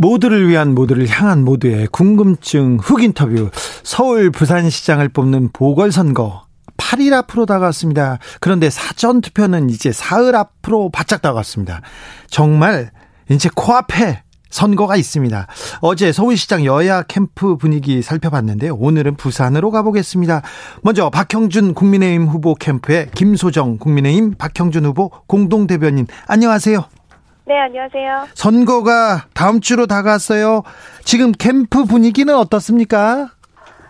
모두를 0.00 0.48
위한 0.48 0.74
모두를 0.74 1.06
향한 1.08 1.44
모두의 1.44 1.86
궁금증 1.88 2.78
훅 2.80 3.02
인터뷰 3.02 3.50
서울 3.82 4.30
부산시장을 4.30 5.10
뽑는 5.10 5.50
보궐선거 5.52 6.44
8일 6.78 7.12
앞으로 7.12 7.44
다가왔습니다. 7.44 8.18
그런데 8.40 8.70
사전 8.70 9.20
투표는 9.20 9.68
이제 9.68 9.92
사흘 9.92 10.34
앞으로 10.34 10.88
바짝 10.88 11.20
다가왔습니다. 11.20 11.82
정말 12.30 12.90
이제 13.28 13.50
코앞에 13.54 14.22
선거가 14.48 14.96
있습니다. 14.96 15.46
어제 15.82 16.12
서울시장 16.12 16.64
여야 16.64 17.02
캠프 17.02 17.58
분위기 17.58 18.00
살펴봤는데 18.00 18.70
오늘은 18.70 19.16
부산으로 19.16 19.70
가보겠습니다. 19.70 20.40
먼저 20.82 21.10
박형준 21.10 21.74
국민의힘 21.74 22.26
후보 22.26 22.54
캠프의 22.54 23.10
김소정 23.14 23.76
국민의힘 23.76 24.36
박형준 24.38 24.86
후보 24.86 25.10
공동 25.26 25.66
대변인 25.66 26.06
안녕하세요. 26.26 26.99
네, 27.50 27.58
안녕하세요. 27.58 28.28
선거가 28.34 29.24
다음 29.34 29.58
주로 29.60 29.86
다가왔어요. 29.88 30.62
지금 31.04 31.32
캠프 31.32 31.84
분위기는 31.84 32.32
어떻습니까? 32.32 33.26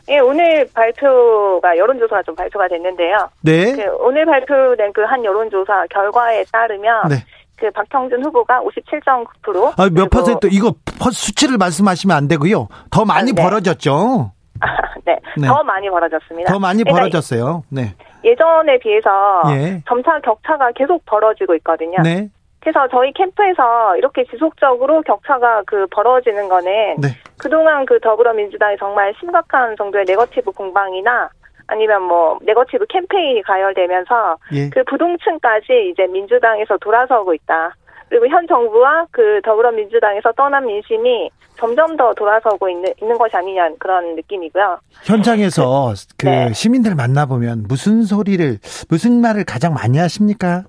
예, 0.09 0.19
오늘 0.19 0.67
발표가 0.73 1.77
여론조사가 1.77 2.23
좀 2.23 2.35
발표가 2.35 2.69
됐는데요. 2.69 3.19
네. 3.43 3.77
그 3.77 3.83
오늘 4.01 4.25
발표된 4.25 4.95
그 4.95 5.03
한 5.05 5.23
여론조사 5.23 5.89
결과에 5.91 6.43
따르면 6.51 7.09
네. 7.11 7.17
그 7.57 7.71
박형준 7.73 8.25
후보가 8.25 8.61
57.9%. 8.63 9.75
아, 9.79 9.91
몇 9.93 10.09
퍼센트 10.09 10.49
이거 10.51 10.73
퍼- 10.99 11.11
수치를 11.11 11.59
말씀하시면 11.59 12.17
안 12.17 12.29
되고요. 12.29 12.67
더 12.91 13.05
많이 13.05 13.33
아, 13.33 13.35
네. 13.35 13.43
벌어졌죠. 13.43 14.33
네, 15.05 15.19
네. 15.37 15.47
더 15.47 15.63
많이 15.65 15.91
벌어졌습니다. 15.91 16.51
더 16.51 16.59
많이 16.59 16.83
그러니까 16.83 16.99
벌어졌어요. 16.99 17.65
네. 17.69 17.95
예전에 18.25 18.79
비해서 18.79 19.11
예. 19.51 19.83
점차 19.87 20.19
격차가 20.25 20.71
계속 20.75 21.05
벌어지고 21.05 21.55
있거든요. 21.57 21.99
네. 22.03 22.31
그래서 22.61 22.87
저희 22.89 23.13
캠프에서 23.13 23.97
이렇게 23.97 24.25
지속적으로 24.25 25.03
격차가 25.03 25.63
그 25.67 25.87
벌어지는 25.91 26.49
거는 26.49 26.97
네. 27.01 27.09
그동안 27.39 27.87
그 27.87 27.99
더불어민주당이 28.01 28.77
정말 28.79 29.15
심각한 29.19 29.75
정도의 29.77 30.05
네거티브 30.07 30.53
공방이나 30.53 31.31
아니면 31.67 32.03
뭐 32.03 32.39
네거티브 32.43 32.85
캠페인이 32.89 33.43
가열되면서 33.43 34.37
예. 34.53 34.71
그 34.71 34.85
부동층까지 34.85 35.91
이제 35.93 36.07
민주당에서 36.07 36.77
돌아서고 36.79 37.33
있다. 37.33 37.75
그리고 38.09 38.27
현 38.27 38.47
정부와 38.47 39.07
그 39.13 39.41
더불어민주당에서 39.45 40.33
떠난 40.33 40.67
민심이 40.67 41.31
점점 41.57 41.97
더 41.97 42.13
돌아서고 42.15 42.69
있는 42.69 42.93
있는 43.01 43.17
것이 43.17 43.37
아니냐 43.37 43.71
그런 43.79 44.17
느낌이고요. 44.17 44.81
현장에서 45.05 45.93
그 46.19 46.27
네. 46.27 46.53
시민들 46.53 46.95
만나보면 46.95 47.67
무슨 47.69 48.03
소리를 48.03 48.59
무슨 48.89 49.21
말을 49.21 49.45
가장 49.45 49.75
많이 49.75 49.99
하십니까? 49.99 50.65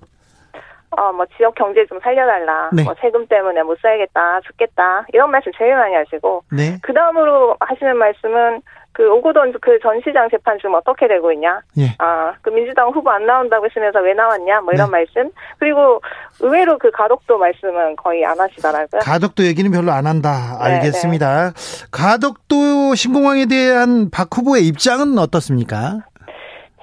어, 0.97 1.11
뭐 1.13 1.25
지역 1.37 1.55
경제 1.55 1.85
좀 1.87 1.99
살려달라. 2.01 2.69
네. 2.73 2.83
뭐 2.83 2.93
세금 2.99 3.25
때문에 3.27 3.63
못 3.63 3.79
살겠다, 3.81 4.41
죽겠다 4.41 5.05
이런 5.13 5.31
말씀 5.31 5.51
제일 5.57 5.75
많이 5.75 5.95
하시고 5.95 6.43
네. 6.51 6.77
그 6.81 6.93
다음으로 6.93 7.55
하시는 7.59 7.95
말씀은 7.97 8.61
그 8.93 9.09
오고돈 9.09 9.53
그 9.61 9.79
전 9.81 10.01
시장 10.03 10.29
재판 10.29 10.57
지금 10.57 10.73
어떻게 10.73 11.07
되고 11.07 11.31
있냐? 11.31 11.61
예. 11.77 11.95
아, 11.97 12.33
그 12.41 12.49
민주당 12.49 12.89
후보 12.89 13.09
안 13.09 13.25
나온다고 13.25 13.65
했으면서 13.65 13.99
왜 14.01 14.13
나왔냐? 14.13 14.59
뭐 14.61 14.73
이런 14.73 14.87
네. 14.87 14.91
말씀. 14.91 15.31
그리고 15.59 16.01
의외로 16.41 16.77
그 16.77 16.91
가덕도 16.91 17.37
말씀은 17.37 17.95
거의 17.95 18.25
안 18.25 18.37
하시더라고요. 18.37 18.99
가덕도 19.01 19.43
얘기는 19.45 19.71
별로 19.71 19.93
안 19.93 20.05
한다. 20.07 20.57
네, 20.61 20.73
알겠습니다. 20.75 21.51
가덕도 21.89 22.95
신공항에 22.95 23.45
대한 23.45 24.09
박 24.11 24.27
후보의 24.35 24.67
입장은 24.67 25.17
어떻습니까? 25.17 25.99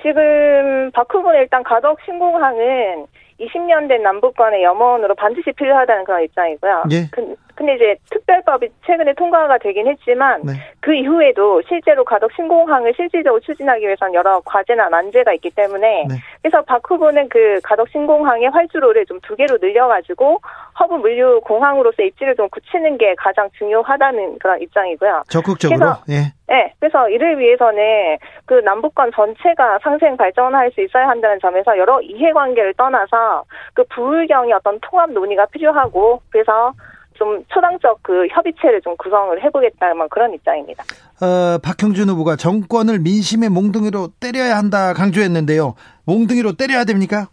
지금 0.01 0.91
박 0.95 1.07
후보는 1.13 1.41
일단 1.41 1.63
가덕 1.63 1.99
신공항은 2.07 3.07
20년 3.41 3.89
된 3.89 4.03
남북 4.03 4.37
간의 4.37 4.63
염원으로 4.63 5.15
반드시 5.15 5.53
필요하다는 5.53 6.05
그런 6.05 6.23
입장이고요. 6.25 6.85
예. 6.91 7.07
근- 7.13 7.37
근데 7.59 7.75
이제 7.75 7.97
특별법이 8.11 8.69
최근에 8.87 9.15
통과가 9.15 9.59
되긴 9.59 9.89
했지만 9.89 10.41
네. 10.45 10.53
그 10.79 10.95
이후에도 10.95 11.61
실제로 11.67 12.05
가덕 12.05 12.31
신공항을 12.37 12.95
실질적으로 12.95 13.41
추진하기 13.41 13.85
위해서는 13.85 14.15
여러 14.15 14.41
과제나 14.45 14.89
난제가 14.89 15.33
있기 15.35 15.51
때문에 15.51 16.05
네. 16.09 16.15
그래서 16.41 16.63
박 16.63 16.81
후보는 16.89 17.29
그 17.29 17.59
가덕 17.65 17.89
신공항의 17.89 18.51
활주로를 18.51 19.05
좀 19.07 19.19
두 19.23 19.35
개로 19.35 19.59
늘려가지고 19.61 20.41
허브 20.79 20.95
물류 20.95 21.41
공항으로서 21.41 22.03
입지를 22.05 22.37
좀 22.37 22.49
굳히는 22.51 22.97
게 22.97 23.17
가장 23.17 23.51
중요하다는 23.59 24.39
그런 24.39 24.63
입장이고요. 24.63 25.25
적극적으로. 25.29 25.77
그래서- 25.79 26.03
예. 26.09 26.33
네, 26.47 26.73
그래서 26.79 27.11
이를 27.11 27.39
위해서는 27.41 28.17
그 28.47 28.55
남북간 28.55 29.11
전체가 29.13 29.81
상생 29.83 30.17
발전할 30.17 30.71
수 30.71 30.81
있어야 30.83 31.09
한다는 31.09 31.41
점에서 31.41 31.77
여러 31.77 32.01
이해관계를 32.01 32.75
떠나서 32.75 33.43
그 33.75 33.83
부울경의 33.91 34.53
어떤 34.55 34.79
통합 34.81 35.11
논의가 35.11 35.47
필요하고 35.47 36.23
그래서 36.31 36.73
좀 37.19 37.45
초당적 37.49 37.99
그 38.03 38.27
협의체를 38.29 38.81
좀 38.81 38.97
구성을 38.97 39.43
해보겠다는 39.43 40.09
그런 40.09 40.33
입장입니다. 40.33 40.85
어, 41.21 41.59
박형준 41.59 42.09
후보가 42.09 42.37
정권을 42.37 43.01
민심의 43.01 43.51
몽둥이로 43.51 44.09
때려야 44.21 44.57
한다 44.57 44.95
강조했는데요. 44.95 45.75
몽둥이로 46.07 46.53
때려야 46.53 46.85
됩니까? 46.85 47.27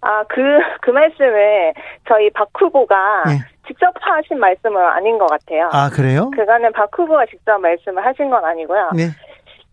아, 0.00 0.24
그, 0.24 0.40
그 0.80 0.90
말씀을 0.90 1.74
저희 2.08 2.30
박 2.30 2.48
후보가 2.58 3.24
예. 3.28 3.58
직접 3.66 3.92
하신 4.00 4.38
말씀은 4.38 4.80
아닌 4.80 5.18
것 5.18 5.26
같아요. 5.26 5.68
아, 5.72 5.90
그래요? 5.90 6.30
그거는 6.30 6.72
박 6.72 6.88
후보가 6.96 7.26
직접 7.26 7.58
말씀을 7.58 8.04
하신 8.06 8.30
건 8.30 8.44
아니고요. 8.44 8.90
네. 8.94 9.08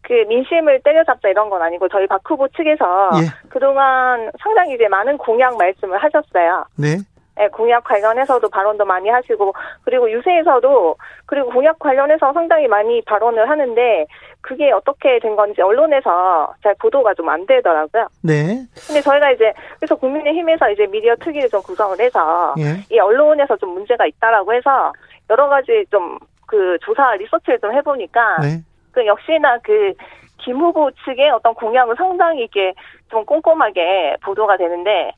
그 0.02 0.14
민심을 0.28 0.82
때려잡자 0.84 1.30
이런 1.30 1.50
건 1.50 1.62
아니고 1.62 1.88
저희 1.90 2.06
박 2.06 2.22
후보 2.30 2.48
측에서 2.50 3.12
예. 3.22 3.50
그동안 3.50 4.30
상당히 4.44 4.76
이제 4.76 4.88
많은 4.88 5.18
공약 5.18 5.58
말씀을 5.58 5.98
하셨어요. 6.04 6.66
네. 6.78 6.98
예, 7.40 7.48
공약 7.50 7.84
관련해서도 7.84 8.48
발언도 8.50 8.86
많이 8.86 9.10
하시고 9.10 9.54
그리고 9.84 10.10
유세에서도 10.10 10.96
그리고 11.26 11.50
공약 11.50 11.78
관련해서 11.80 12.32
상당히 12.34 12.68
많이 12.68 13.02
발언을 13.02 13.50
하는데 13.50 14.06
그게 14.42 14.72
어떻게 14.72 15.20
된 15.20 15.36
건지 15.36 15.62
언론에서 15.62 16.54
잘 16.64 16.76
보도가 16.80 17.14
좀 17.14 17.26
안 17.26 17.46
되더라고요. 17.48 18.08
네. 18.22 18.64
근데 18.88 19.02
저희가 19.02 19.32
이제 19.32 19.52
그래서 19.78 19.96
국민의힘에서 19.96 20.70
이제 20.70 20.86
미디어 20.86 21.16
특위를 21.16 21.50
좀 21.50 21.62
구성을 21.64 22.00
해서 22.00 22.54
예. 22.60 22.96
이 22.96 23.00
언론에서 23.00 23.58
좀 23.58 23.72
문제가 23.72 24.06
있다라고 24.06 24.54
해서 24.54 24.94
여러 25.30 25.50
가지 25.50 25.84
좀 25.90 26.20
그 26.48 26.78
조사 26.82 27.16
리서치를 27.16 27.60
좀 27.60 27.74
해보니까 27.74 28.38
네. 28.42 28.62
그 28.92 29.06
역시나 29.06 29.58
그김 29.60 30.58
후보 30.58 30.90
측의 31.04 31.30
어떤 31.32 31.54
공약은 31.54 31.96
상당히 31.96 32.44
이게 32.44 32.74
좀 33.10 33.26
꼼꼼하게 33.26 34.18
보도가 34.24 34.58
되는데 34.58 35.12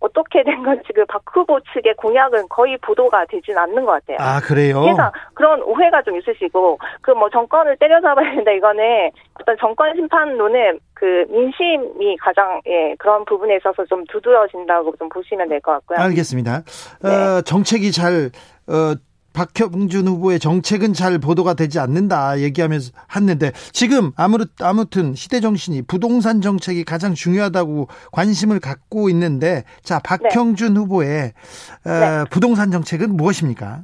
어떻게 0.00 0.42
된 0.44 0.62
건지 0.62 0.84
그박 0.94 1.22
후보 1.32 1.58
측의 1.72 1.94
공약은 1.96 2.48
거의 2.48 2.76
보도가 2.78 3.24
되진 3.30 3.56
않는 3.56 3.84
것 3.84 3.92
같아요. 3.92 4.16
아, 4.20 4.40
그래요? 4.40 4.82
그래서 4.82 5.10
그런 5.34 5.62
오해가 5.62 6.02
좀 6.02 6.16
있으시고 6.18 6.78
그 7.02 7.12
뭐 7.16 7.30
정권을 7.30 7.76
때려잡아야 7.78 8.34
된다 8.34 8.50
이거는 8.52 9.10
어떤 9.40 9.56
정권 9.58 9.94
심판론은 9.94 10.78
그 10.92 11.24
민심이 11.30 12.16
가장 12.18 12.60
예 12.66 12.94
그런 12.98 13.24
부분에 13.24 13.56
있어서 13.56 13.84
좀 13.86 14.04
두드러진다고 14.06 14.94
좀 14.98 15.08
보시면 15.08 15.48
될 15.48 15.60
것 15.60 15.72
같고요. 15.72 15.98
알겠습니다. 15.98 16.62
네. 17.02 17.08
어, 17.10 17.40
정책이 17.42 17.90
잘, 17.92 18.30
어, 18.68 18.94
박형준 19.36 20.08
후보의 20.08 20.38
정책은 20.38 20.94
잘 20.94 21.18
보도가 21.18 21.52
되지 21.52 21.78
않는다 21.78 22.40
얘기하면서 22.40 22.92
했는데 23.14 23.52
지금 23.72 24.12
아무르, 24.16 24.46
아무튼 24.62 25.14
시대 25.14 25.40
정신이 25.40 25.82
부동산 25.82 26.40
정책이 26.40 26.84
가장 26.84 27.12
중요하다고 27.12 27.88
관심을 28.12 28.60
갖고 28.60 29.10
있는데 29.10 29.64
자 29.82 29.98
박형준 29.98 30.74
후보의 30.78 31.34
어, 31.84 31.90
네. 31.90 32.24
부동산 32.30 32.70
정책은 32.70 33.14
무엇입니까? 33.14 33.82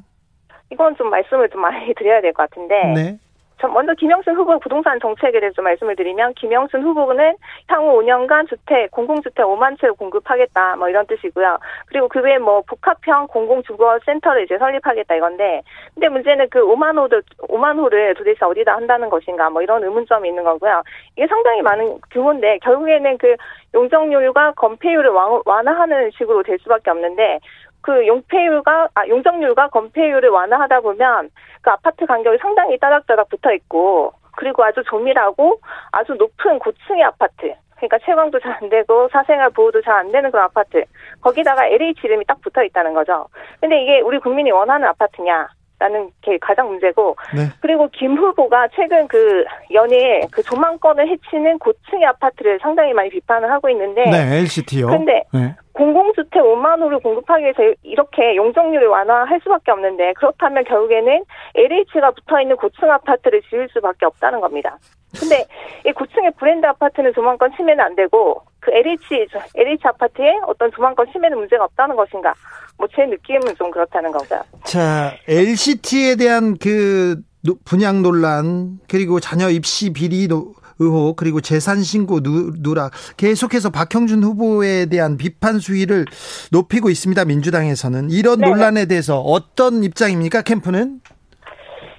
이건 0.73 0.97
좀 0.97 1.11
말씀을 1.11 1.51
좀 1.51 1.61
많이 1.61 1.93
드려야 1.99 2.23
될 2.23 2.33
것 2.33 2.49
같은데 2.49 2.75
네. 2.95 3.19
전 3.63 3.73
먼저 3.73 3.95
김영순 3.95 4.35
후보 4.35 4.59
부동산 4.59 4.99
정책에 4.99 5.39
대해서 5.39 5.55
좀 5.55 5.65
말씀을 5.65 5.95
드리면 5.95 6.35
김영순 6.35 6.83
후보는 6.83 7.37
향후 7.69 8.03
5년간 8.03 8.49
주택 8.49 8.91
공공주택 8.91 9.47
5만 9.47 9.79
채를 9.81 9.95
공급하겠다 9.95 10.75
뭐 10.75 10.89
이런 10.89 11.07
뜻이고요. 11.07 11.59
그리고 11.87 12.09
그 12.09 12.21
외에 12.21 12.39
뭐 12.39 12.63
복합형 12.67 13.29
공공주거센터를 13.29 14.43
이제 14.43 14.59
설립하겠다 14.59 15.15
이건데 15.15 15.63
근데 15.95 16.09
문제는 16.09 16.49
그 16.51 16.59
5만 16.59 16.99
호를 16.99 17.23
5만 17.39 17.79
호를 17.79 18.15
도대체 18.15 18.45
어디다 18.45 18.75
한다는 18.75 19.09
것인가 19.09 19.49
뭐 19.49 19.63
이런 19.63 19.85
의문점이 19.85 20.29
있는 20.29 20.43
거고요. 20.43 20.83
이게 21.15 21.29
상당히 21.29 21.63
많은 21.63 22.01
규모인데 22.11 22.59
결국에는 22.65 23.17
그 23.19 23.37
용적률과 23.75 24.55
건폐율을 24.57 25.11
완- 25.11 25.41
완화하는 25.47 26.11
식으로 26.19 26.43
될 26.43 26.59
수밖에 26.59 26.91
없는데 26.91 27.39
그 27.83 28.07
용폐율과 28.07 28.89
아 28.95 29.07
용적률과 29.09 29.69
건폐율을 29.69 30.29
완화하다 30.29 30.81
보면 30.81 31.31
그 31.61 31.71
아파트 31.71 32.07
간격이 32.07 32.39
상당히 32.39 32.79
따닥따닥 32.79 33.29
붙어 33.29 33.53
있고 33.53 34.13
그리고 34.37 34.65
아주 34.65 34.83
조밀하고 34.85 35.61
아주 35.91 36.15
높은 36.15 36.59
고층의 36.59 37.03
아파트 37.05 37.55
그러니까 37.77 37.99
채광도 38.05 38.39
잘 38.41 38.53
안 38.63 38.69
되고 38.69 39.09
사생활 39.13 39.51
보호도 39.51 39.83
잘 39.83 39.95
안 39.95 40.13
되는 40.13 40.31
그런 40.31 40.45
아파트 40.45 40.85
거기다가 41.21 41.67
LH 41.67 42.01
이름이 42.05 42.25
딱 42.27 42.41
붙어 42.41 42.63
있다는 42.63 42.95
거죠. 42.95 43.27
근데 43.61 43.83
이게 43.83 44.01
우리 44.01 44.19
국민이 44.19 44.51
원하는 44.53 44.87
아파트냐? 44.89 45.49
라는 45.83 46.11
게 46.21 46.39
가장 46.39 46.69
문제고 46.69 47.17
네. 47.35 47.49
그리고 47.61 47.89
김 47.93 48.17
후보가 48.17 48.69
최근 48.77 49.09
그 49.09 49.45
연일 49.73 50.21
그 50.31 50.41
조망권을 50.41 51.09
해치는 51.09 51.59
고층의 51.59 52.07
아파트를 52.07 52.61
상당히 52.63 52.93
많이 52.93 53.11
비판을 53.11 53.51
하고 53.51 53.69
있는데 53.71 54.05
네, 54.05 54.39
LCT요. 54.39 54.87
근데 54.87 55.25
네. 55.35 55.57
공공주택 55.73 56.41
5만 56.41 56.81
호를 56.81 57.01
공급하기 57.01 57.43
위해서 57.43 57.63
이렇게 57.83 58.37
용적률을 58.37 58.87
완화할 58.87 59.41
수밖에 59.43 59.73
없는데 59.73 60.13
그렇다면 60.13 60.63
결국에는 60.65 61.25
LH가 61.57 62.13
붙어 62.13 62.41
있는 62.41 62.55
고층 62.57 62.89
아파트를 62.89 63.43
지을 63.51 63.69
수밖에 63.73 64.07
없다는 64.07 64.41
겁니다. 64.41 64.79
근데 65.19 65.45
이 65.85 65.93
고층의 65.93 66.33
브랜드 66.39 66.65
아파트는 66.67 67.13
조망권 67.13 67.57
침해는 67.57 67.83
안 67.83 67.97
되고 67.97 68.43
그 68.61 68.71
LH 68.71 69.27
LH 69.57 69.83
아파트에 69.89 70.39
어떤 70.47 70.71
조망권 70.71 71.11
침해는 71.11 71.37
문제가 71.37 71.65
없다는 71.65 71.97
것인가? 71.97 72.35
뭐 72.79 72.89
제 72.95 73.05
느낌은 73.07 73.55
좀 73.57 73.71
그렇다는 73.71 74.11
거고요. 74.13 74.41
자, 74.65 75.15
LCT에 75.29 76.17
대한 76.17 76.57
그 76.59 77.21
노- 77.45 77.57
분양 77.65 78.03
논란 78.03 78.79
그리고 78.89 79.21
자녀 79.21 79.49
입시 79.51 79.93
비리 79.93 80.29
노- 80.29 80.55
의혹 80.79 81.17
그리고 81.17 81.41
재산 81.41 81.83
신고 81.83 82.21
누- 82.21 82.53
누락 82.61 82.93
계속해서 83.17 83.71
박형준 83.71 84.23
후보에 84.25 84.87
대한 84.87 85.17
비판 85.17 85.59
수위를 85.59 86.07
높이고 86.51 86.89
있습니다. 86.91 87.25
민주당에서는 87.25 88.11
이런 88.11 88.39
네네. 88.41 88.51
논란에 88.51 88.87
대해서 88.87 89.21
어떤 89.21 89.85
입장입니까? 89.85 90.43
캠프는? 90.43 91.01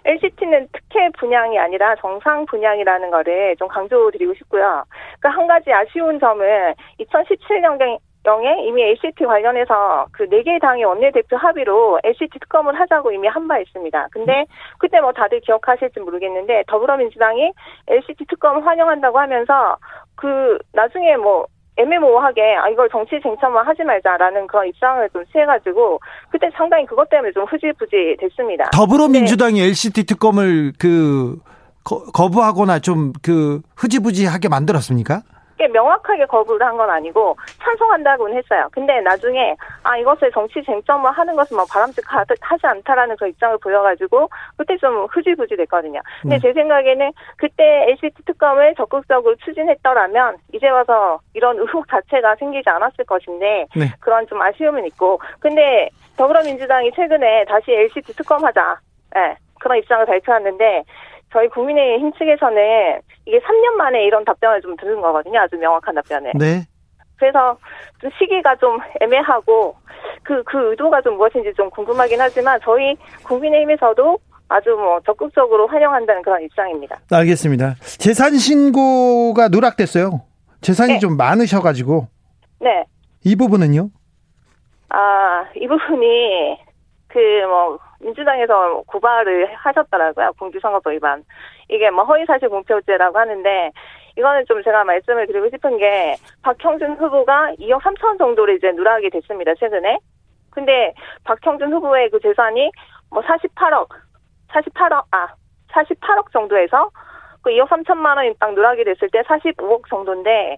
LCT는 0.05 0.67
특혜 0.73 1.09
분양이 1.17 1.57
아니라 1.57 1.95
정상 2.01 2.45
분양이라는 2.47 3.09
거를 3.09 3.55
좀 3.57 3.69
강조드리고 3.69 4.33
싶고요. 4.35 4.83
그 5.21 5.27
한 5.29 5.47
가지 5.47 5.71
아쉬운 5.71 6.19
점은 6.19 6.45
2017년경 6.99 7.97
에 8.25 8.65
이미 8.67 8.81
LCT 8.83 9.25
관련해서 9.25 10.07
그 10.13 10.23
네개 10.23 10.59
당의 10.59 10.85
원내대표 10.85 11.35
합의로 11.37 11.99
LCT 12.03 12.39
특검을 12.39 12.79
하자고 12.79 13.11
이미 13.11 13.27
한 13.27 13.47
바 13.47 13.59
있습니다. 13.59 14.07
근데 14.11 14.45
그때 14.79 15.01
뭐 15.01 15.11
다들 15.11 15.41
기억하실지 15.41 15.99
모르겠는데 15.99 16.63
더불어민주당이 16.67 17.51
LCT 17.87 18.25
특검을 18.29 18.65
환영한다고 18.65 19.19
하면서 19.19 19.75
그 20.15 20.57
나중에 20.71 21.17
뭐 21.17 21.47
애매모호하게 21.75 22.55
아 22.55 22.69
이걸 22.69 22.87
정치 22.89 23.19
쟁점화 23.21 23.63
하지 23.63 23.83
말자라는 23.83 24.47
그런 24.47 24.67
입장을 24.67 25.09
좀 25.09 25.25
취해가지고 25.31 25.99
그때 26.31 26.49
상당히 26.55 26.85
그것 26.85 27.09
때문에 27.09 27.31
좀 27.33 27.43
흐지부지 27.45 28.15
됐습니다. 28.19 28.69
더불어민주당이 28.71 29.59
LCT 29.61 30.05
특검을 30.05 30.71
그 30.79 31.37
거, 31.83 32.03
거부하거나 32.13 32.79
좀 32.79 33.11
그 33.21 33.61
흐지부지하게 33.75 34.47
만들었습니까? 34.49 35.21
꽤 35.63 35.67
명확하게 35.69 36.25
거부를 36.25 36.65
한 36.67 36.73
건 36.73 36.89
아니고 36.89 37.37
찬성한다고는 37.61 38.35
했어요. 38.37 38.67
근데 38.71 38.99
나중에 39.01 39.55
아 39.83 39.95
이것을 39.95 40.31
정치 40.31 40.61
쟁점화 40.63 41.11
하는 41.11 41.35
것은 41.35 41.55
뭐 41.55 41.63
바람직하지 41.71 42.65
않다라는 42.65 43.15
그 43.17 43.27
입장을 43.27 43.57
보여가지고 43.59 44.27
그때 44.57 44.75
좀 44.77 45.05
흐지부지 45.05 45.55
됐거든요. 45.55 46.01
근데 46.23 46.37
네. 46.37 46.41
제 46.41 46.51
생각에는 46.53 47.11
그때 47.37 47.85
LCT 47.91 48.25
특검을 48.25 48.73
적극적으로 48.75 49.35
추진했더라면 49.35 50.37
이제 50.51 50.67
와서 50.67 51.19
이런 51.35 51.57
의혹 51.59 51.87
자체가 51.87 52.35
생기지 52.37 52.67
않았을 52.69 53.05
것인데 53.05 53.67
네. 53.75 53.85
그런 53.99 54.25
좀 54.27 54.41
아쉬움은 54.41 54.85
있고 54.87 55.19
근데 55.39 55.89
더불어민주당이 56.17 56.91
최근에 56.93 57.45
다시 57.45 57.71
LCT 57.71 58.15
특검하자 58.15 58.77
예, 59.15 59.37
그런 59.61 59.77
입장을 59.77 60.05
발표했는데 60.07 60.83
저희 61.33 61.49
국민의힘 61.49 62.13
측에서는 62.13 63.01
이게 63.25 63.39
3년 63.39 63.73
만에 63.75 64.05
이런 64.05 64.23
답변을 64.23 64.61
좀 64.61 64.77
들은 64.77 65.01
거거든요. 65.01 65.39
아주 65.39 65.57
명확한 65.57 65.95
답변을. 65.95 66.33
네. 66.35 66.61
그래서 67.17 67.57
좀 67.99 68.11
시기가 68.19 68.55
좀 68.57 68.77
애매하고 69.01 69.75
그, 70.21 70.43
그 70.43 70.71
의도가 70.71 71.01
좀 71.01 71.17
무엇인지 71.17 71.53
좀 71.55 71.69
궁금하긴 71.71 72.21
하지만 72.21 72.59
저희 72.63 72.95
국민의힘에서도 73.23 74.19
아주 74.47 74.69
뭐 74.71 74.99
적극적으로 75.01 75.65
환영한다는 75.67 76.21
그런 76.21 76.43
입장입니다. 76.43 76.97
알겠습니다. 77.11 77.75
재산 77.97 78.37
신고가 78.37 79.47
누락됐어요. 79.47 80.21
재산이 80.61 80.93
네. 80.93 80.99
좀 80.99 81.17
많으셔가지고 81.17 82.07
네. 82.59 82.85
이 83.25 83.35
부분은요? 83.35 83.89
아, 84.89 85.45
이 85.55 85.67
부분이 85.67 86.59
그 87.07 87.19
뭐 87.47 87.79
민주당에서 88.03 88.83
고발을 88.87 89.55
하셨더라고요. 89.55 90.33
공직선거법 90.39 90.93
위반. 90.93 91.23
이게 91.69 91.89
뭐 91.89 92.03
허위사실 92.03 92.49
공표죄라고 92.49 93.17
하는데 93.17 93.71
이거는 94.17 94.45
좀 94.47 94.61
제가 94.63 94.83
말씀을 94.83 95.27
드리고 95.27 95.49
싶은 95.49 95.77
게 95.77 96.15
박형준 96.43 96.97
후보가 96.97 97.53
2억 97.59 97.81
3천 97.81 98.17
정도를 98.19 98.57
이제 98.57 98.71
누락이 98.71 99.09
됐습니다. 99.09 99.53
최근에. 99.55 99.97
근데 100.51 100.93
박형준 101.23 101.73
후보의 101.73 102.09
그 102.11 102.19
재산이 102.19 102.71
뭐 103.09 103.23
48억, 103.23 103.87
48억, 104.49 105.05
아, 105.11 105.27
48억 105.71 106.31
정도에서 106.31 106.89
그 107.41 107.49
2억 107.49 107.67
3천만 107.69 108.17
원이 108.17 108.35
딱 108.39 108.53
누락이 108.53 108.83
됐을 108.83 109.09
때 109.09 109.21
45억 109.21 109.89
정도인데 109.89 110.57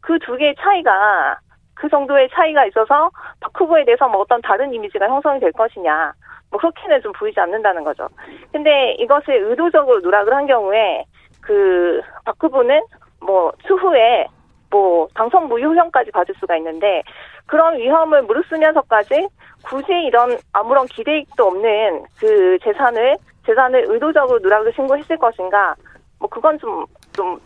그 0.00 0.18
두 0.18 0.36
개의 0.36 0.54
차이가 0.60 1.38
그 1.74 1.88
정도의 1.88 2.28
차이가 2.32 2.66
있어서 2.66 3.10
박 3.40 3.58
후보에 3.58 3.84
대해서 3.84 4.08
뭐 4.08 4.20
어떤 4.20 4.40
다른 4.42 4.72
이미지가 4.74 5.08
형성이 5.08 5.40
될 5.40 5.52
것이냐. 5.52 6.12
뭐 6.52 6.60
그렇게는 6.60 7.02
좀 7.02 7.12
보이지 7.12 7.40
않는다는 7.40 7.82
거죠. 7.82 8.06
근데 8.52 8.92
이것을 9.00 9.34
의도적으로 9.50 9.98
누락을 10.00 10.32
한 10.32 10.46
경우에 10.46 11.04
그 11.40 12.00
박 12.24 12.36
후보는 12.40 12.80
뭐 13.20 13.52
추후에 13.66 14.26
뭐 14.70 15.06
당선 15.14 15.48
무효형까지 15.48 16.10
받을 16.12 16.34
수가 16.38 16.56
있는데 16.58 17.02
그런 17.46 17.76
위험을 17.76 18.22
무릅쓰면서까지 18.22 19.28
굳이 19.64 19.92
이런 20.06 20.38
아무런 20.52 20.86
기대익도 20.86 21.44
없는 21.44 22.04
그 22.18 22.58
재산을 22.62 23.16
재산을 23.44 23.84
의도적으로 23.88 24.38
누락을 24.38 24.72
신고했을 24.74 25.16
것인가 25.18 25.74
뭐 26.18 26.28
그건 26.28 26.58
좀좀 26.58 27.38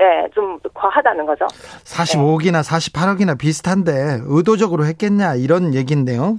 예, 0.00 0.28
좀 0.34 0.58
과하다는 0.74 1.26
거죠. 1.26 1.46
45억이나 1.84 2.62
48억이나 2.64 3.38
비슷한데 3.38 4.20
의도적으로 4.26 4.84
했겠냐 4.84 5.34
이런 5.36 5.74
얘기인데요. 5.74 6.38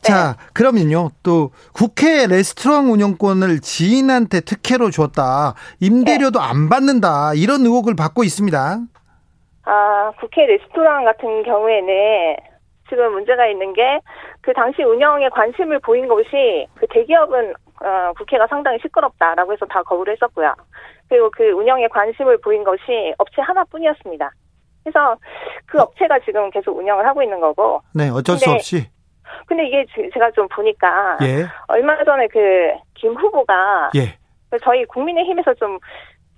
자, 0.00 0.36
그러면요. 0.54 1.10
또 1.22 1.50
국회 1.74 2.26
레스토랑 2.26 2.90
운영권을 2.92 3.60
지인한테 3.60 4.40
특혜로 4.40 4.90
줬다. 4.90 5.54
임대료도 5.80 6.40
안 6.40 6.68
받는다. 6.70 7.34
이런 7.34 7.60
의혹을 7.62 7.94
받고 7.96 8.24
있습니다. 8.24 8.78
아, 9.64 10.12
국회 10.18 10.46
레스토랑 10.46 11.04
같은 11.04 11.42
경우에는 11.42 12.36
지금 12.88 13.12
문제가 13.12 13.46
있는 13.46 13.74
게 13.74 13.82
그 14.42 14.52
당시 14.52 14.82
운영에 14.82 15.28
관심을 15.30 15.78
보인 15.78 16.08
것이 16.08 16.66
그 16.74 16.86
대기업은 16.90 17.54
어, 17.80 18.12
국회가 18.16 18.46
상당히 18.48 18.78
시끄럽다라고 18.82 19.52
해서 19.52 19.64
다 19.66 19.82
거부를 19.82 20.12
했었고요. 20.14 20.52
그리고 21.12 21.30
그 21.30 21.50
운영에 21.50 21.88
관심을 21.88 22.38
보인 22.40 22.64
것이 22.64 23.12
업체 23.18 23.42
하나뿐이었습니다. 23.42 24.30
그래서 24.82 25.14
그 25.66 25.78
업체가 25.78 26.18
지금 26.20 26.48
계속 26.50 26.74
운영을 26.78 27.06
하고 27.06 27.22
있는 27.22 27.38
거고. 27.38 27.82
네, 27.94 28.08
어쩔 28.08 28.38
수 28.38 28.50
없이. 28.50 28.88
근데 29.46 29.66
이게 29.66 29.84
지- 29.94 30.08
제가 30.14 30.30
좀 30.30 30.48
보니까 30.48 31.18
예. 31.22 31.44
얼마 31.68 32.02
전에 32.02 32.26
그 32.28 32.38
김 32.94 33.12
후보가 33.12 33.90
예. 33.96 34.16
저희 34.62 34.86
국민의힘에서 34.86 35.52
좀 35.54 35.78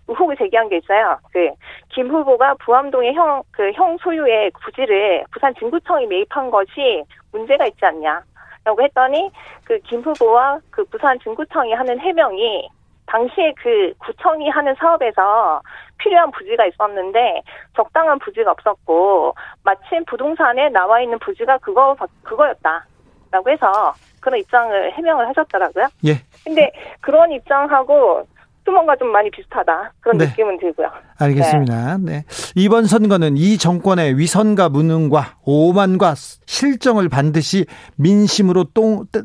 의혹을 0.08 0.36
제기한 0.38 0.68
게 0.68 0.78
있어요. 0.78 1.18
그 1.32 1.50
김 1.94 2.08
후보가 2.10 2.54
부암동의 2.64 3.14
형 3.14 3.42
그 3.52 3.70
형 3.74 3.96
소유의 3.98 4.50
부지를 4.64 5.24
부산 5.30 5.54
진구청이 5.54 6.06
매입한 6.08 6.50
것이 6.50 7.04
문제가 7.30 7.66
있지 7.66 7.78
않냐라고 7.84 8.82
했더니 8.82 9.30
그 9.64 9.78
김 9.84 10.00
후보와 10.00 10.58
그 10.70 10.84
부산 10.86 11.16
진구청이 11.20 11.72
하는 11.74 11.96
해명이 12.00 12.68
당시에 13.06 13.52
그 13.62 13.92
구청이 13.98 14.48
하는 14.50 14.74
사업에서 14.78 15.60
필요한 15.98 16.30
부지가 16.30 16.66
있었는데 16.66 17.42
적당한 17.76 18.18
부지가 18.18 18.50
없었고 18.50 19.34
마침 19.62 20.04
부동산에 20.06 20.68
나와 20.70 21.00
있는 21.00 21.18
부지가 21.18 21.58
그거 21.58 21.96
그거였다라고 22.22 23.50
해서 23.50 23.94
그런 24.20 24.40
입장을 24.40 24.92
해명을 24.94 25.28
하셨더라고요. 25.28 25.86
예. 26.06 26.22
근데 26.44 26.72
그런 27.00 27.30
입장하고 27.32 28.26
또 28.64 28.72
뭔가 28.72 28.96
좀 28.96 29.08
많이 29.12 29.30
비슷하다 29.30 29.92
그런 30.00 30.16
네. 30.16 30.24
느낌은 30.26 30.58
들고요. 30.58 30.90
알겠습니다. 31.20 31.98
네. 31.98 32.24
이번 32.56 32.86
선거는 32.86 33.36
이 33.36 33.58
정권의 33.58 34.16
위선과 34.18 34.70
무능과 34.70 35.36
오만과 35.44 36.14
실정을 36.16 37.10
반드시 37.10 37.66
민심으로 37.96 38.64
똥, 38.72 39.04
떼- 39.12 39.20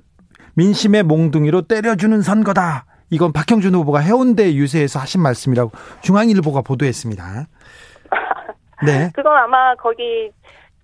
민심의 0.56 1.04
몽둥이로 1.04 1.64
때려주는 1.64 2.22
선거다. 2.22 2.86
이건 3.10 3.32
박형준 3.34 3.74
후보가 3.76 4.00
해운대 4.00 4.54
유세에서 4.54 5.00
하신 5.00 5.22
말씀이라고 5.22 5.72
중앙일보가 6.02 6.62
보도했습니다. 6.62 7.24
네. 8.86 9.12
그건 9.14 9.36
아마 9.38 9.76
거기 9.76 10.30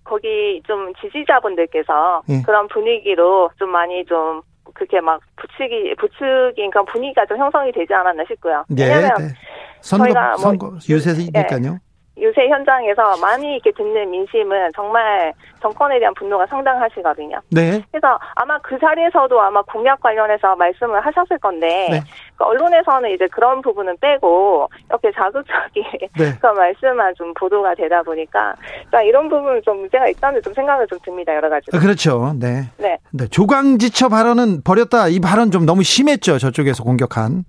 거기 0.04 0.62
좀 0.66 0.92
지지자분들께서 1.00 2.22
예. 2.28 2.42
그런 2.42 2.68
분위기로 2.68 3.50
좀 3.58 3.70
많이 3.70 4.04
좀 4.04 4.42
그렇게 4.74 5.00
막 5.00 5.20
부추기 5.36 5.94
부추긴 5.98 6.70
그런 6.70 6.84
분위기가 6.86 7.24
좀 7.26 7.38
형성이 7.38 7.72
되지 7.72 7.92
않았나 7.94 8.24
싶고요. 8.28 8.64
네, 8.68 8.84
왜냐하면 8.84 9.28
네. 9.28 9.34
선거 9.80 10.04
저희가 10.04 10.28
뭐- 10.28 10.36
선거 10.36 10.72
유세니까요. 10.88 11.78
요새 12.20 12.48
현장에서 12.48 13.16
많이 13.20 13.54
이렇게 13.54 13.70
듣는 13.72 14.10
민심은 14.10 14.70
정말 14.74 15.32
정권에 15.60 15.98
대한 15.98 16.14
분노가 16.14 16.46
상당하시거든요. 16.46 17.38
네. 17.50 17.82
그래서 17.90 18.18
아마 18.34 18.58
그 18.58 18.78
자리에서도 18.78 19.40
아마 19.40 19.60
공약 19.62 20.00
관련해서 20.00 20.56
말씀을 20.56 21.04
하셨을 21.04 21.38
건데 21.38 21.88
네. 21.90 22.00
그 22.36 22.44
언론에서는 22.44 23.10
이제 23.10 23.26
그런 23.30 23.60
부분은 23.60 23.96
빼고 24.00 24.68
이렇게 24.88 25.12
자극적인 25.12 25.84
네. 26.16 26.32
그런 26.40 26.56
말씀만 26.56 27.14
좀 27.16 27.34
보도가 27.34 27.74
되다 27.74 28.02
보니까 28.02 28.54
그러니까 28.88 29.02
이런 29.02 29.28
부분은 29.28 29.62
좀 29.62 29.80
문제가 29.80 30.08
있다는 30.08 30.40
좀 30.42 30.54
생각을 30.54 30.86
좀 30.86 30.98
듭니다 31.04 31.34
여러 31.34 31.50
가지. 31.50 31.66
아, 31.72 31.78
그렇죠. 31.78 32.34
네. 32.38 32.62
네. 32.78 32.98
네. 33.12 33.28
조강지처 33.28 34.08
발언은 34.08 34.62
버렸다. 34.62 35.08
이 35.08 35.20
발언 35.20 35.50
좀 35.50 35.66
너무 35.66 35.82
심했죠. 35.82 36.38
저쪽에서 36.38 36.82
공격한. 36.82 37.44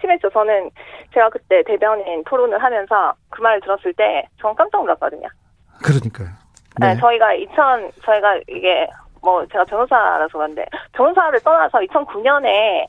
심했죠. 0.00 0.30
저는 0.30 0.70
제가 1.12 1.30
그때 1.30 1.62
대변인 1.64 2.22
토론을 2.24 2.62
하면서 2.62 3.14
그 3.30 3.40
말을 3.40 3.60
들었을 3.60 3.92
때전 3.94 4.54
깜짝 4.54 4.80
놀랐거든요. 4.80 5.28
그러니까요. 5.84 6.28
네. 6.80 6.94
네. 6.94 7.00
저희가 7.00 7.34
2000 7.34 7.92
저희가 8.04 8.40
이게 8.48 8.88
뭐 9.22 9.46
제가 9.48 9.64
변호사라서 9.64 10.38
그런데 10.38 10.64
변호사를 10.92 11.40
떠나서 11.40 11.78
2009년에 11.78 12.86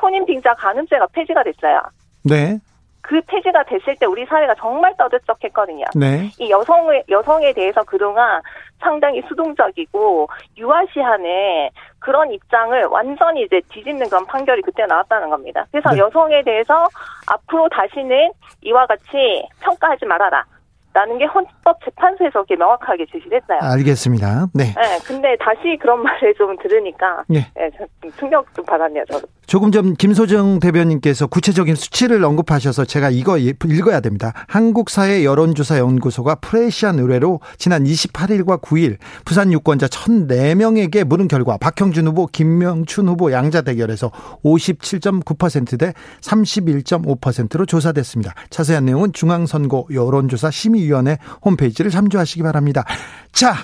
혼인 0.00 0.24
빙자 0.26 0.54
간음죄가 0.54 1.06
폐지가 1.12 1.42
됐어요. 1.42 1.82
네. 2.24 2.58
그 3.00 3.20
폐지가 3.22 3.64
됐을 3.64 3.96
때 3.96 4.06
우리 4.06 4.24
사회가 4.26 4.54
정말 4.56 4.94
떠들썩했거든요. 4.96 5.84
네. 5.94 6.30
이 6.38 6.50
여성의 6.50 7.04
여성에 7.08 7.52
대해서 7.52 7.82
그동안 7.84 8.40
상당히 8.80 9.22
수동적이고 9.28 10.28
유아시하는 10.56 11.70
그런 12.00 12.30
입장을 12.32 12.84
완전히 12.84 13.42
이제 13.42 13.60
뒤집는 13.70 14.08
그런 14.08 14.24
판결이 14.26 14.62
그때 14.62 14.84
나왔다는 14.86 15.30
겁니다. 15.30 15.64
그래서 15.70 15.90
네. 15.90 15.98
여성에 15.98 16.42
대해서 16.42 16.86
앞으로 17.26 17.68
다시는 17.68 18.30
이와 18.62 18.86
같이 18.86 19.46
평가하지 19.60 20.04
말아라. 20.06 20.44
라는 20.94 21.18
게 21.18 21.26
헌법재판소에서 21.26 22.40
이렇게 22.40 22.56
명확하게 22.56 23.06
제시됐어요. 23.12 23.58
알겠습니다. 23.62 24.46
네. 24.54 24.74
네, 24.74 24.98
근데 25.06 25.36
다시 25.36 25.76
그런 25.80 26.02
말을 26.02 26.34
좀 26.34 26.56
들으니까 26.56 27.22
예. 27.32 27.46
네, 27.54 27.70
저좀 27.70 28.10
충격 28.18 28.54
좀 28.54 28.64
받았네요. 28.64 29.04
저도. 29.04 29.28
조금 29.48 29.72
전 29.72 29.94
김소정 29.94 30.60
대변인께서 30.60 31.26
구체적인 31.26 31.74
수치를 31.74 32.22
언급하셔서 32.22 32.84
제가 32.84 33.08
이거 33.08 33.38
읽어야 33.38 34.00
됩니다. 34.00 34.34
한국사회 34.46 35.24
여론조사연구소가 35.24 36.34
프레시안 36.34 36.98
의뢰로 36.98 37.40
지난 37.56 37.84
28일과 37.84 38.60
9일 38.60 38.98
부산 39.24 39.50
유권자 39.50 39.86
1,004명에게 39.86 41.02
물은 41.04 41.28
결과 41.28 41.56
박형준 41.56 42.08
후보, 42.08 42.26
김명춘 42.26 43.08
후보 43.08 43.32
양자 43.32 43.62
대결에서 43.62 44.10
57.9%대 44.44 45.94
31.5%로 46.20 47.64
조사됐습니다. 47.64 48.34
자세한 48.50 48.84
내용은 48.84 49.14
중앙선거 49.14 49.86
여론조사 49.90 50.50
심의위원회 50.50 51.16
홈페이지를 51.42 51.90
참조하시기 51.90 52.42
바랍니다. 52.42 52.84
자, 53.32 53.54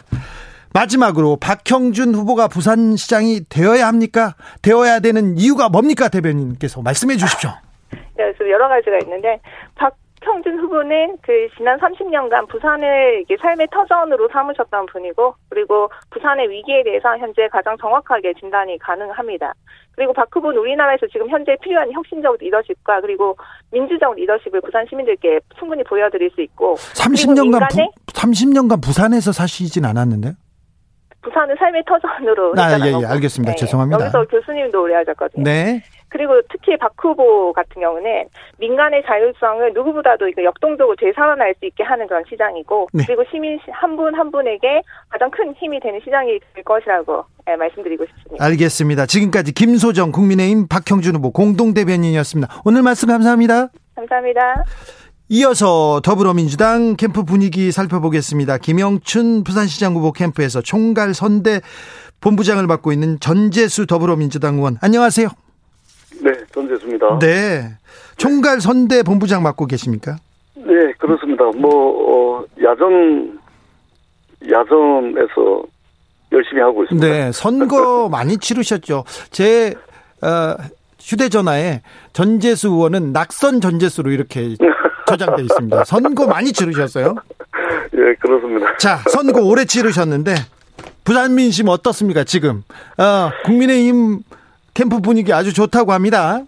마지막으로 0.74 1.36
박형준 1.40 2.14
후보가 2.16 2.48
부산시장이 2.48 3.42
되어야 3.48 3.86
합니까? 3.86 4.34
되어야 4.60 4.98
되는 4.98 5.38
이유가 5.38 5.68
뭡니까? 5.68 6.08
대변인께서 6.08 6.82
말씀해 6.82 7.16
주십시오. 7.16 7.50
네, 8.16 8.32
그래서 8.36 8.50
여러 8.50 8.66
가지가 8.68 8.98
있는데 9.04 9.38
박형준 9.76 10.58
후보는 10.58 11.16
그 11.22 11.48
지난 11.56 11.78
30년간 11.78 12.48
부산을 12.48 13.22
이게 13.22 13.36
삶의 13.40 13.68
터전으로 13.70 14.28
삼으셨던 14.32 14.86
분이고 14.86 15.34
그리고 15.48 15.88
부산의 16.10 16.50
위기에 16.50 16.82
대해서 16.82 17.16
현재 17.18 17.46
가장 17.52 17.76
정확하게 17.80 18.34
진단이 18.40 18.76
가능합니다. 18.78 19.52
그리고 19.94 20.12
박 20.12 20.26
후보는 20.34 20.58
우리나라에서 20.60 21.06
지금 21.06 21.28
현재 21.30 21.56
필요한 21.62 21.92
혁신적 21.92 22.38
리더십과 22.40 23.00
그리고 23.00 23.36
민주적 23.70 24.16
리더십을 24.16 24.60
부산 24.60 24.84
시민들께 24.90 25.38
충분히 25.56 25.84
보여드릴 25.84 26.32
수 26.34 26.42
있고 26.42 26.74
30년간 26.74 27.68
인간의- 27.68 27.90
부, 28.06 28.12
30년간 28.12 28.82
부산에서 28.82 29.30
사시진 29.30 29.84
않았는데. 29.84 30.32
부산을 31.24 31.56
삶의 31.58 31.82
터전으로 31.86 32.54
아. 32.56 32.78
예, 32.78 33.02
예, 33.02 33.06
알겠습니다. 33.06 33.54
죄송합니다. 33.54 34.04
여기서 34.04 34.24
교수님도 34.26 34.82
오래 34.82 34.94
하셨거든요. 34.96 35.42
네. 35.42 35.82
그리고 36.08 36.40
특히 36.48 36.76
박 36.76 36.92
후보 36.96 37.52
같은 37.52 37.82
경우는 37.82 38.26
민간의 38.58 39.02
자율성을 39.04 39.72
누구보다도 39.72 40.30
역동적으로 40.44 40.94
재산화할 40.94 41.54
수 41.58 41.66
있게 41.66 41.82
하는 41.82 42.06
그런 42.06 42.22
시장이고 42.28 42.88
네. 42.92 43.02
그리고 43.04 43.24
시민 43.32 43.58
한 43.72 43.96
분한 43.96 44.30
분에게 44.30 44.82
가장 45.08 45.28
큰 45.30 45.52
힘이 45.54 45.80
되는 45.80 45.98
시장이 46.04 46.38
될 46.54 46.62
것이라고 46.62 47.24
예, 47.50 47.56
말씀드리고 47.56 48.06
싶습니다. 48.06 48.44
알겠습니다. 48.44 49.06
지금까지 49.06 49.52
김소정 49.54 50.12
국민의힘 50.12 50.68
박형준 50.68 51.16
후보 51.16 51.32
공동 51.32 51.74
대변인이었습니다. 51.74 52.62
오늘 52.64 52.82
말씀 52.82 53.08
감사합니다. 53.08 53.70
감사합니다. 53.96 54.64
이어서 55.28 56.00
더불어민주당 56.04 56.96
캠프 56.96 57.24
분위기 57.24 57.72
살펴보겠습니다. 57.72 58.58
김영춘 58.58 59.42
부산시장 59.42 59.94
후보 59.94 60.12
캠프에서 60.12 60.60
총괄 60.60 61.14
선대 61.14 61.60
본부장을 62.20 62.66
맡고 62.66 62.92
있는 62.92 63.18
전재수 63.20 63.86
더불어민주당 63.86 64.56
의원. 64.56 64.76
안녕하세요. 64.82 65.28
네, 66.22 66.32
전재수입니다. 66.52 67.18
네. 67.20 67.70
총괄 68.16 68.60
선대 68.60 69.02
본부장 69.02 69.42
맡고 69.42 69.66
계십니까? 69.66 70.16
네, 70.56 70.92
그렇습니다. 70.98 71.44
뭐, 71.56 72.40
어, 72.40 72.44
야전, 72.62 73.38
야전에서 74.50 75.62
열심히 76.32 76.60
하고 76.60 76.84
있습니다. 76.84 77.06
네. 77.06 77.32
선거 77.32 78.08
많이 78.12 78.36
치르셨죠. 78.36 79.04
제, 79.30 79.74
어, 80.22 80.56
휴대전화에 81.00 81.82
전재수 82.12 82.68
의원은 82.68 83.12
낙선 83.12 83.60
전재수로 83.60 84.10
이렇게 84.10 84.54
저장돼 85.06 85.42
있습니다. 85.42 85.84
선거 85.84 86.26
많이 86.26 86.52
치르셨어요? 86.52 87.14
예, 87.94 88.14
그렇습니다. 88.20 88.76
자, 88.78 88.96
선거 89.10 89.42
오래 89.42 89.64
치르셨는데 89.64 90.34
부산 91.04 91.34
민심 91.34 91.68
어떻습니까? 91.68 92.24
지금 92.24 92.62
어, 92.98 93.30
국민의힘 93.44 94.20
캠프 94.74 95.00
분위기 95.00 95.32
아주 95.32 95.52
좋다고 95.54 95.92
합니다. 95.92 96.40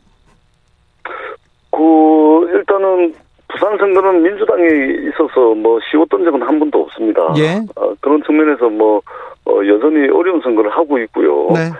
그, 1.70 2.50
일단은, 2.54 3.14
부산 3.48 3.76
선거는 3.78 4.22
민주당에 4.22 4.64
있어서 5.08 5.54
뭐 5.54 5.78
쉬웠던 5.90 6.24
적은 6.24 6.42
한 6.42 6.58
번도 6.58 6.82
없습니다. 6.82 7.20
예. 7.36 7.60
어, 7.76 7.94
그런 8.00 8.22
측면에서 8.24 8.68
뭐, 8.68 9.00
어, 9.44 9.60
여전히 9.66 10.08
어려운 10.10 10.40
선거를 10.40 10.70
하고 10.70 10.98
있고요. 10.98 11.48
네, 11.52 11.70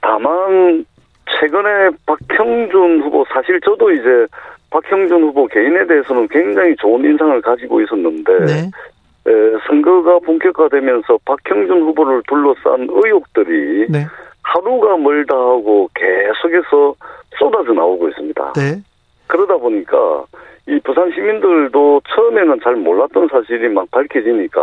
다만, 0.00 0.84
최근에 1.40 1.90
박형준 2.06 3.02
후보, 3.02 3.24
사실 3.32 3.60
저도 3.64 3.92
이제 3.92 4.26
박형준 4.70 5.22
후보 5.22 5.46
개인에 5.46 5.86
대해서는 5.86 6.28
굉장히 6.28 6.76
좋은 6.76 7.04
인상을 7.04 7.40
가지고 7.40 7.80
있었는데, 7.80 8.32
네, 8.44 8.70
에, 9.26 9.32
선거가 9.66 10.18
본격화되면서 10.20 11.18
박형준 11.24 11.82
후보를 11.82 12.22
둘러싼 12.28 12.88
의혹들이 12.90 13.86
네, 13.88 14.06
하루가 14.42 14.96
멀다 14.96 15.34
하고 15.34 15.88
계속해서 15.94 16.94
쏟아져 17.38 17.72
나오고 17.72 18.08
있습니다. 18.08 18.52
네, 18.54 18.82
그러다 19.26 19.56
보니까 19.56 20.24
이 20.66 20.78
부산 20.84 21.10
시민들도 21.12 22.02
처음에는 22.08 22.60
잘 22.62 22.76
몰랐던 22.76 23.28
사실이 23.28 23.68
막 23.68 23.90
밝혀지니까 23.90 24.60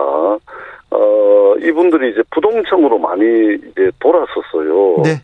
어 0.92 1.56
이분들이 1.60 2.12
이제 2.12 2.22
부동층으로 2.32 3.00
많이 3.00 3.56
이제 3.56 3.92
돌았었어요. 4.00 5.02
네, 5.04 5.18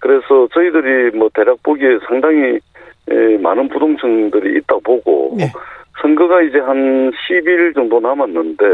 그래서 0.00 0.48
저희들이 0.52 1.16
뭐 1.16 1.28
대략 1.34 1.62
보기에 1.62 1.98
상당히 2.06 2.40
에, 2.46 2.60
많은 3.40 3.68
부동층들이 3.68 4.58
있다 4.58 4.76
보고 4.84 5.34
네. 5.36 5.52
선거가 6.00 6.42
이제 6.42 6.58
한 6.58 7.10
10일 7.10 7.74
정도 7.74 8.00
남았는데 8.00 8.64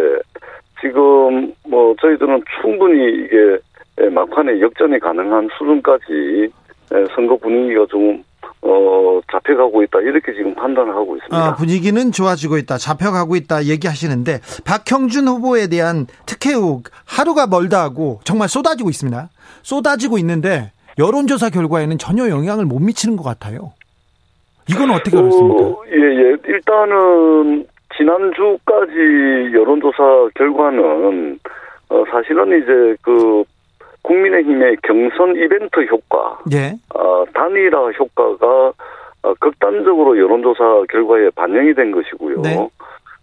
지금 0.81 1.53
뭐 1.69 1.95
저희들은 2.01 2.43
충분히 2.61 3.25
이게 3.25 3.59
에, 3.99 4.09
막판에 4.09 4.61
역전이 4.61 4.99
가능한 4.99 5.49
수준까지 5.59 6.51
에, 6.93 7.05
선거 7.15 7.37
분위기가 7.37 7.85
좀 7.91 8.23
어, 8.63 9.21
잡혀가고 9.33 9.83
있다 9.85 10.01
이렇게 10.01 10.33
지금 10.35 10.55
판단을 10.55 10.91
하고 10.95 11.17
있습니다. 11.17 11.37
아, 11.37 11.55
분위기는 11.55 12.13
좋아지고 12.13 12.59
있다, 12.59 12.79
잡혀가고 12.79 13.37
있다 13.37 13.65
얘기하시는데 13.65 14.41
박형준 14.65 15.29
후보에 15.29 15.69
대한 15.69 16.07
특혜 16.27 16.51
의혹 16.51 16.85
하루가 17.07 17.47
멀다 17.47 17.83
하고 17.83 18.21
정말 18.25 18.49
쏟아지고 18.49 18.91
있습니다. 18.91 19.29
쏟아지고 19.63 20.19
있는데 20.19 20.73
여론조사 20.99 21.51
결과에는 21.51 21.99
전혀 21.99 22.29
영향을 22.29 22.65
못 22.65 22.79
미치는 22.81 23.17
것 23.17 23.23
같아요. 23.23 23.73
이건 24.71 24.91
어떻게 24.91 25.17
그렇습니까? 25.17 25.63
어, 25.65 25.83
예, 25.91 25.97
예. 25.97 26.37
일단은 26.47 27.65
지난주까지 27.97 28.93
여론조사 29.55 30.29
결과는 30.35 31.39
어, 31.91 32.05
사실은 32.11 32.63
이제 32.63 32.97
그 33.03 33.43
국민의힘의 34.03 34.77
경선 34.83 35.37
이벤트 35.37 35.81
효과, 35.91 36.39
예, 36.53 36.73
어, 36.95 37.25
단일화 37.35 37.91
효과가 37.91 38.73
어, 39.23 39.35
극단적으로 39.41 40.19
여론조사 40.19 40.85
결과에 40.91 41.29
반영이 41.35 41.75
된 41.75 41.91
것이고요. 41.91 42.41
네. 42.43 42.69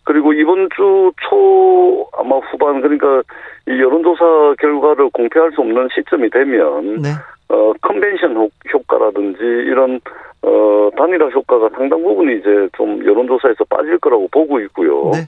그리고 0.03 0.31
이번 0.33 0.69
주 0.75 1.11
초 1.29 2.07
아마 2.17 2.37
후반 2.37 2.81
그러니까 2.81 3.21
이 3.67 3.71
여론조사 3.71 4.55
결과를 4.59 5.09
공표할 5.13 5.51
수 5.51 5.61
없는 5.61 5.87
시점이 5.93 6.29
되면 6.29 7.01
네. 7.01 7.09
어 7.49 7.73
컨벤션 7.81 8.35
효- 8.37 8.49
효과라든지 8.73 9.39
이런 9.41 9.99
어 10.43 10.89
단일화 10.95 11.29
효과가 11.29 11.69
상당 11.75 12.03
부분 12.03 12.29
이제 12.29 12.69
좀 12.75 13.03
여론조사에서 13.05 13.65
빠질 13.65 13.97
거라고 13.99 14.27
보고 14.31 14.59
있고요. 14.61 15.11
네. 15.11 15.19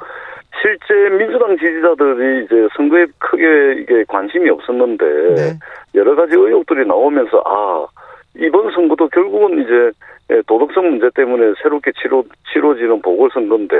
실제 0.62 1.10
민주당 1.16 1.58
지지자들이 1.58 2.46
이제 2.46 2.68
선거에 2.75 3.06
크게 3.18 3.82
이게 3.82 4.04
관심이 4.08 4.50
없었는데 4.50 5.06
네. 5.36 5.60
여러 5.96 6.16
가지 6.16 6.36
의혹들이 6.36 6.86
나오면서 6.86 7.42
아 7.46 7.88
이번 8.36 8.72
선거도 8.72 9.08
결국은 9.10 9.63
이제 9.63 9.92
예, 10.32 10.42
도덕성 10.46 10.89
문제 10.89 11.10
때문에 11.16 11.54
새롭게 11.62 11.92
치러 12.00 12.24
치러지는 12.51 13.01
보궐선거인데 13.01 13.75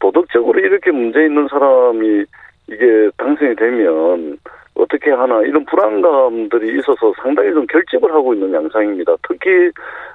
도덕적으로 0.00 0.58
이렇게 0.58 0.90
문제 0.90 1.24
있는 1.24 1.48
사람이 1.48 2.24
이게 2.68 3.10
당선이 3.18 3.56
되면 3.56 4.38
어떻게 4.78 5.10
하나 5.10 5.40
이런 5.42 5.64
불안감들이 5.64 6.78
있어서 6.78 7.12
상당히 7.22 7.52
좀 7.52 7.66
결집을 7.66 8.12
하고 8.12 8.34
있는 8.34 8.52
양상입니다. 8.52 9.16
특히 9.26 9.70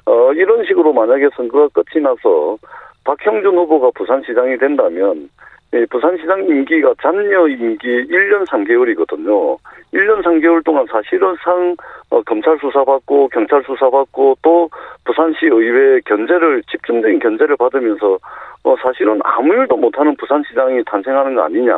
어 0.05 0.31
이런 0.33 0.63
식으로 0.65 0.93
만약에 0.93 1.29
선거가 1.35 1.67
끝이 1.69 2.03
나서 2.03 2.57
박형준 3.03 3.57
후보가 3.57 3.91
부산시장이 3.95 4.57
된다면 4.57 5.29
이 5.73 5.85
부산시장 5.89 6.47
임기가 6.47 6.95
잔여 7.01 7.47
임기 7.47 7.87
1년 7.87 8.45
3개월이거든요. 8.45 9.57
1년 9.93 10.21
3개월 10.21 10.63
동안 10.65 10.85
사실은 10.91 11.33
상 11.43 11.75
어, 12.09 12.21
검찰 12.23 12.57
수사받고 12.59 13.29
경찰 13.29 13.63
수사받고 13.63 14.37
또 14.41 14.69
부산시 15.05 15.45
의회 15.45 16.01
견제를 16.01 16.61
집중적인 16.69 17.19
견제를 17.19 17.55
받으면서 17.55 18.19
어, 18.63 18.75
사실은 18.83 19.19
아무 19.23 19.53
일도 19.53 19.77
못하는 19.77 20.13
부산시장이 20.17 20.83
탄생하는 20.85 21.35
거 21.35 21.43
아니냐. 21.43 21.73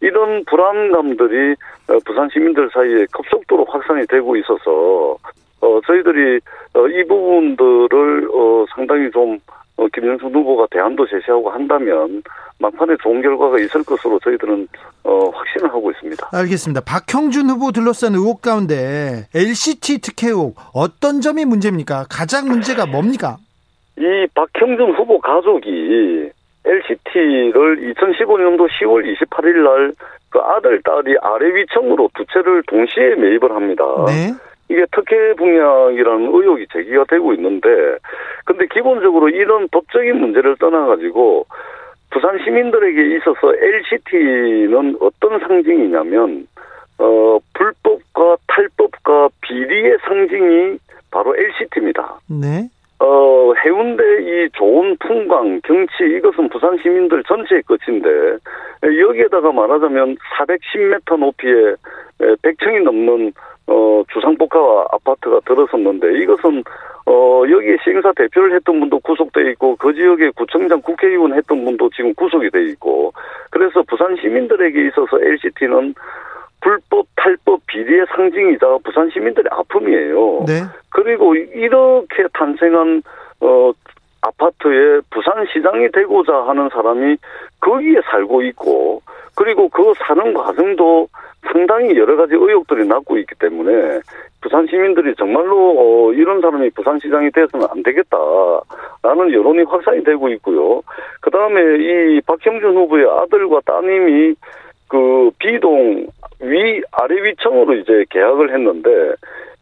이런 0.00 0.44
불안감들이 0.44 1.54
어, 1.88 1.98
부산 2.04 2.28
시민들 2.32 2.68
사이에 2.72 3.06
급속도로 3.12 3.66
확산이 3.68 4.06
되고 4.06 4.36
있어서 4.36 5.16
어, 5.60 5.80
저희들이 5.86 6.40
어, 6.74 6.86
이 6.88 7.04
부분들을 7.06 8.28
어, 8.32 8.64
상당히 8.74 9.10
좀 9.10 9.38
어, 9.76 9.86
김영순 9.94 10.34
후보가 10.34 10.66
대안도 10.70 11.06
제시하고 11.06 11.50
한다면 11.50 12.22
막판에 12.60 12.96
좋은 13.02 13.22
결과가 13.22 13.58
있을 13.60 13.84
것으로 13.84 14.18
저희들은 14.20 14.68
어, 15.04 15.30
확신을 15.30 15.68
하고 15.68 15.90
있습니다. 15.92 16.28
알겠습니다. 16.32 16.80
박형준 16.84 17.48
후보 17.48 17.72
둘러싼 17.72 18.14
의혹 18.14 18.42
가운데 18.42 19.26
LCT 19.34 20.00
특혜 20.00 20.28
의혹 20.28 20.56
어떤 20.74 21.20
점이 21.20 21.44
문제입니까? 21.44 22.06
가장 22.10 22.46
문제가 22.48 22.86
뭡니까? 22.86 23.36
이 23.96 24.26
박형준 24.34 24.94
후보 24.94 25.20
가족이 25.20 26.30
LCT를 26.68 27.94
2015년도 27.94 28.68
10월 28.68 29.16
28일 29.16 29.64
날 29.64 29.92
그 30.30 30.38
아들, 30.40 30.80
딸이 30.82 31.16
아래위청으로 31.20 32.10
두 32.14 32.24
채를 32.26 32.62
동시에 32.66 33.14
매입을 33.16 33.50
합니다. 33.50 33.84
네. 34.06 34.32
이게 34.68 34.84
특혜 34.92 35.34
분양이라는 35.34 36.26
의혹이 36.26 36.66
제기가 36.70 37.04
되고 37.08 37.32
있는데, 37.32 37.68
근데 38.44 38.66
기본적으로 38.66 39.30
이런 39.30 39.68
법적인 39.68 40.20
문제를 40.20 40.56
떠나가지고, 40.58 41.46
부산 42.10 42.38
시민들에게 42.44 43.16
있어서 43.16 43.54
LCT는 43.54 44.96
어떤 45.00 45.38
상징이냐면, 45.40 46.46
어, 46.98 47.38
불법과 47.54 48.36
탈법과 48.46 49.28
비리의 49.40 49.98
상징이 50.06 50.78
바로 51.10 51.34
LCT입니다. 51.34 52.20
네. 52.28 52.68
어, 53.00 53.52
해운대 53.64 54.02
이 54.22 54.48
좋은 54.54 54.96
풍광, 54.98 55.60
경치, 55.62 56.04
이것은 56.16 56.48
부산 56.48 56.76
시민들 56.78 57.22
전체의 57.24 57.62
것인데, 57.62 58.08
여기에다가 58.82 59.52
말하자면 59.52 60.16
410m 60.36 61.18
높이의 61.18 61.76
100층이 62.18 62.82
넘는, 62.82 63.32
어, 63.68 64.02
주상복합 64.12 64.94
아파트가 64.94 65.40
들어섰는데, 65.46 66.18
이것은, 66.22 66.64
어, 67.06 67.44
여기에 67.48 67.76
시행사 67.84 68.12
대표를 68.16 68.54
했던 68.56 68.80
분도 68.80 68.98
구속돼 68.98 69.48
있고, 69.52 69.76
그 69.76 69.94
지역의 69.94 70.32
구청장 70.32 70.82
국회의원 70.82 71.34
했던 71.34 71.64
분도 71.64 71.88
지금 71.90 72.12
구속이 72.14 72.50
돼 72.50 72.64
있고, 72.64 73.12
그래서 73.50 73.82
부산 73.82 74.16
시민들에게 74.16 74.88
있어서 74.88 75.20
LCT는 75.22 75.94
불법, 76.60 77.06
탈법, 77.16 77.60
비리의 77.66 78.06
상징이자 78.14 78.78
부산 78.84 79.10
시민들의 79.10 79.50
아픔이에요. 79.50 80.44
네. 80.46 80.62
그리고 80.90 81.34
이렇게 81.34 82.24
탄생한 82.32 83.02
어 83.40 83.72
아파트에 84.20 85.00
부산시장이 85.10 85.90
되고자 85.92 86.32
하는 86.32 86.68
사람이 86.70 87.16
거기에 87.60 88.00
살고 88.10 88.42
있고 88.42 89.02
그리고 89.36 89.68
그 89.68 89.92
사는 89.98 90.34
과정도 90.34 91.08
상당히 91.52 91.96
여러 91.96 92.16
가지 92.16 92.34
의혹들이 92.34 92.86
낳고 92.88 93.16
있기 93.18 93.36
때문에 93.36 94.00
부산 94.40 94.66
시민들이 94.66 95.14
정말로 95.16 95.74
어 95.78 96.12
이런 96.12 96.40
사람이 96.40 96.70
부산시장이 96.70 97.30
돼서는 97.30 97.66
안 97.70 97.82
되겠다라는 97.84 99.32
여론이 99.32 99.62
확산이 99.62 100.02
되고 100.02 100.28
있고요. 100.30 100.82
그 101.20 101.30
다음에 101.30 101.60
이 101.78 102.20
박형준 102.26 102.76
후보의 102.76 103.06
아들과 103.08 103.60
따님이 103.64 104.34
그 104.88 105.30
비동 105.38 106.06
위 106.40 106.82
아래 106.92 107.22
위청으로 107.22 107.74
이제 107.74 108.04
계약을 108.10 108.52
했는데 108.52 109.14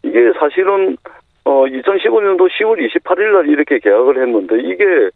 이게 0.03 0.33
사실은 0.39 0.97
어 1.45 1.65
2015년도 1.65 2.49
10월 2.51 2.79
28일 2.79 3.33
날 3.33 3.49
이렇게 3.49 3.79
계약을 3.79 4.21
했는데 4.21 4.59
이게 4.61 5.11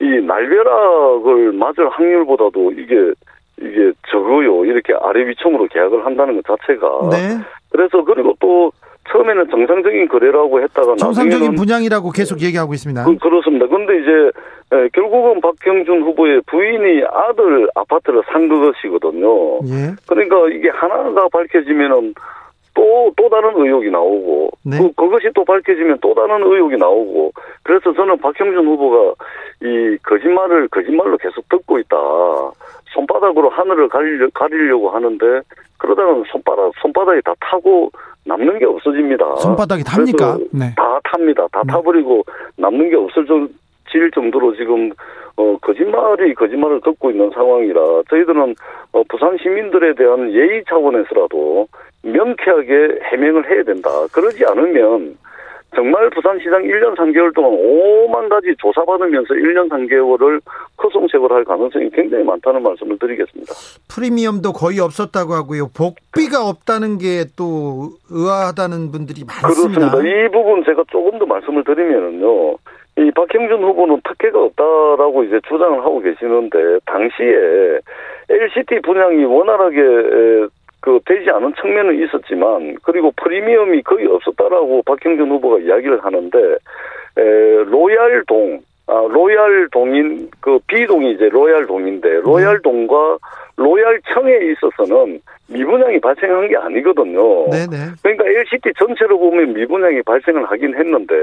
이 0.00 0.20
날벼락을 0.26 1.52
맞을 1.52 1.88
확률보다도 1.88 2.72
이게 2.72 3.12
이게 3.58 3.92
적어요. 4.08 4.64
이렇게 4.64 4.92
아래 5.00 5.26
위청으로 5.26 5.66
계약을 5.68 6.04
한다는 6.04 6.40
것 6.40 6.58
자체가. 6.58 7.08
네. 7.10 7.38
그래서 7.70 8.04
그리고 8.04 8.34
또 8.38 8.70
처음에는 9.10 9.48
정상적인 9.50 10.08
거래라고 10.08 10.60
했다가 10.62 10.96
정상적인 10.96 11.54
분양이라고 11.54 12.10
계속 12.10 12.42
얘기하고 12.42 12.74
있습니다. 12.74 13.04
그, 13.04 13.16
그렇습니다. 13.18 13.66
근데 13.66 13.98
이제 14.00 14.30
에, 14.72 14.88
결국은 14.92 15.40
박형준 15.40 16.02
후보의 16.02 16.42
부인이 16.46 17.04
아들 17.12 17.68
아파트를 17.74 18.22
산 18.32 18.48
것이거든요. 18.48 19.58
예. 19.66 19.94
그러니까 20.08 20.48
이게 20.48 20.68
하나가 20.70 21.28
밝혀지면은 21.28 22.14
또, 22.74 23.10
또 23.16 23.28
다른 23.30 23.52
의혹이 23.56 23.90
나오고, 23.90 24.50
네. 24.64 24.76
그, 24.78 24.92
그것이 24.92 25.30
또 25.34 25.44
밝혀지면 25.44 25.98
또 26.02 26.14
다른 26.14 26.42
의혹이 26.42 26.76
나오고, 26.76 27.32
그래서 27.62 27.92
저는 27.94 28.18
박형준 28.18 28.66
후보가 28.66 29.14
이 29.62 29.96
거짓말을 30.02 30.68
거짓말로 30.68 31.16
계속 31.16 31.48
듣고 31.48 31.78
있다. 31.78 31.96
손바닥으로 32.92 33.48
하늘을 33.48 33.88
가리려, 33.88 34.28
가리려고 34.34 34.90
하는데, 34.90 35.40
그러다가 35.78 36.22
손바닥, 36.30 36.72
손바닥이 36.82 37.22
다 37.22 37.34
타고 37.40 37.90
남는 38.26 38.58
게 38.58 38.66
없어집니다. 38.66 39.36
손바닥이 39.36 39.84
탑니까? 39.84 40.38
네. 40.52 40.74
다 40.76 41.00
탑니다. 41.04 41.46
다 41.52 41.62
네. 41.64 41.72
타버리고 41.72 42.24
남는 42.56 42.90
게 42.90 42.96
없어질 42.96 44.10
정도로 44.12 44.54
지금 44.56 44.90
어 45.36 45.56
거짓말이 45.62 46.34
거짓말을 46.34 46.80
듣고 46.82 47.10
있는 47.10 47.30
상황이라 47.30 47.80
저희들은 48.10 48.54
어 48.92 49.02
부산 49.08 49.36
시민들에 49.38 49.94
대한 49.94 50.32
예의 50.32 50.64
차원에서라도 50.68 51.68
명쾌하게 52.02 53.00
해명을 53.04 53.50
해야 53.50 53.62
된다. 53.62 53.90
그러지 54.12 54.44
않으면 54.44 55.16
정말 55.74 56.08
부산시장 56.10 56.62
1년 56.62 56.96
3개월 56.96 57.34
동안 57.34 57.50
5만 57.52 58.28
가지 58.30 58.54
조사받으면서 58.58 59.34
1년 59.34 59.68
3개월을 59.68 60.40
허송세월할 60.82 61.44
가능성이 61.44 61.90
굉장히 61.90 62.24
많다는 62.24 62.62
말씀을 62.62 62.98
드리겠습니다. 62.98 63.52
프리미엄도 63.92 64.52
거의 64.52 64.80
없었다고 64.80 65.34
하고요. 65.34 65.68
복비가 65.76 66.46
없다는 66.48 66.98
게 66.98 67.24
또 67.36 67.90
의아하다는 68.10 68.92
분들이 68.92 69.24
많습니다. 69.26 69.90
그렇습니다. 69.90 70.08
이 70.08 70.28
부분 70.30 70.64
제가 70.64 70.84
조금 70.90 71.18
더 71.18 71.26
말씀을 71.26 71.64
드리면은요. 71.64 72.56
이 72.98 73.10
박형준 73.14 73.62
후보는 73.62 74.00
특혜가 74.04 74.40
없다라고 74.42 75.24
이제 75.24 75.38
주장을 75.48 75.78
하고 75.80 76.00
계시는데 76.00 76.78
당시에 76.86 77.80
LCT 78.30 78.80
분양이 78.82 79.22
원활하게 79.24 79.80
에, 79.80 80.46
그 80.86 81.00
되지 81.04 81.28
않은 81.30 81.52
측면은 81.60 82.00
있었지만 82.00 82.76
그리고 82.84 83.12
프리미엄이 83.16 83.82
거의 83.82 84.06
없었다라고 84.06 84.84
박형준 84.84 85.28
후보가 85.28 85.58
이야기를 85.58 86.04
하는데 86.04 86.38
에, 87.18 87.64
로얄동 87.64 88.60
아, 88.86 88.92
로얄 89.10 89.68
동인 89.72 90.30
그 90.38 90.60
B동이 90.68 91.10
이제 91.10 91.28
로얄 91.28 91.66
동인데 91.66 92.20
로얄 92.20 92.62
동과 92.62 93.18
로얄층에 93.56 94.30
있어서는 94.52 95.20
미분양이 95.48 95.98
발생한 95.98 96.46
게 96.46 96.56
아니거든요. 96.56 97.50
네네. 97.50 97.76
그러니까 98.02 98.24
LCT 98.24 98.74
전체로 98.78 99.18
보면 99.18 99.54
미분양이 99.54 100.02
발생을 100.02 100.44
하긴 100.44 100.76
했는데 100.76 101.14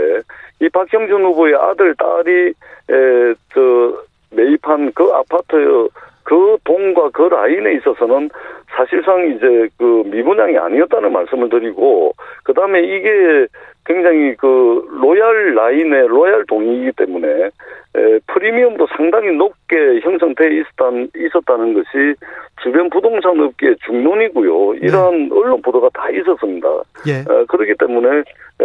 이 0.59 0.67
박형준 0.67 1.23
후보의 1.23 1.55
아들 1.55 1.95
딸이 1.95 2.47
에, 2.49 3.33
저 3.53 3.97
매입한 4.31 4.91
그 4.93 5.09
아파트 5.13 5.87
그 6.23 6.57
동과 6.63 7.09
그 7.09 7.23
라인에 7.23 7.73
있어서는 7.75 8.29
사실상 8.75 9.27
이제 9.29 9.67
그 9.77 10.03
미분양이 10.05 10.57
아니었다는 10.57 11.11
말씀을 11.11 11.49
드리고 11.49 12.13
그 12.43 12.53
다음에 12.53 12.81
이게 12.81 13.47
굉장히 13.85 14.35
그 14.35 14.87
로얄 15.01 15.55
라인의 15.55 16.07
로얄 16.07 16.45
동이기 16.47 16.93
때문에 16.93 17.49
에, 17.95 18.19
프리미엄도 18.27 18.87
상당히 18.95 19.35
높게 19.35 19.99
형성돼 20.01 20.55
있었다는, 20.55 21.09
있었다는 21.15 21.73
것이 21.73 22.15
주변 22.63 22.89
부동산 22.89 23.39
업계의 23.39 23.75
중론이고요. 23.85 24.75
이러한 24.75 25.29
네. 25.29 25.35
언론 25.35 25.61
보도가 25.61 25.89
다 25.93 26.09
있었습니다. 26.09 26.67
예. 27.07 27.11
에, 27.19 27.45
그렇기 27.47 27.73
때문에 27.77 28.23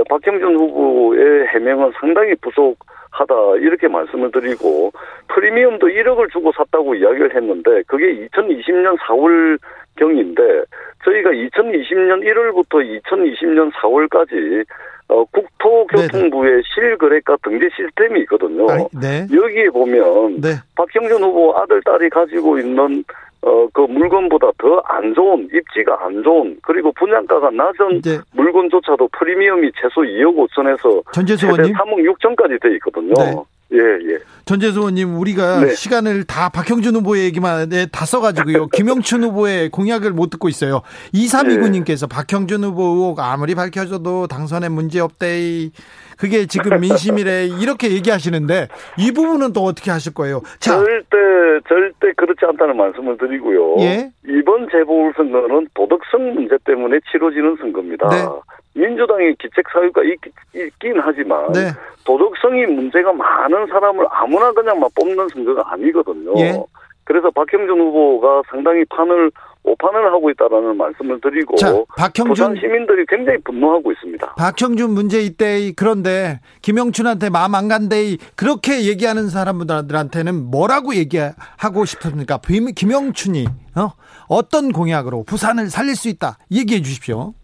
박형준 0.09 0.57
후보의 0.57 1.47
해명은 1.49 1.93
상당히 2.01 2.35
부족 2.41 2.79
하다 3.19 3.57
이렇게 3.61 3.89
말씀을 3.89 4.31
드리고 4.31 4.93
프리미엄도 5.29 5.87
1억을 5.87 6.31
주고 6.33 6.53
샀다고 6.53 6.95
이야기를 6.95 7.35
했는데 7.35 7.83
그게 7.87 8.27
2020년 8.27 8.97
4월 8.99 9.59
경인데 9.97 10.43
저희가 11.05 11.31
2020년 11.31 12.23
1월부터 12.25 13.03
2020년 13.03 13.73
4월까지 13.73 14.65
어, 15.09 15.25
국토교통부의 15.25 16.51
네네. 16.51 16.63
실거래가 16.75 17.37
등재 17.43 17.67
시스템이 17.75 18.21
있거든요. 18.21 18.71
아, 18.71 18.77
네. 19.01 19.27
여기에 19.33 19.71
보면 19.71 20.41
네. 20.41 20.49
박형준 20.77 21.23
후보 21.23 21.57
아들 21.57 21.81
딸이 21.83 22.11
가지고 22.11 22.59
있는 22.59 23.03
어, 23.43 23.69
그 23.73 23.83
물건보다 23.83 24.51
더 24.59 24.83
안 24.99 25.15
좋은, 25.15 25.49
입지가 25.53 26.05
안 26.05 26.23
좋은, 26.23 26.57
그리고 26.63 26.93
분양가가 26.93 27.51
낮은 27.51 28.03
네. 28.03 28.19
물건조차도 28.33 29.09
프리미엄이 29.17 29.71
최소 29.81 30.01
2억 30.01 30.49
5천에서 30.49 31.03
전재수 31.13 31.47
의원님 31.47 31.73
3억 31.73 32.19
6천까지 32.19 32.61
돼 32.61 32.75
있거든요. 32.77 33.15
네. 33.15 33.37
예, 33.75 33.79
예. 33.79 34.19
전재수 34.45 34.79
의원님, 34.79 35.17
우리가 35.19 35.61
네. 35.61 35.75
시간을 35.75 36.25
다 36.25 36.49
박형준 36.49 36.97
후보의 36.97 37.27
얘기만 37.27 37.69
네, 37.69 37.87
다 37.87 38.07
써가지고요. 38.07 38.69
김영춘 38.75 39.23
후보의 39.25 39.69
공약을 39.69 40.13
못 40.13 40.31
듣고 40.31 40.49
있어요. 40.49 40.83
2329님께서 41.15 42.09
네. 42.09 42.17
박형준 42.17 42.65
후보 42.65 42.83
의혹 42.85 43.21
아무리 43.21 43.55
밝혀져도 43.55 44.27
당선에 44.27 44.69
문제 44.69 45.01
없대. 45.01 45.71
그게 46.19 46.47
지금 46.47 46.81
민심이래. 46.81 47.47
이렇게 47.61 47.93
얘기하시는데 47.93 48.69
이 48.99 49.13
부분은 49.13 49.53
또 49.53 49.63
어떻게 49.63 49.91
하실 49.91 50.13
거예요? 50.15 50.43
자. 50.59 50.73
절대, 50.73 51.17
절대 51.69 52.13
그렇지 52.17 52.45
않다는 52.45 52.77
말씀을 52.77 53.17
드리고요. 53.17 53.77
예? 53.81 54.11
이번 54.27 54.69
재보궐 54.71 55.13
선거는 55.17 55.69
도덕성 55.75 56.35
문제 56.35 56.57
때문에 56.65 56.99
치러지는 57.11 57.57
선거입니다. 57.61 58.09
네. 58.09 58.27
민주당의 58.75 59.35
기책 59.39 59.65
사유가 59.73 60.03
있, 60.03 60.19
긴 60.79 60.99
하지만 61.01 61.51
네. 61.53 61.71
도덕성이 62.05 62.67
문제가 62.67 63.13
많은 63.13 63.67
사람을 63.67 64.07
아무나 64.11 64.53
그냥 64.53 64.79
막 64.79 64.91
뽑는 64.95 65.29
선거가 65.29 65.73
아니거든요. 65.73 66.33
예. 66.39 66.55
그래서 67.05 67.31
박형준 67.31 67.81
후보가 67.81 68.43
상당히 68.51 68.85
판을 68.85 69.31
오판을 69.65 70.13
하고 70.13 70.31
있다라는 70.31 70.77
말씀을 70.77 71.21
드리고 71.21 71.57
자, 71.57 71.73
박형준 71.97 72.29
부산 72.29 72.57
시민들이 72.57 73.05
굉장히 73.07 73.39
분노하고 73.45 73.93
있습니다. 73.93 74.35
박형준 74.37 74.91
문제 74.91 75.21
이때 75.21 75.73
그런데 75.77 76.41
김영춘한테 76.63 77.31
마음 77.31 77.55
안 77.55 77.69
간대 77.69 78.17
그렇게 78.37 78.87
얘기하는 78.87 79.29
사람들한테는 79.29 80.51
뭐라고 80.51 80.95
얘기하고 80.95 81.85
싶습니까? 81.85 82.39
김영춘이 82.75 83.47
어? 83.77 83.91
어떤 84.29 84.73
공약으로 84.73 85.25
부산을 85.25 85.67
살릴 85.67 85.95
수 85.97 86.09
있다 86.09 86.39
얘기해 86.51 86.83
주십시오. 86.83 87.35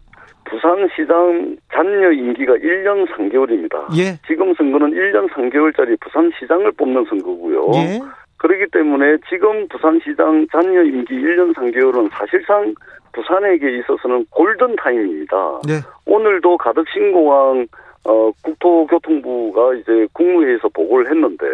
부산시장 0.45 1.57
잔여 1.73 2.11
임기가 2.11 2.53
1년 2.53 3.07
3개월입니다. 3.11 3.97
예. 3.97 4.19
지금 4.27 4.53
선거는 4.53 4.91
1년 4.91 5.27
3개월짜리 5.31 5.99
부산시장을 5.99 6.71
뽑는 6.73 7.05
선거고요. 7.09 7.71
예. 7.75 7.99
그렇기 8.37 8.65
때문에 8.71 9.17
지금 9.29 9.67
부산시장 9.67 10.47
잔여 10.51 10.83
임기 10.83 11.13
1년 11.13 11.53
3개월은 11.55 12.09
사실상 12.11 12.73
부산에게 13.13 13.79
있어서는 13.79 14.25
골든 14.29 14.75
타임입니다. 14.75 15.35
네. 15.67 15.73
오늘도 16.05 16.57
가덕 16.57 16.85
신공항 16.89 17.65
어, 18.07 18.31
국토교통부가 18.43 19.73
이제 19.75 20.07
국무회의에서 20.13 20.69
보고를 20.69 21.09
했는데 21.09 21.45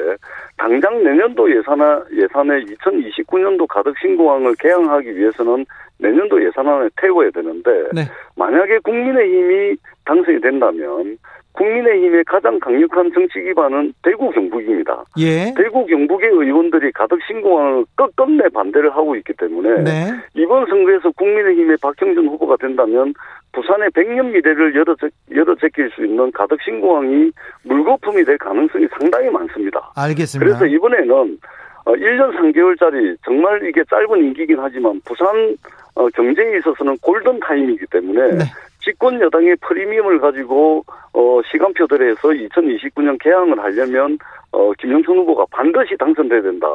당장 0.57 1.01
내년도 1.01 1.49
예산화 1.49 2.03
예산에 2.11 2.65
2029년도 2.65 3.67
가덕 3.67 3.97
신공항을 3.99 4.55
개항하기 4.59 5.15
위해서는 5.15 5.65
내년도 5.97 6.43
예산안에 6.43 6.89
태워야 6.97 7.29
되는데 7.31 7.71
네. 7.93 8.01
만약에 8.35 8.79
국민의힘이 8.79 9.77
당선이 10.03 10.41
된다면 10.41 11.17
국민의힘의 11.53 12.23
가장 12.25 12.59
강력한 12.59 13.11
정치 13.13 13.41
기반은 13.41 13.93
대구 14.03 14.29
경북입니다. 14.29 15.03
예. 15.17 15.53
대구 15.55 15.85
경북의 15.85 16.29
의원들이 16.29 16.91
가덕 16.93 17.19
신공항을 17.27 17.85
끝끝내 17.95 18.49
반대를 18.49 18.91
하고 18.91 19.15
있기 19.17 19.33
때문에 19.33 19.83
네. 19.83 20.11
이번 20.33 20.65
선거에서 20.67 21.11
국민의힘의 21.11 21.77
박형준 21.81 22.27
후보가 22.27 22.57
된다면 22.57 23.13
부산의 23.51 23.89
백년 23.93 24.31
미래를 24.31 24.75
열어, 24.75 24.95
열어 25.35 25.55
제낄 25.55 25.89
수 25.91 26.05
있는 26.05 26.31
가덕 26.31 26.61
신공항이 26.61 27.31
물거품이 27.63 28.23
될 28.23 28.37
가능성이 28.37 28.87
상당히 28.97 29.29
많습니다. 29.29 29.91
알겠습니다. 29.95 30.57
그래서 30.57 30.65
이번에는 30.73 31.37
1년 31.85 32.21
어, 32.21 32.31
3개월짜리 32.31 33.17
정말 33.25 33.63
이게 33.67 33.83
짧은 33.89 34.17
임기긴 34.17 34.57
하지만 34.59 35.01
부산 35.03 35.57
어, 35.95 36.07
경제에 36.09 36.57
있어서는 36.59 36.97
골든 37.01 37.39
타임이기 37.41 37.85
때문에 37.91 38.31
네. 38.37 38.43
집권 38.83 39.21
여당의 39.21 39.57
프리미엄을 39.57 40.19
가지고 40.19 40.83
어, 41.13 41.41
시간표들에서 41.51 42.29
2029년 42.29 43.21
개항을 43.21 43.59
하려면 43.59 44.17
어, 44.51 44.71
김영춘 44.79 45.17
후보가 45.19 45.45
반드시 45.51 45.95
당선돼야 45.97 46.41
된다. 46.41 46.67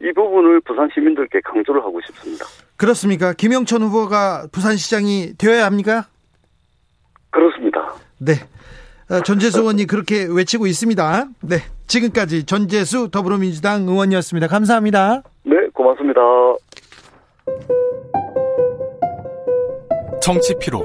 이 0.00 0.12
부분을 0.12 0.60
부산 0.60 0.88
시민들께 0.92 1.40
강조를 1.44 1.80
하고 1.82 2.00
싶습니다. 2.06 2.44
그렇습니까? 2.76 3.32
김영춘 3.32 3.82
후보가 3.82 4.48
부산시장이 4.52 5.34
되어야 5.38 5.64
합니까? 5.64 6.06
그렇습니다. 7.30 7.94
네. 8.18 8.32
어, 9.10 9.20
전재수 9.22 9.60
의원이 9.60 9.86
그렇게 9.86 10.26
외치고 10.28 10.66
있습니다. 10.66 11.26
네. 11.42 11.56
지금까지 11.86 12.46
전재수 12.46 13.10
더불어민주당 13.10 13.82
의원이었습니다. 13.82 14.48
감사합니다. 14.48 15.22
네, 15.44 15.56
고맙습니다. 15.72 16.20
정치 20.22 20.54
피로, 20.58 20.84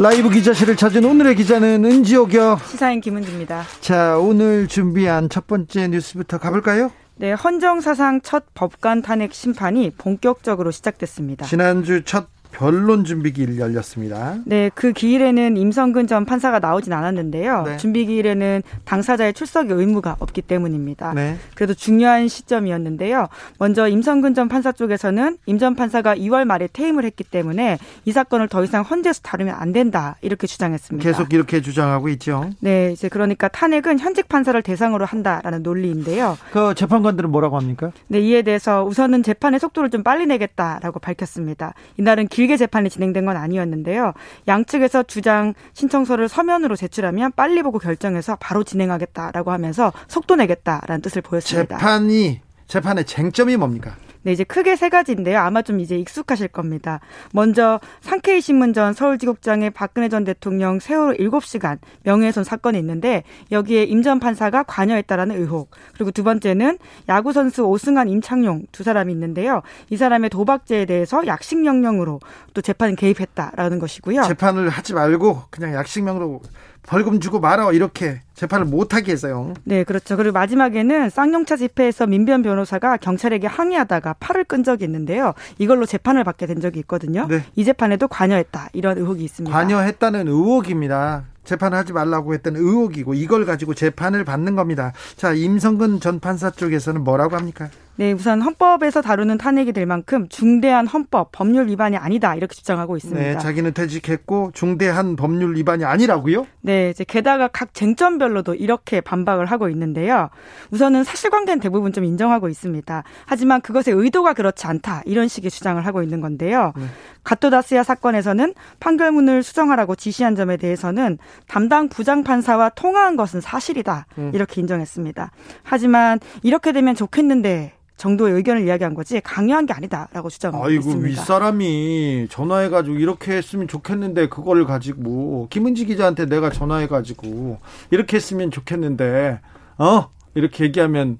라이브 0.00 0.30
기자실을 0.30 0.76
찾은 0.76 1.04
오늘의 1.04 1.34
기자는 1.34 1.84
은지옥이요. 1.84 2.60
시사인 2.70 3.00
김은지입니다. 3.00 3.64
자, 3.80 4.16
오늘 4.16 4.68
준비한 4.68 5.28
첫 5.28 5.48
번째 5.48 5.88
뉴스부터 5.88 6.38
가볼까요? 6.38 6.92
네, 7.16 7.32
헌정 7.32 7.80
사상 7.80 8.20
첫 8.20 8.44
법관 8.54 9.02
탄핵 9.02 9.34
심판이 9.34 9.90
본격적으로 9.98 10.70
시작됐습니다. 10.70 11.46
지난주 11.46 12.04
첫 12.04 12.28
변론 12.50 13.04
준비기일 13.04 13.58
열렸습니다. 13.58 14.36
네, 14.44 14.70
그 14.74 14.92
기일에는 14.92 15.56
임성근 15.56 16.06
전 16.06 16.24
판사가 16.24 16.58
나오진 16.58 16.92
않았는데요. 16.92 17.62
네. 17.62 17.76
준비기일에는 17.76 18.62
당사자의 18.84 19.34
출석 19.34 19.70
의무가 19.70 20.16
없기 20.18 20.42
때문입니다. 20.42 21.12
네. 21.14 21.36
그래도 21.54 21.74
중요한 21.74 22.28
시점이었는데요. 22.28 23.28
먼저 23.58 23.86
임성근 23.88 24.34
전 24.34 24.48
판사 24.48 24.72
쪽에서는 24.72 25.38
임 25.46 25.58
전 25.58 25.74
판사가 25.74 26.14
2월 26.14 26.44
말에 26.44 26.68
퇴임을 26.72 27.04
했기 27.04 27.24
때문에 27.24 27.78
이 28.04 28.12
사건을 28.12 28.46
더 28.46 28.62
이상 28.62 28.82
헌재에서 28.82 29.22
다루면 29.22 29.56
안 29.58 29.72
된다 29.72 30.16
이렇게 30.20 30.46
주장했습니다. 30.46 31.02
계속 31.02 31.32
이렇게 31.32 31.60
주장하고 31.60 32.08
있죠. 32.10 32.50
네, 32.60 32.92
이제 32.92 33.08
그러니까 33.08 33.48
탄핵은 33.48 33.98
현직 33.98 34.28
판사를 34.28 34.60
대상으로 34.62 35.04
한다라는 35.04 35.64
논리인데요. 35.64 36.38
그 36.52 36.74
재판관들은 36.76 37.30
뭐라고 37.30 37.56
합니까? 37.56 37.90
네, 38.06 38.20
이에 38.20 38.42
대해서 38.42 38.84
우선은 38.84 39.24
재판의 39.24 39.58
속도를 39.58 39.90
좀 39.90 40.04
빨리 40.04 40.26
내겠다라고 40.26 41.00
밝혔습니다. 41.00 41.74
이날은 41.96 42.28
길게 42.38 42.56
재판이 42.56 42.88
진행된 42.88 43.24
건 43.24 43.36
아니었는데요. 43.36 44.12
양측에서 44.46 45.02
주장 45.02 45.54
신청서를 45.72 46.28
서면으로 46.28 46.76
제출하면 46.76 47.32
빨리 47.34 47.64
보고 47.64 47.80
결정해서 47.80 48.36
바로 48.38 48.62
진행하겠다라고 48.62 49.50
하면서 49.50 49.92
속도 50.06 50.36
내겠다라는 50.36 51.02
뜻을 51.02 51.20
보였습니다. 51.20 51.78
재판이 51.78 52.40
재판의 52.68 53.06
쟁점이 53.06 53.56
뭡니까? 53.56 53.96
네, 54.28 54.32
이제 54.32 54.44
크게 54.44 54.76
세 54.76 54.90
가지인데요. 54.90 55.38
아마 55.38 55.62
좀 55.62 55.80
이제 55.80 55.96
익숙하실 55.96 56.48
겁니다. 56.48 57.00
먼저 57.32 57.80
상케이 58.02 58.42
신문 58.42 58.74
전 58.74 58.92
서울지국장의 58.92 59.70
박근혜 59.70 60.10
전 60.10 60.24
대통령 60.24 60.80
세월호 60.80 61.14
7시간 61.14 61.78
명예훼손 62.04 62.44
사건이 62.44 62.78
있는데 62.78 63.22
여기에 63.52 63.84
임 63.84 64.02
전 64.02 64.20
판사가 64.20 64.64
관여했다라는 64.64 65.36
의혹. 65.36 65.70
그리고 65.94 66.10
두 66.10 66.24
번째는 66.24 66.78
야구 67.08 67.32
선수 67.32 67.64
오승환, 67.64 68.10
임창용 68.10 68.66
두 68.70 68.82
사람이 68.82 69.12
있는데요. 69.14 69.62
이 69.88 69.96
사람의 69.96 70.28
도박죄에 70.28 70.84
대해서 70.84 71.26
약식 71.26 71.58
명령으로 71.60 72.20
또 72.52 72.60
재판 72.60 72.96
개입했다라는 72.96 73.78
것이고요. 73.78 74.24
재판을 74.24 74.68
하지 74.68 74.92
말고 74.92 75.44
그냥 75.50 75.72
약식 75.72 76.04
명으로 76.04 76.42
벌금 76.88 77.20
주고 77.20 77.38
말아 77.38 77.70
이렇게 77.72 78.22
재판을 78.34 78.64
못하게 78.64 79.12
했어요. 79.12 79.52
네, 79.64 79.84
그렇죠. 79.84 80.16
그리고 80.16 80.32
마지막에는 80.32 81.10
쌍용차 81.10 81.56
집회에서 81.56 82.06
민변 82.06 82.42
변호사가 82.42 82.96
경찰에게 82.96 83.46
항의하다가 83.46 84.14
팔을 84.18 84.44
끈 84.44 84.64
적이 84.64 84.84
있는데요. 84.84 85.34
이걸로 85.58 85.84
재판을 85.84 86.24
받게 86.24 86.46
된 86.46 86.60
적이 86.60 86.80
있거든요. 86.80 87.26
네. 87.28 87.44
이 87.56 87.64
재판에도 87.64 88.08
관여했다 88.08 88.70
이런 88.72 88.96
의혹이 88.96 89.22
있습니다. 89.22 89.54
관여했다는 89.54 90.28
의혹입니다. 90.28 91.24
재판하지 91.44 91.92
말라고 91.92 92.32
했던 92.32 92.56
의혹이고 92.56 93.12
이걸 93.12 93.44
가지고 93.44 93.74
재판을 93.74 94.24
받는 94.24 94.56
겁니다. 94.56 94.94
자, 95.16 95.34
임성근 95.34 96.00
전 96.00 96.20
판사 96.20 96.50
쪽에서는 96.50 97.04
뭐라고 97.04 97.36
합니까? 97.36 97.68
네, 97.98 98.12
우선 98.12 98.40
헌법에서 98.40 99.02
다루는 99.02 99.38
탄핵이 99.38 99.72
될 99.72 99.84
만큼 99.84 100.28
중대한 100.28 100.86
헌법 100.86 101.32
법률 101.32 101.66
위반이 101.66 101.96
아니다 101.96 102.36
이렇게 102.36 102.54
주장하고 102.54 102.96
있습니다. 102.96 103.20
네, 103.20 103.36
자기는 103.38 103.74
퇴직했고 103.74 104.52
중대한 104.54 105.16
법률 105.16 105.56
위반이 105.56 105.84
아니라고요? 105.84 106.46
네, 106.60 106.90
이제 106.90 107.02
게다가 107.02 107.48
각 107.48 107.74
쟁점별로도 107.74 108.54
이렇게 108.54 109.00
반박을 109.00 109.46
하고 109.46 109.68
있는데요. 109.68 110.30
우선은 110.70 111.02
사실관계는 111.02 111.58
대부분 111.58 111.92
좀 111.92 112.04
인정하고 112.04 112.48
있습니다. 112.48 113.02
하지만 113.26 113.60
그것의 113.60 113.96
의도가 113.96 114.32
그렇지 114.34 114.68
않다 114.68 115.02
이런 115.04 115.26
식의 115.26 115.50
주장을 115.50 115.84
하고 115.84 116.00
있는 116.00 116.20
건데요. 116.20 116.72
네. 116.76 116.84
가토다스야 117.24 117.82
사건에서는 117.82 118.54
판결문을 118.78 119.42
수정하라고 119.42 119.96
지시한 119.96 120.36
점에 120.36 120.56
대해서는 120.56 121.18
담당 121.48 121.88
부장 121.88 122.22
판사와 122.22 122.68
통화한 122.70 123.16
것은 123.16 123.40
사실이다 123.40 124.06
음. 124.18 124.30
이렇게 124.32 124.60
인정했습니다. 124.60 125.32
하지만 125.64 126.20
이렇게 126.44 126.70
되면 126.70 126.94
좋겠는데 126.94 127.72
정도의 127.98 128.34
의견을 128.34 128.64
이야기한 128.64 128.94
거지 128.94 129.20
강요한 129.20 129.66
게 129.66 129.74
아니다라고 129.74 130.30
주장하고 130.30 130.64
아이고, 130.64 130.78
있습니다. 130.80 131.08
윗사람이 131.08 132.28
전화해가지고 132.30 132.96
이렇게 132.96 133.32
했으면 133.36 133.68
좋겠는데 133.68 134.28
그거를 134.28 134.64
가지고 134.64 135.48
김은지 135.50 135.84
기자한테 135.84 136.26
내가 136.26 136.50
전화해가지고 136.50 137.58
이렇게 137.90 138.16
했으면 138.16 138.50
좋겠는데 138.50 139.40
어 139.78 140.10
이렇게 140.34 140.64
얘기하면 140.64 141.18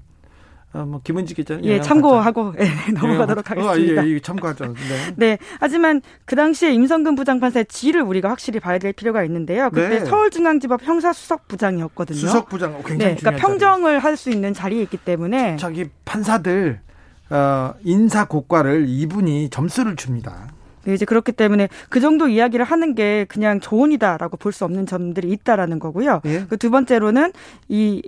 어, 0.71 0.85
뭐 0.85 1.01
김은지 1.03 1.33
기자 1.33 1.57
예 1.63 1.81
참고하고 1.81 2.53
예, 2.59 2.69
넘어가도록 2.93 3.49
어, 3.49 3.49
하겠습니다. 3.49 4.01
아, 4.01 4.05
예, 4.05 4.09
예, 4.13 4.19
참고하죠. 4.19 4.65
네. 4.65 4.73
네. 5.17 5.37
하지만 5.59 6.01
그 6.25 6.35
당시에 6.35 6.71
임성근 6.73 7.15
부장판사의 7.15 7.65
지위를 7.65 8.01
우리가 8.03 8.29
확실히 8.29 8.59
봐야 8.59 8.77
될 8.77 8.93
필요가 8.93 9.23
있는데요. 9.23 9.71
그때 9.71 9.99
네. 9.99 10.05
서울중앙지법 10.05 10.83
형사수석 10.83 11.47
부장이었거든요. 11.47 12.17
수석 12.19 12.49
부장 12.49 12.75
어, 12.75 12.83
굉장히 12.85 13.15
네, 13.15 13.19
그러니까 13.19 13.41
평정을 13.41 13.97
할 13.99 14.15
수 14.15 14.29
있는 14.31 14.53
자리에 14.53 14.81
있기 14.81 14.97
때문에 14.97 15.55
자기 15.57 15.85
판사들 16.03 16.81
어, 17.29 17.73
인사 17.83 18.25
고과를 18.25 18.85
이분이 18.89 19.49
점수를 19.49 19.95
줍니다. 19.95 20.49
네, 20.83 20.93
이제 20.93 21.05
그렇기 21.05 21.31
때문에 21.31 21.69
그 21.89 21.99
정도 21.99 22.27
이야기를 22.27 22.65
하는 22.65 22.95
게 22.95 23.25
그냥 23.29 23.59
조언이다라고 23.59 24.37
볼 24.37 24.51
수 24.51 24.65
없는 24.65 24.85
점들이 24.87 25.29
있다라는 25.31 25.79
거고요. 25.79 26.21
예? 26.25 26.45
그두 26.49 26.69
번째로는 26.71 27.31
이 27.69 28.01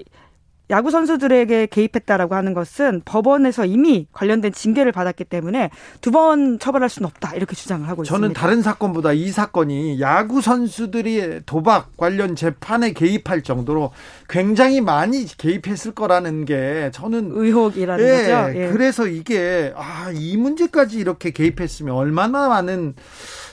야구 0.72 0.90
선수들에게 0.90 1.68
개입했다라고 1.68 2.34
하는 2.34 2.54
것은 2.54 3.02
법원에서 3.06 3.66
이미 3.66 4.08
관련된 4.14 4.54
징계를 4.54 4.92
받았기 4.92 5.26
때문에 5.26 5.70
두 6.00 6.12
번 6.12 6.60
처벌할 6.60 6.90
수는 6.90 7.08
없다 7.08 7.36
이렇게 7.36 7.56
주장을 7.56 7.88
하고 7.88 8.04
저는 8.04 8.28
있습니다. 8.28 8.28
저는 8.28 8.34
다른 8.34 8.62
사건보다 8.62 9.14
이 9.14 9.30
사건이 9.30 10.00
야구 10.02 10.42
선수들이 10.42 11.42
도박 11.46 11.96
관련 11.98 12.36
재판에 12.36 12.92
개입할 12.94 13.42
정도로 13.44 13.92
굉장히 14.30 14.82
많이 14.82 15.26
개입했을 15.26 15.94
거라는 15.94 16.46
게 16.46 16.90
저는 16.94 17.32
의혹이라는 17.34 18.04
예, 18.06 18.32
거죠. 18.32 18.60
예. 18.60 18.70
그래서 18.72 19.08
이게 19.08 19.74
아, 19.76 20.12
이 20.14 20.38
문제까지 20.38 20.98
이렇게 21.00 21.32
개입했으면 21.32 21.96
얼마나 21.96 22.48
많은 22.50 22.96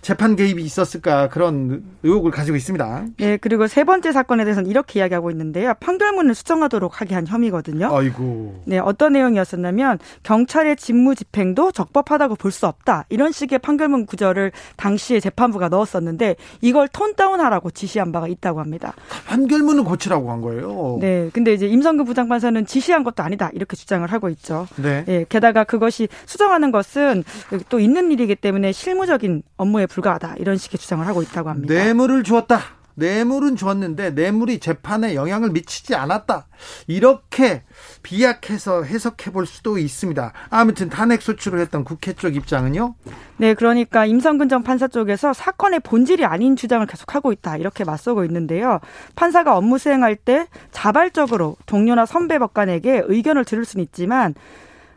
재판 0.00 0.36
개입이 0.36 0.62
있었을까 0.62 1.28
그런 1.28 1.82
의혹을 2.02 2.30
가지고 2.30 2.56
있습니다. 2.56 3.06
네, 3.18 3.36
그리고 3.38 3.66
세 3.66 3.84
번째 3.84 4.12
사건에 4.12 4.44
대해서는 4.44 4.68
이렇게 4.70 5.00
이야기하고 5.00 5.30
있는데요. 5.30 5.74
판결문을 5.80 6.34
수정하도록 6.34 7.00
하게 7.00 7.14
한 7.14 7.26
혐의거든요. 7.26 7.94
아이고. 7.94 8.62
네, 8.66 8.78
어떤 8.78 9.12
내용이었었냐면 9.12 9.98
경찰의 10.22 10.76
직무 10.76 11.14
집행도 11.14 11.72
적법하다고 11.72 12.34
볼 12.36 12.48
수 12.48 12.66
없다. 12.66 13.04
이런 13.10 13.30
식의 13.30 13.58
판결문 13.60 14.06
구절을 14.06 14.52
당시에 14.76 15.20
재판부가 15.20 15.68
넣었었는데 15.68 16.36
이걸 16.62 16.88
톤 16.88 17.14
다운하라고 17.14 17.70
지시한 17.70 18.10
바가 18.10 18.26
있다고 18.26 18.60
합니다. 18.60 18.94
판결문을 19.26 19.84
고치라고 19.84 20.30
한 20.32 20.40
거예요. 20.40 20.98
네, 21.00 21.30
근데 21.32 21.52
이제 21.52 21.66
임성근 21.66 22.04
부장판사는 22.06 22.64
지시한 22.66 23.04
것도 23.04 23.22
아니다 23.22 23.50
이렇게 23.52 23.76
주장을 23.76 24.10
하고 24.10 24.28
있죠. 24.30 24.66
네. 24.76 25.04
네 25.04 25.24
게다가 25.28 25.64
그것이 25.64 26.08
수정하는 26.26 26.72
것은 26.72 27.22
또 27.68 27.78
있는 27.78 28.10
일이기 28.10 28.34
때문에 28.34 28.72
실무적인 28.72 29.42
업무에 29.56 29.86
불과하다 29.88 30.36
이런 30.38 30.56
식의 30.56 30.78
주장을 30.78 31.06
하고 31.06 31.22
있다고 31.22 31.48
합니다. 31.48 31.74
뇌물을 31.74 32.22
주었다. 32.22 32.78
뇌물은 32.98 33.54
주었는데 33.54 34.10
뇌물이 34.10 34.58
재판에 34.58 35.14
영향을 35.14 35.50
미치지 35.50 35.94
않았다. 35.94 36.48
이렇게 36.88 37.62
비약해서 38.02 38.82
해석해 38.82 39.30
볼 39.30 39.46
수도 39.46 39.78
있습니다. 39.78 40.32
아무튼 40.50 40.88
탄핵 40.88 41.22
소추를 41.22 41.60
했던 41.60 41.84
국회 41.84 42.12
쪽 42.12 42.34
입장은요? 42.34 42.96
네, 43.36 43.54
그러니까 43.54 44.04
임성근 44.04 44.48
전 44.48 44.64
판사 44.64 44.88
쪽에서 44.88 45.32
사건의 45.32 45.78
본질이 45.80 46.24
아닌 46.24 46.56
주장을 46.56 46.84
계속하고 46.84 47.30
있다. 47.30 47.56
이렇게 47.56 47.84
맞서고 47.84 48.24
있는데요. 48.24 48.80
판사가 49.14 49.56
업무 49.56 49.78
수행할 49.78 50.16
때 50.16 50.48
자발적으로 50.72 51.56
동료나 51.66 52.04
선배 52.04 52.40
법관에게 52.40 53.04
의견을 53.06 53.44
들을 53.44 53.64
수는 53.64 53.84
있지만 53.84 54.34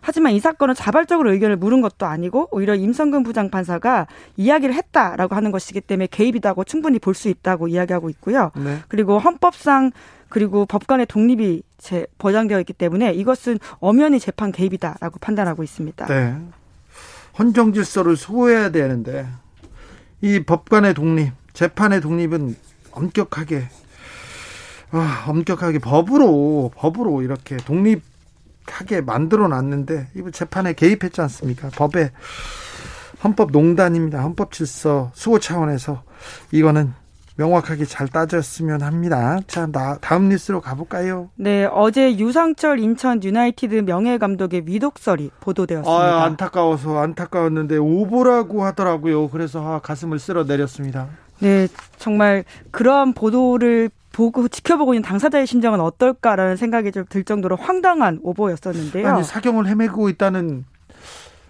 하지만 0.02 0.34
이 0.34 0.40
사건은 0.40 0.74
자발적으로 0.76 1.32
의견을 1.32 1.56
물은 1.58 1.82
것도 1.82 2.06
아니고 2.08 2.50
오히려 2.52 2.76
임성근 2.76 3.24
부장판사가 3.24 4.08
이야기를 4.36 4.74
했다라고 4.76 5.36
하는 5.36 5.52
것이기 5.52 5.82
때문에 5.82 6.08
개입이다고 6.10 6.64
충분히 6.64 7.00
볼 7.00 7.14
수 7.14 7.30
있다고 7.30 7.68
이야기하고 7.68 8.10
있고요. 8.10 8.52
네. 8.56 8.80
그리고 8.88 9.20
헌법상 9.20 9.92
그리고 10.30 10.66
법관의 10.66 11.06
독립이 11.08 11.62
제, 11.78 12.08
보장되어 12.18 12.60
있기 12.62 12.74
때문에 12.74 13.12
이것은 13.14 13.60
엄연히 13.80 14.20
재판 14.20 14.52
개입이다라고 14.52 15.20
판단하고 15.20 15.62
있습니다. 15.62 16.06
네. 16.08 16.36
헌정 17.38 17.74
질서를 17.74 18.16
소호해야 18.18 18.70
되는데 18.72 19.28
이 20.22 20.42
법관의 20.44 20.94
독립, 20.96 21.32
재판의 21.54 22.02
독립은 22.02 22.56
엄격하게 22.92 23.68
아, 24.92 25.26
엄격하게 25.28 25.80
법으로 25.80 26.72
법으로 26.76 27.22
이렇게 27.22 27.58
독립 27.58 28.02
하게 28.68 29.02
만들어 29.02 29.48
놨는데 29.48 30.08
이번 30.16 30.32
재판에 30.32 30.74
개입했지 30.74 31.22
않습니까? 31.22 31.70
법에 31.70 32.12
헌법 33.24 33.52
농단입니다. 33.52 34.22
헌법 34.22 34.52
질서 34.52 35.12
수호 35.14 35.40
차원에서 35.40 36.04
이거는 36.52 36.94
명확하게 37.36 37.86
잘 37.86 38.08
따졌으면 38.08 38.82
합니다. 38.82 39.40
자, 39.48 39.66
나 39.66 39.98
다음 40.00 40.30
뉴스로 40.30 40.62
가볼까요? 40.62 41.30
네, 41.36 41.66
어제 41.72 42.18
유상철 42.18 42.80
인천 42.80 43.24
유나이티드 43.24 43.76
명예 43.86 44.18
감독의 44.18 44.64
위독설이 44.66 45.32
보도되었습니다. 45.40 45.92
아, 45.92 46.24
안타까워서 46.24 47.00
안타까웠는데 47.00 47.78
오보라고 47.78 48.64
하더라고요. 48.64 49.30
그래서 49.30 49.66
아, 49.66 49.80
가슴을 49.80 50.20
쓸어 50.20 50.44
내렸습니다. 50.44 51.08
네, 51.40 51.68
정말 51.98 52.44
그러한 52.70 53.14
보도를 53.14 53.90
보고 54.12 54.48
지켜보고 54.48 54.94
있는 54.94 55.04
당사자의 55.04 55.48
심정은 55.48 55.80
어떨까라는 55.80 56.58
생각이 56.58 56.92
좀 56.92 57.06
들 57.10 57.24
정도로 57.24 57.56
황당한 57.56 58.20
오보였었는데요. 58.24 59.08
아니, 59.08 59.24
사경을 59.24 59.68
헤매고 59.68 60.10
있다는 60.10 60.66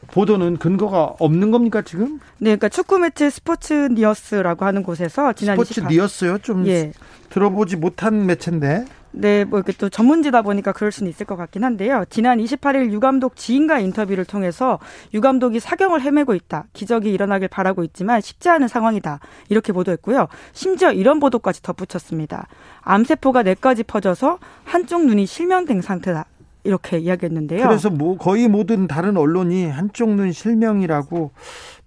보도는 0.08 0.58
근거가 0.58 1.16
없는 1.20 1.52
겁니까 1.52 1.82
지금? 1.82 2.20
네, 2.40 2.56
그러니까 2.56 2.70
축구 2.70 3.00
매체 3.00 3.30
스포츠 3.30 3.74
니어스라고 3.92 4.66
하는 4.66 4.84
곳에서 4.84 5.34
지난 5.34 5.56
스포츠 5.56 5.72
28... 5.82 5.92
니어스요? 5.92 6.38
좀 6.40 6.66
예. 6.68 6.92
들어보지 7.30 7.78
못한 7.78 8.26
매체인데. 8.26 8.86
네, 9.12 9.44
뭐 9.44 9.60
이렇게 9.60 9.74
또 9.74 9.90
전문지다 9.90 10.42
보니까 10.42 10.72
그럴 10.72 10.92
수는 10.92 11.10
있을 11.10 11.26
것 11.26 11.36
같긴 11.36 11.64
한데요. 11.64 12.06
지난 12.10 12.40
28일 12.40 12.92
유 12.92 13.00
감독 13.00 13.36
지인과 13.36 13.80
인터뷰를 13.80 14.26
통해서 14.26 14.80
유 15.14 15.22
감독이 15.22 15.60
사경을 15.60 16.02
헤매고 16.02 16.34
있다. 16.34 16.66
기적이 16.74 17.12
일어나길 17.12 17.48
바라고 17.50 17.84
있지만 17.84 18.22
쉽지 18.22 18.50
않은 18.50 18.68
상황이다. 18.68 19.20
이렇게 19.50 19.74
보도했고요. 19.74 20.28
심지어 20.54 20.92
이런 20.92 21.20
보도까지 21.20 21.62
덧붙였습니다. 21.62 22.48
암세포가 22.82 23.44
뇌까지 23.44 23.84
퍼져서 23.84 24.40
한쪽 24.64 25.06
눈이 25.06 25.26
실명된 25.26 25.82
상태다. 25.82 26.26
이렇게 26.64 27.00
이야기했는데요. 27.00 27.68
그래서 27.68 27.90
뭐 27.90 28.18
거의 28.18 28.48
모든 28.48 28.88
다른 28.88 29.18
언론이 29.18 29.66
한쪽 29.66 30.12
눈 30.12 30.32
실명이라고 30.32 31.32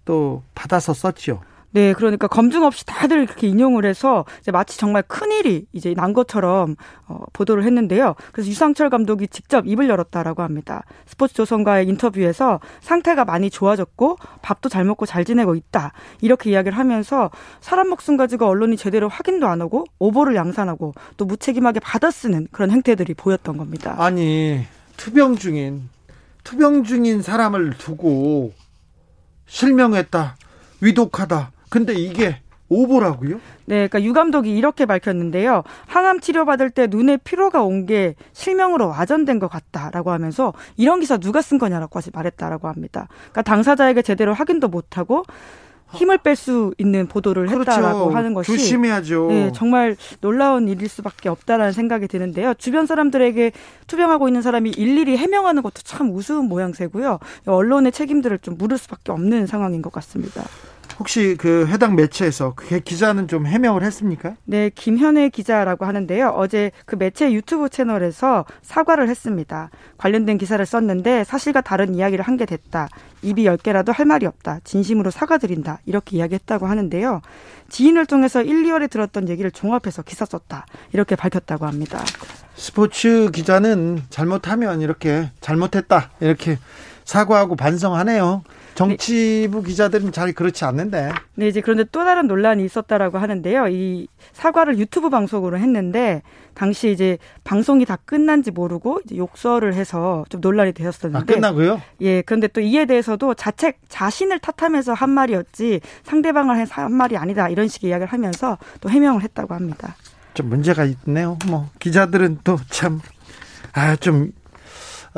또 0.04 0.42
받아서 0.54 0.92
썼지요. 0.92 1.40
네, 1.74 1.92
그러니까 1.92 2.28
검증 2.28 2.62
없이 2.62 2.87
다들 2.87 3.26
그렇게 3.26 3.48
인용을 3.48 3.84
해서 3.84 4.24
이제 4.40 4.52
마치 4.52 4.78
정말 4.78 5.02
큰 5.02 5.32
일이 5.32 5.66
이제 5.72 5.92
난 5.92 6.12
것처럼 6.12 6.76
어, 7.08 7.18
보도를 7.32 7.64
했는데요. 7.64 8.14
그래서 8.30 8.48
유상철 8.48 8.90
감독이 8.90 9.26
직접 9.26 9.66
입을 9.66 9.88
열었다라고 9.88 10.42
합니다. 10.42 10.84
스포츠 11.04 11.34
조선과의 11.34 11.88
인터뷰에서 11.88 12.60
상태가 12.80 13.24
많이 13.24 13.50
좋아졌고 13.50 14.18
밥도 14.40 14.68
잘 14.68 14.84
먹고 14.84 15.04
잘 15.04 15.24
지내고 15.24 15.56
있다 15.56 15.92
이렇게 16.20 16.50
이야기를 16.50 16.78
하면서 16.78 17.32
사람 17.60 17.88
목숨 17.88 18.16
가지고 18.16 18.46
언론이 18.46 18.76
제대로 18.76 19.08
확인도 19.08 19.48
안 19.48 19.60
하고 19.60 19.84
오보를 19.98 20.37
양산하고 20.37 20.94
또 21.16 21.24
무책임하게 21.24 21.80
받아쓰는 21.80 22.46
그런 22.52 22.70
행태들이 22.70 23.14
보였던 23.14 23.56
겁니다. 23.56 23.96
아니 23.98 24.64
투병 24.96 25.37
중인 25.37 25.88
투병 26.44 26.84
중인 26.84 27.20
사람을 27.22 27.78
두고 27.78 28.52
실명했다 29.46 30.37
위독하다 30.80 31.50
근데 31.74 31.92
이게 31.92 32.37
오보라고요? 32.68 33.37
네, 33.66 33.88
그러니까 33.88 34.02
유 34.04 34.12
감독이 34.12 34.56
이렇게 34.56 34.87
밝혔는데요. 34.87 35.64
항암 35.87 36.20
치료 36.20 36.44
받을 36.44 36.70
때 36.70 36.87
눈에 36.87 37.16
피로가 37.16 37.62
온 37.64 37.84
게 37.87 38.14
실명으로 38.32 38.88
와전된 38.88 39.40
것 39.40 39.48
같다라고 39.48 40.12
하면서 40.12 40.52
이런 40.76 41.00
기사 41.00 41.16
누가 41.18 41.42
쓴 41.42 41.58
거냐라고 41.58 42.00
말했다라고 42.12 42.68
합니다. 42.68 43.08
그러니까 43.32 43.42
당사자에게 43.42 44.02
제대로 44.02 44.32
확인도 44.32 44.68
못하고 44.68 45.24
힘을 45.92 46.18
뺄 46.18 46.34
수 46.37 46.72
있는 46.78 47.06
보도를 47.06 47.46
그렇죠. 47.46 47.70
했다라고 47.72 48.10
하는 48.10 48.34
것이 48.34 48.50
조심해야죠. 48.50 49.26
네, 49.28 49.52
정말 49.52 49.96
놀라운 50.20 50.66
일일 50.68 50.88
수밖에 50.88 51.28
없다라는 51.28 51.72
생각이 51.72 52.06
드는데요. 52.08 52.54
주변 52.54 52.87
사람들에게 52.87 53.52
투병하고 53.88 54.28
있는 54.28 54.42
사람이 54.42 54.70
일일이 54.70 55.16
해명하는 55.16 55.62
것도 55.62 55.82
참 55.82 56.14
우스운 56.14 56.46
모양새고요. 56.46 57.18
언론의 57.46 57.92
책임들을 57.92 58.38
좀 58.38 58.56
물을 58.58 58.78
수밖에 58.78 59.12
없는 59.12 59.46
상황인 59.46 59.82
것 59.82 59.92
같습니다. 59.92 60.42
혹시 60.99 61.37
그 61.38 61.66
해당 61.68 61.97
매체에서 61.97 62.53
그 62.55 62.79
기자는 62.81 63.27
좀 63.29 63.47
해명을 63.47 63.83
했습니까? 63.83 64.35
네, 64.44 64.70
김현애 64.75 65.29
기자라고 65.29 65.85
하는데요. 65.87 66.29
어제 66.37 66.70
그 66.87 66.94
매체 66.97 67.33
유튜브 67.33 67.68
채널에서 67.68 68.44
사과를 68.62 69.09
했습니다. 69.09 69.70
관련된 69.99 70.38
기사를 70.38 70.64
썼는데 70.64 71.25
사실과 71.25 71.61
다른 71.61 71.94
이야기를 71.94 72.25
한 72.25 72.35
게 72.35 72.47
됐다. 72.47 72.88
입이 73.23 73.47
열 73.47 73.57
개라도 73.57 73.92
할 73.92 74.07
말이 74.07 74.27
없다. 74.27 74.59
진심으로 74.64 75.11
사과드린다. 75.12 75.79
이렇게 75.87 76.16
이야기했다고 76.16 76.66
하는데요. 76.66 77.23
지인을 77.68 78.07
통해서 78.07 78.42
1, 78.42 78.64
2월에 78.64 78.90
들었던 78.90 79.29
얘기를 79.29 79.51
종합해서 79.53 80.03
기사 80.03 80.25
썼다. 80.25 80.66
이렇게 80.92 81.14
밝혔다고 81.14 81.64
합니다. 81.66 82.05
스포츠 82.57 83.31
기자는 83.33 84.03
잘못하면 84.11 84.81
이렇게 84.81 85.31
잘못했다. 85.40 86.11
이렇게 86.20 86.59
사과하고 87.05 87.55
반성하네요. 87.57 88.42
정치부 88.74 89.62
기자들은 89.62 90.12
잘 90.12 90.32
그렇지 90.32 90.64
않는데. 90.64 91.12
네, 91.37 91.48
이제 91.48 91.60
그런데 91.60 91.84
또 91.92 92.04
다른 92.04 92.26
논란이 92.26 92.64
있었다라고 92.64 93.18
하는데요. 93.18 93.68
이 93.68 94.08
사과를 94.32 94.78
유튜브 94.78 95.10
방송으로 95.10 95.58
했는데 95.58 96.22
당시 96.54 96.90
이제 96.90 97.18
방송이 97.44 97.84
다 97.84 97.96
끝난지 98.04 98.50
모르고 98.50 99.00
욕설을 99.14 99.74
해서 99.74 100.24
좀 100.28 100.40
논란이 100.40 100.72
되었었는데. 100.72 101.18
아, 101.18 101.22
끝나고요? 101.24 101.80
예, 102.00 102.22
그런데 102.22 102.48
또 102.48 102.60
이에 102.60 102.84
대해서도 102.84 103.34
자책 103.34 103.78
자신을 103.88 104.40
탓하면서 104.40 104.92
한 104.92 105.10
말이었지 105.10 105.80
상대방을 106.04 106.64
한 106.68 106.92
말이 106.92 107.16
아니다 107.16 107.48
이런 107.48 107.68
식의 107.68 107.90
이야기를 107.90 108.12
하면서 108.12 108.58
또 108.80 108.90
해명을 108.90 109.22
했다고 109.22 109.54
합니다. 109.54 109.94
좀 110.34 110.48
문제가 110.48 110.84
있네요. 110.84 111.38
뭐 111.46 111.68
기자들은 111.78 112.38
또 112.44 112.56
참 112.70 113.00
아, 113.72 113.96
좀 113.96 114.32
아, 114.42 114.43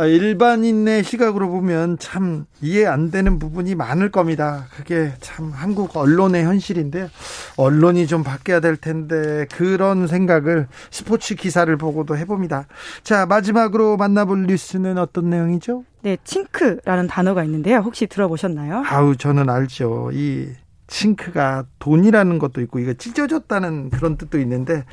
일반인의 0.04 1.04
시각으로 1.04 1.48
보면 1.48 1.98
참 1.98 2.44
이해 2.61 2.85
안 2.85 3.11
되는 3.11 3.38
부분이 3.38 3.74
많을 3.74 4.11
겁니다. 4.11 4.66
그게 4.76 5.12
참 5.20 5.50
한국 5.50 5.96
언론의 5.96 6.44
현실인데 6.44 7.09
언론이 7.56 8.06
좀 8.06 8.22
바뀌어야 8.22 8.61
될 8.61 8.76
텐데 8.76 9.46
그런 9.52 10.06
생각을 10.06 10.68
스포츠 10.90 11.35
기사를 11.35 11.74
보고도 11.78 12.18
해봅니다. 12.18 12.66
자 13.02 13.24
마지막으로 13.24 13.96
만나볼 13.96 14.46
뉴스는 14.46 14.98
어떤 14.98 15.30
내용이죠? 15.30 15.85
네, 16.02 16.18
칭크라는 16.24 17.06
단어가 17.06 17.42
있는데요. 17.44 17.78
혹시 17.78 18.06
들어보셨나요? 18.06 18.85
아우 18.87 19.16
저는 19.16 19.48
알죠. 19.48 20.11
이 20.12 20.50
칭크가 20.88 21.64
돈이라는 21.78 22.38
것도 22.38 22.61
있고 22.61 22.78
이거 22.80 22.92
찢어졌다는 22.92 23.90
그런 23.90 24.16
뜻도 24.18 24.38
있는데 24.40 24.85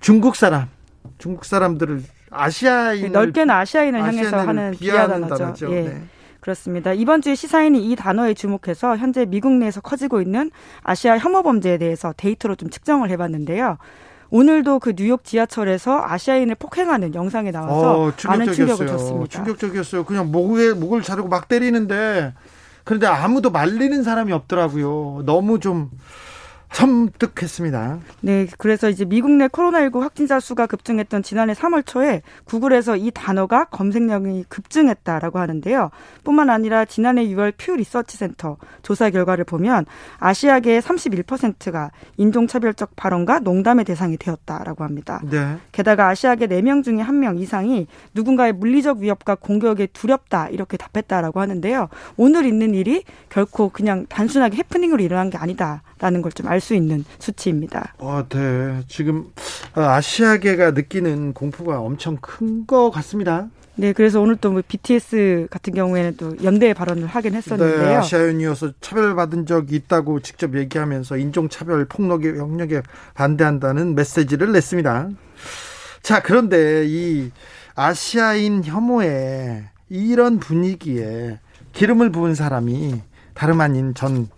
중국 0.00 0.34
사람 0.34 0.66
중국 1.18 1.44
사람들을 1.44 2.02
아시아인 2.32 3.12
넓게는 3.12 3.54
아시아인을 3.54 4.02
향해서 4.02 4.38
하는 4.38 4.72
비하 4.72 5.06
단어죠. 5.06 5.70
예. 5.70 5.82
네. 5.82 6.02
그렇습니다. 6.40 6.92
이번 6.92 7.22
주에 7.22 7.36
시사인이 7.36 7.90
이 7.90 7.94
단어에 7.94 8.34
주목해서 8.34 8.96
현재 8.96 9.24
미국 9.24 9.52
내에서 9.52 9.80
커지고 9.80 10.20
있는 10.20 10.50
아시아 10.82 11.16
혐오 11.16 11.44
범죄에 11.44 11.78
대해서 11.78 12.12
데이터로 12.16 12.56
좀 12.56 12.68
측정을 12.68 13.10
해봤는데요. 13.10 13.78
오늘도 14.30 14.80
그 14.80 14.94
뉴욕 14.94 15.22
지하철에서 15.22 16.02
아시아인을 16.04 16.56
폭행하는 16.56 17.14
영상이 17.14 17.52
나와서 17.52 18.06
어, 18.08 18.12
많은 18.26 18.52
충격을 18.52 18.86
줬습니다. 18.88 19.28
충격적이었어요. 19.28 20.04
그냥 20.04 20.32
목에 20.32 20.72
목을 20.72 21.02
자르고 21.02 21.28
막 21.28 21.46
때리는데 21.48 22.34
그런데 22.82 23.06
아무도 23.06 23.50
말리는 23.50 24.02
사람이 24.02 24.32
없더라고요. 24.32 25.22
너무 25.24 25.60
좀 25.60 25.90
섬뜩했습니다. 26.72 28.00
네, 28.22 28.46
그래서 28.58 28.88
이제 28.88 29.04
미국 29.04 29.30
내 29.30 29.46
코로나19 29.48 30.00
확진자 30.00 30.40
수가 30.40 30.66
급증했던 30.66 31.22
지난해 31.22 31.52
3월 31.52 31.84
초에 31.86 32.22
구글에서 32.44 32.96
이 32.96 33.10
단어가 33.12 33.64
검색량이 33.66 34.44
급증했다라고 34.48 35.38
하는데요. 35.38 35.90
뿐만 36.24 36.50
아니라 36.50 36.84
지난해 36.84 37.26
6월 37.28 37.52
퓨 37.56 37.76
리서치 37.76 38.16
센터 38.16 38.56
조사 38.82 39.10
결과를 39.10 39.44
보면 39.44 39.86
아시아계의 40.18 40.80
31%가 40.80 41.90
인종차별적 42.16 42.96
발언과 42.96 43.40
농담의 43.40 43.84
대상이 43.84 44.16
되었다라고 44.16 44.84
합니다. 44.84 45.20
네. 45.30 45.58
게다가 45.72 46.08
아시아계 46.08 46.46
4명 46.46 46.82
중에 46.82 46.96
1명 46.96 47.38
이상이 47.38 47.86
누군가의 48.14 48.52
물리적 48.54 48.98
위협과 48.98 49.36
공격에 49.36 49.86
두렵다 49.86 50.48
이렇게 50.48 50.76
답했다라고 50.76 51.40
하는데요. 51.40 51.88
오늘 52.16 52.46
있는 52.46 52.74
일이 52.74 53.04
결코 53.28 53.68
그냥 53.68 54.06
단순하게 54.08 54.58
해프닝으로 54.58 55.02
일어난 55.02 55.30
게 55.30 55.38
아니다 55.38 55.82
라는 56.02 56.20
걸 56.20 56.32
좀 56.32 56.46
알 56.48 56.60
수 56.60 56.74
있는 56.74 57.04
수치입니다. 57.18 57.94
어, 57.98 58.24
네. 58.28 58.82
지금 58.88 59.30
아시아계가 59.74 60.72
느끼는 60.72 61.32
공포가 61.32 61.80
엄청 61.80 62.16
큰 62.20 62.66
것 62.66 62.90
같습니다. 62.90 63.48
네, 63.76 63.92
그래서 63.94 64.20
오늘 64.20 64.36
또 64.36 64.50
뭐 64.52 64.62
BTS 64.66 65.46
같은 65.50 65.72
경우에는 65.72 66.16
또 66.18 66.36
연대 66.44 66.74
발언을 66.74 67.06
하긴 67.06 67.34
했었는데요. 67.34 67.82
네, 67.82 67.94
아시아인이어서 67.96 68.72
차별받은 68.80 69.46
적이 69.46 69.76
있다고 69.76 70.20
직접 70.20 70.54
얘기하면서 70.58 71.16
인종차별 71.16 71.86
폭력에 71.86 72.36
영역에 72.36 72.82
반대한다는 73.14 73.94
메시지를 73.94 74.52
냈습니다. 74.52 75.08
자, 76.02 76.20
그런데 76.20 76.84
이 76.86 77.30
아시아인 77.74 78.64
혐오에 78.64 79.64
이런 79.88 80.38
분위기에 80.38 81.38
기름을 81.72 82.10
부은 82.10 82.34
사람이 82.34 83.00
다름 83.34 83.60
아닌 83.62 83.94
전 83.94 84.28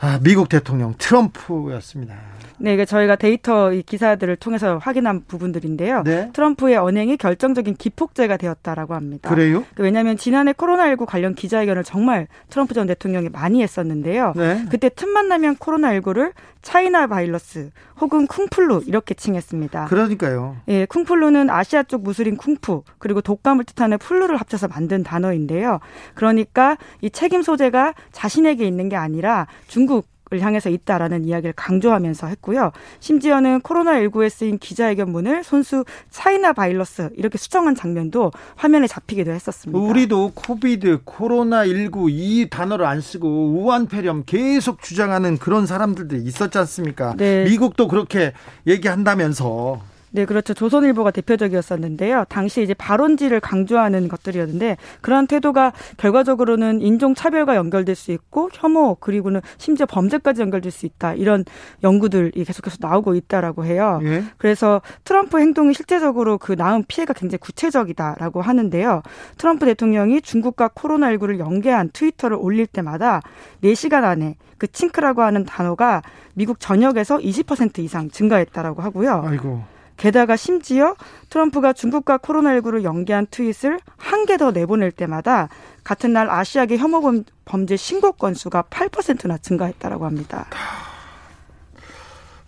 아, 0.00 0.20
미국 0.22 0.48
대통령 0.48 0.94
트럼프였습니다. 0.96 2.14
네, 2.60 2.74
이게 2.74 2.84
저희가 2.84 3.16
데이터 3.16 3.70
기사들을 3.70 4.36
통해서 4.36 4.78
확인한 4.78 5.22
부분들인데요. 5.26 6.02
네? 6.04 6.30
트럼프의 6.32 6.76
언행이 6.76 7.16
결정적인 7.16 7.76
기폭제가 7.76 8.36
되었다라고 8.36 8.94
합니다. 8.94 9.30
그래요? 9.30 9.64
그 9.74 9.82
왜냐하면 9.84 10.16
지난해 10.16 10.52
코로나19 10.52 11.06
관련 11.06 11.34
기자회견을 11.34 11.84
정말 11.84 12.26
트럼프 12.50 12.74
전 12.74 12.86
대통령이 12.86 13.28
많이 13.28 13.62
했었는데요. 13.62 14.34
네? 14.36 14.64
그때 14.70 14.88
틈만 14.88 15.28
나면 15.28 15.56
코로나19를 15.56 16.32
China 16.62 17.06
virus 17.06 17.70
혹은 18.00 18.26
Kung 18.26 18.58
Flu 18.58 18.82
이렇게 18.86 19.14
칭했습니다. 19.14 19.86
그러니까요. 19.86 20.56
예, 20.68 20.84
Kung 20.86 21.09
Flu는 21.09 21.50
아시아 21.50 21.84
쪽 21.84 22.02
무술인 22.02 22.36
쿵푸 22.36 22.82
그리고 22.98 23.20
독감을 23.20 23.64
뜻하는 23.64 23.98
flu를 23.98 24.36
합쳐서 24.36 24.68
만든 24.68 25.02
단어인데요. 25.02 25.78
그러니까 26.14 26.76
이 27.00 27.10
책임 27.10 27.42
소재가 27.42 27.94
자신에게 28.12 28.66
있는 28.66 28.88
게 28.88 28.96
아니라 28.96 29.46
중국 29.68 29.87
을 30.30 30.40
향해서 30.40 30.68
있다라는 30.68 31.24
이야기를 31.24 31.54
강조하면서 31.54 32.26
했고요. 32.26 32.72
심지어는 33.00 33.60
코로나19에 33.60 34.28
쓰인 34.28 34.58
기자회견문을 34.58 35.42
손수 35.42 35.86
China 36.10 36.52
virus 36.52 37.08
이렇게 37.16 37.38
수정한 37.38 37.74
장면도 37.74 38.32
화면에 38.56 38.86
잡히기도 38.86 39.30
했었습니다. 39.30 39.78
우리도 39.78 40.32
COVID, 40.34 41.02
코로나19 41.04 42.08
이 42.10 42.48
단어를 42.50 42.84
안 42.84 43.00
쓰고 43.00 43.52
우한폐렴 43.52 44.24
계속 44.26 44.82
주장하는 44.82 45.38
그런 45.38 45.66
사람들도 45.66 46.16
있었지 46.16 46.58
않습니까? 46.58 47.14
네. 47.16 47.44
미국도 47.44 47.88
그렇게 47.88 48.32
얘기한다면서 48.66 49.80
네, 50.10 50.24
그렇죠. 50.24 50.54
조선일보가 50.54 51.10
대표적이었었는데요. 51.10 52.24
당시 52.28 52.62
이제 52.62 52.74
발원지를 52.74 53.40
강조하는 53.40 54.08
것들이었는데 54.08 54.76
그러한 55.00 55.26
태도가 55.26 55.72
결과적으로는 55.96 56.80
인종 56.80 57.14
차별과 57.14 57.56
연결될 57.56 57.94
수 57.94 58.12
있고 58.12 58.48
혐오 58.52 58.96
그리고는 58.96 59.40
심지어 59.58 59.86
범죄까지 59.86 60.42
연결될 60.42 60.72
수 60.72 60.86
있다. 60.86 61.14
이런 61.14 61.44
연구들이 61.82 62.44
계속해서 62.44 62.78
나오고 62.80 63.14
있다라고 63.14 63.64
해요. 63.64 64.00
예? 64.04 64.24
그래서 64.38 64.80
트럼프 65.04 65.38
행동이 65.38 65.74
실제적으로 65.74 66.38
그 66.38 66.52
낳은 66.52 66.84
피해가 66.88 67.12
굉장히 67.12 67.38
구체적이다라고 67.38 68.40
하는데요. 68.40 69.02
트럼프 69.36 69.66
대통령이 69.66 70.22
중국과 70.22 70.68
코로나19를 70.68 71.38
연계한 71.38 71.90
트위터를 71.92 72.36
올릴 72.40 72.66
때마다 72.66 73.20
4시간 73.62 74.04
안에 74.04 74.36
그 74.58 74.66
Chink라고 74.66 75.22
하는 75.22 75.44
단어가 75.44 76.02
미국 76.34 76.60
전역에서 76.60 77.18
20% 77.18 77.78
이상 77.78 78.10
증가했다라고 78.10 78.82
하고요. 78.82 79.22
아이고. 79.26 79.77
게다가 79.98 80.36
심지어 80.36 80.94
트럼프가 81.28 81.74
중국과 81.74 82.18
코로나19를 82.18 82.84
연계한 82.84 83.26
트윗을 83.30 83.78
한 83.98 84.24
개 84.26 84.36
더 84.38 84.50
내보낼 84.52 84.90
때마다 84.92 85.48
같은 85.84 86.12
날 86.12 86.30
아시아계 86.30 86.76
혐오 86.78 87.02
범죄 87.44 87.76
신고 87.76 88.12
건수가 88.12 88.64
8%나 88.70 89.36
증가했다라고 89.38 90.06
합니다. 90.06 90.46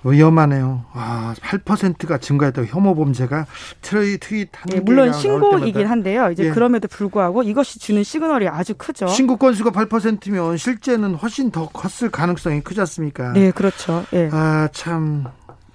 위험하네요. 0.03 0.85
아, 0.95 1.35
8%가 1.43 2.17
증가했다. 2.19 2.65
혐오 2.65 2.95
범죄가 2.95 3.47
트윗 3.83 4.21
트윗 4.21 4.49
한 4.53 4.73
예, 4.75 4.81
물론 4.81 5.13
신고이긴 5.13 5.87
한데요. 5.87 6.31
이제 6.31 6.47
예. 6.47 6.51
그럼에도 6.51 6.89
불구하고 6.89 7.43
이것이 7.43 7.79
주는 7.79 8.03
시그널이 8.03 8.49
아주 8.49 8.73
크죠. 8.79 9.09
신고 9.09 9.37
건수가 9.37 9.71
8%면 9.73 10.57
실제는 10.57 11.15
훨씬 11.17 11.51
더 11.51 11.69
컸을 11.69 12.11
가능성이 12.11 12.63
크지 12.63 12.81
않습니까? 12.81 13.33
네, 13.35 13.51
그렇죠. 13.51 14.05
예. 14.15 14.31
아, 14.33 14.69
참 14.73 15.27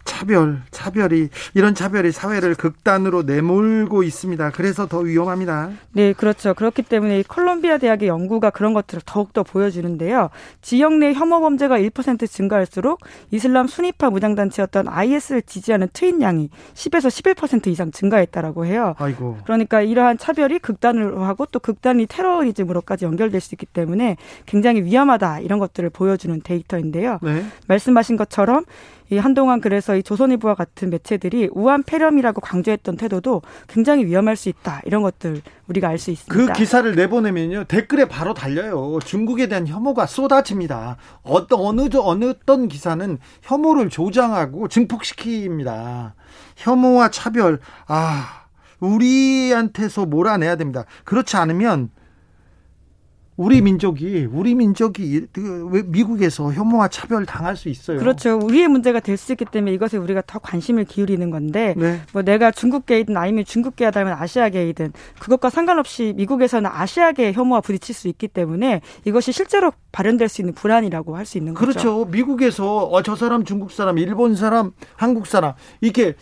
차별, 0.05 0.61
차별이 0.71 1.29
이런 1.55 1.75
차별이 1.75 2.11
사회를 2.11 2.55
극단으로 2.55 3.23
내몰고 3.23 4.03
있습니다. 4.03 4.51
그래서 4.51 4.87
더 4.87 4.99
위험합니다. 4.99 5.71
네, 5.91 6.13
그렇죠. 6.13 6.53
그렇기 6.53 6.83
때문에 6.83 7.23
콜롬비아 7.27 7.77
대학의 7.77 8.07
연구가 8.07 8.51
그런 8.51 8.73
것들을 8.73 9.01
더욱더 9.05 9.43
보여주는데요. 9.43 10.29
지역 10.61 10.93
내 10.93 11.13
혐오 11.13 11.41
범죄가 11.41 11.79
1% 11.79 12.29
증가할수록 12.29 13.01
이슬람 13.31 13.67
순위파 13.67 14.09
무장 14.09 14.35
단체였던 14.35 14.87
IS를 14.87 15.41
지지하는 15.41 15.89
트윗량이 15.91 16.49
10에서 16.75 17.35
11% 17.35 17.67
이상 17.67 17.91
증가했다라고 17.91 18.65
해요. 18.65 18.95
아이고. 18.97 19.39
그러니까 19.43 19.81
이러한 19.81 20.17
차별이 20.17 20.59
극단으로 20.59 21.23
하고 21.23 21.45
또 21.47 21.59
극단이 21.59 22.05
테러리즘으로까지 22.05 23.05
연결될 23.05 23.41
수 23.41 23.55
있기 23.55 23.65
때문에 23.65 24.17
굉장히 24.45 24.83
위험하다 24.83 25.39
이런 25.39 25.59
것들을 25.59 25.89
보여주는 25.89 26.39
데이터인데요. 26.41 27.19
네. 27.23 27.43
말씀하신 27.67 28.17
것처럼 28.17 28.65
이 29.11 29.17
한동안 29.17 29.61
그래서 29.61 29.95
이 29.95 30.03
조선일보와 30.03 30.55
같은 30.55 30.89
매체들이 30.89 31.49
우한 31.51 31.83
폐렴이라고 31.83 32.41
강조했던 32.41 32.97
태도도 32.97 33.41
굉장히 33.67 34.05
위험할 34.05 34.35
수 34.35 34.49
있다. 34.49 34.81
이런 34.85 35.01
것들 35.03 35.41
우리가 35.67 35.89
알 35.89 35.97
수 35.97 36.11
있습니다. 36.11 36.53
그 36.53 36.57
기사를 36.57 36.93
내보내면요. 36.95 37.65
댓글에 37.65 38.05
바로 38.05 38.33
달려요. 38.33 38.99
중국에 39.03 39.47
대한 39.47 39.67
혐오가 39.67 40.05
쏟아집니다. 40.05 40.97
어떤 41.23 41.59
어느 41.59 41.89
어느 41.97 42.25
어떤 42.25 42.67
기사는 42.67 43.17
혐오를 43.41 43.89
조장하고 43.89 44.67
증폭시킵니다. 44.67 46.13
혐오와 46.57 47.09
차별 47.09 47.59
아 47.87 48.45
우리한테서 48.79 50.05
몰아내야 50.05 50.55
됩니다. 50.57 50.85
그렇지 51.03 51.37
않으면 51.37 51.89
우리 53.37 53.61
민족이 53.61 54.29
우리 54.31 54.55
민족이 54.55 55.27
그 55.33 55.83
미국에서 55.87 56.53
혐오와 56.53 56.87
차별 56.87 57.25
당할 57.25 57.57
수 57.57 57.67
있어요. 57.67 57.99
그렇죠. 57.99 58.37
우리의 58.41 58.69
문제가 58.69 59.01
될 59.01 59.17
수 59.17 59.33
있기 59.33 59.43
때문에 59.45 59.73
이것에 59.73 59.97
우리가 59.97 60.21
더 60.25 60.39
관심을 60.39 60.85
기울이는 60.85 61.31
건데 61.31 61.73
네. 61.77 61.99
뭐 62.13 62.21
내가 62.21 62.51
중국계이든 62.51 63.17
아니면 63.17 63.43
중국계야 63.43 63.91
아니면 63.93 64.17
아시아계이든 64.19 64.93
그것과 65.19 65.49
상관없이 65.49 66.13
미국에서는 66.15 66.69
아시아계 66.71 67.33
혐오와 67.33 67.59
부딪힐 67.61 67.93
수 67.95 68.07
있기 68.07 68.27
때문에 68.29 68.81
이것이 69.03 69.31
실제로 69.33 69.71
발현될 69.91 70.29
수 70.29 70.41
있는 70.41 70.53
불안이라고 70.53 71.17
할 71.17 71.25
수 71.25 71.37
있는 71.37 71.53
거죠. 71.55 71.65
그렇죠. 71.71 72.05
미국에서 72.05 72.85
어, 72.85 73.01
저 73.03 73.15
사람 73.15 73.43
중국 73.43 73.71
사람, 73.71 73.97
일본 73.97 74.35
사람, 74.35 74.71
한국 74.95 75.27
사람 75.27 75.53
이게 75.81 76.15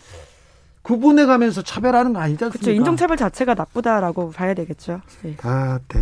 구분해 0.82 1.26
가면서 1.26 1.62
차별하는 1.62 2.12
거 2.12 2.18
아니지 2.20 2.42
않습니까? 2.44 2.64
그렇죠. 2.64 2.76
인종차별 2.76 3.16
자체가 3.16 3.54
나쁘다라고 3.54 4.30
봐야 4.30 4.54
되겠죠. 4.54 5.00
네. 5.22 5.36
아, 5.42 5.78
네. 5.88 6.00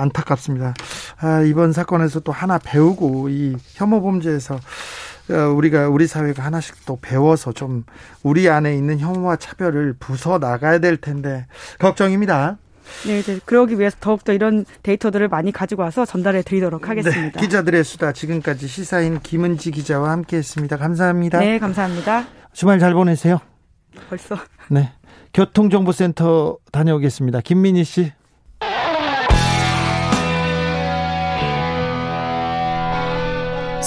안타깝습니다. 0.00 0.74
아, 1.20 1.42
이번 1.42 1.72
사건에서 1.72 2.20
또 2.20 2.32
하나 2.32 2.58
배우고 2.58 3.28
이 3.28 3.56
혐오 3.74 4.00
범죄에서 4.00 4.58
어, 5.30 5.34
우리가 5.54 5.88
우리 5.88 6.06
사회가 6.06 6.42
하나씩 6.42 6.86
또 6.86 6.98
배워서 7.00 7.52
좀 7.52 7.84
우리 8.22 8.48
안에 8.48 8.74
있는 8.74 8.98
혐오와 8.98 9.36
차별을 9.36 9.96
부숴 9.98 10.40
나가야 10.40 10.78
될 10.78 10.96
텐데 10.96 11.46
걱정입니다. 11.78 12.56
네, 13.06 13.18
이제 13.18 13.38
그러기 13.44 13.78
위해서 13.78 13.96
더욱더 14.00 14.32
이런 14.32 14.64
데이터들을 14.82 15.28
많이 15.28 15.52
가지고 15.52 15.82
와서 15.82 16.06
전달해 16.06 16.42
드리도록 16.42 16.82
네, 16.82 16.88
하겠습니다. 16.88 17.38
네, 17.38 17.40
기자들의 17.40 17.84
수다 17.84 18.12
지금까지 18.12 18.66
시사인 18.66 19.20
김은지 19.20 19.70
기자와 19.70 20.10
함께했습니다. 20.10 20.78
감사합니다. 20.78 21.38
네, 21.40 21.58
감사합니다. 21.58 22.26
주말 22.54 22.78
잘 22.78 22.94
보내세요. 22.94 23.38
벌써. 24.08 24.36
네, 24.70 24.92
교통정보센터 25.34 26.56
다녀오겠습니다. 26.72 27.42
김민희 27.42 27.84
씨. 27.84 28.12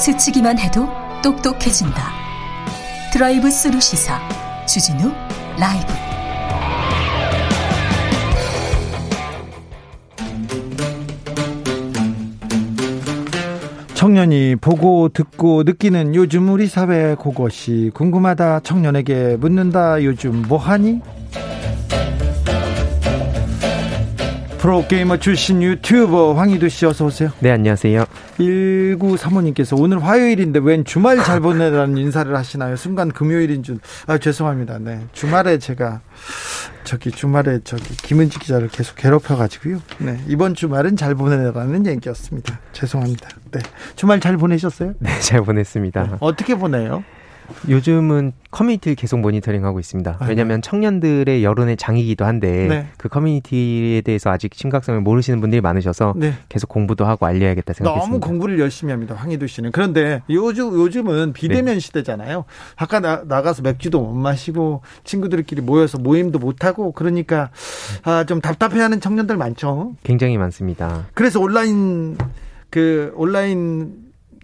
스치기만 0.01 0.57
해도 0.57 0.87
똑똑해진다. 1.21 2.11
드라이브 3.13 3.51
스루 3.51 3.79
시사 3.79 4.19
주진우 4.65 5.11
라이브. 5.59 5.93
청년이 13.93 14.55
보고 14.55 15.09
듣고 15.09 15.61
느끼는 15.61 16.15
요즘 16.15 16.49
우리 16.49 16.65
사회 16.65 17.13
그것이 17.13 17.91
궁금하다 17.93 18.61
청년에게 18.61 19.37
묻는다 19.39 20.03
요즘 20.03 20.41
뭐하니? 20.47 21.01
프로게이머 24.61 25.17
출신 25.17 25.63
유튜버 25.63 26.35
황희도 26.35 26.69
씨 26.69 26.85
어서 26.85 27.05
오세요. 27.05 27.31
네, 27.39 27.49
안녕하세요. 27.49 28.05
1935님께서 28.37 29.75
오늘 29.75 30.03
화요일인데 30.03 30.59
웬 30.59 30.85
주말 30.85 31.17
잘 31.17 31.39
보내라는 31.39 31.97
인사를 31.97 32.35
하시나요? 32.35 32.75
순간 32.75 33.11
금요일인 33.11 33.63
줄. 33.63 33.79
아, 34.05 34.19
죄송합니다. 34.19 34.77
네. 34.77 34.99
주말에 35.13 35.57
제가 35.57 36.01
저기 36.83 37.09
주말에 37.09 37.61
저기 37.63 37.97
김은지 37.97 38.37
기자를 38.37 38.67
계속 38.67 38.97
괴롭혀 38.97 39.35
가지고요. 39.35 39.79
네. 39.97 40.19
이번 40.27 40.53
주말은 40.53 40.95
잘 40.95 41.15
보내라는 41.15 41.87
얘기였습니다. 41.87 42.59
죄송합니다. 42.71 43.29
네. 43.49 43.61
주말 43.95 44.19
잘 44.19 44.37
보내셨어요? 44.37 44.93
네, 44.99 45.19
잘 45.21 45.41
보냈습니다. 45.41 46.03
네. 46.03 46.09
어떻게 46.19 46.53
보내요? 46.53 47.03
요즘은 47.69 48.33
커뮤니티를 48.51 48.95
계속 48.95 49.19
모니터링하고 49.19 49.79
있습니다. 49.79 50.17
아, 50.19 50.23
네. 50.23 50.29
왜냐하면 50.29 50.61
청년들의 50.61 51.43
여론의 51.43 51.77
장이기도 51.77 52.25
한데 52.25 52.67
네. 52.67 52.87
그 52.97 53.09
커뮤니티에 53.09 54.01
대해서 54.01 54.29
아직 54.29 54.53
심각성을 54.53 54.99
모르시는 55.01 55.39
분들이 55.39 55.61
많으셔서 55.61 56.13
네. 56.17 56.33
계속 56.49 56.67
공부도 56.67 57.05
하고 57.05 57.25
알려야겠다 57.25 57.73
생각했습니다. 57.73 58.05
너무 58.05 58.19
공부를 58.19 58.59
열심히 58.59 58.91
합니다. 58.91 59.15
황희도 59.15 59.47
씨는. 59.47 59.71
그런데 59.71 60.21
요즘 60.29 60.73
요즘은 60.73 61.33
비대면 61.33 61.75
네. 61.75 61.79
시대잖아요. 61.79 62.45
아까 62.75 62.99
나, 62.99 63.23
나가서 63.25 63.61
맥주도 63.61 64.01
못 64.01 64.13
마시고 64.13 64.81
친구들끼리 65.03 65.61
모여서 65.61 65.97
모임도 65.97 66.39
못 66.39 66.65
하고 66.65 66.91
그러니까 66.91 67.49
아, 68.03 68.23
좀 68.25 68.41
답답해하는 68.41 68.99
청년들 68.99 69.37
많죠. 69.37 69.95
굉장히 70.03 70.37
많습니다. 70.37 71.07
그래서 71.13 71.39
온라인 71.39 72.17
그 72.69 73.13
온라인 73.15 73.93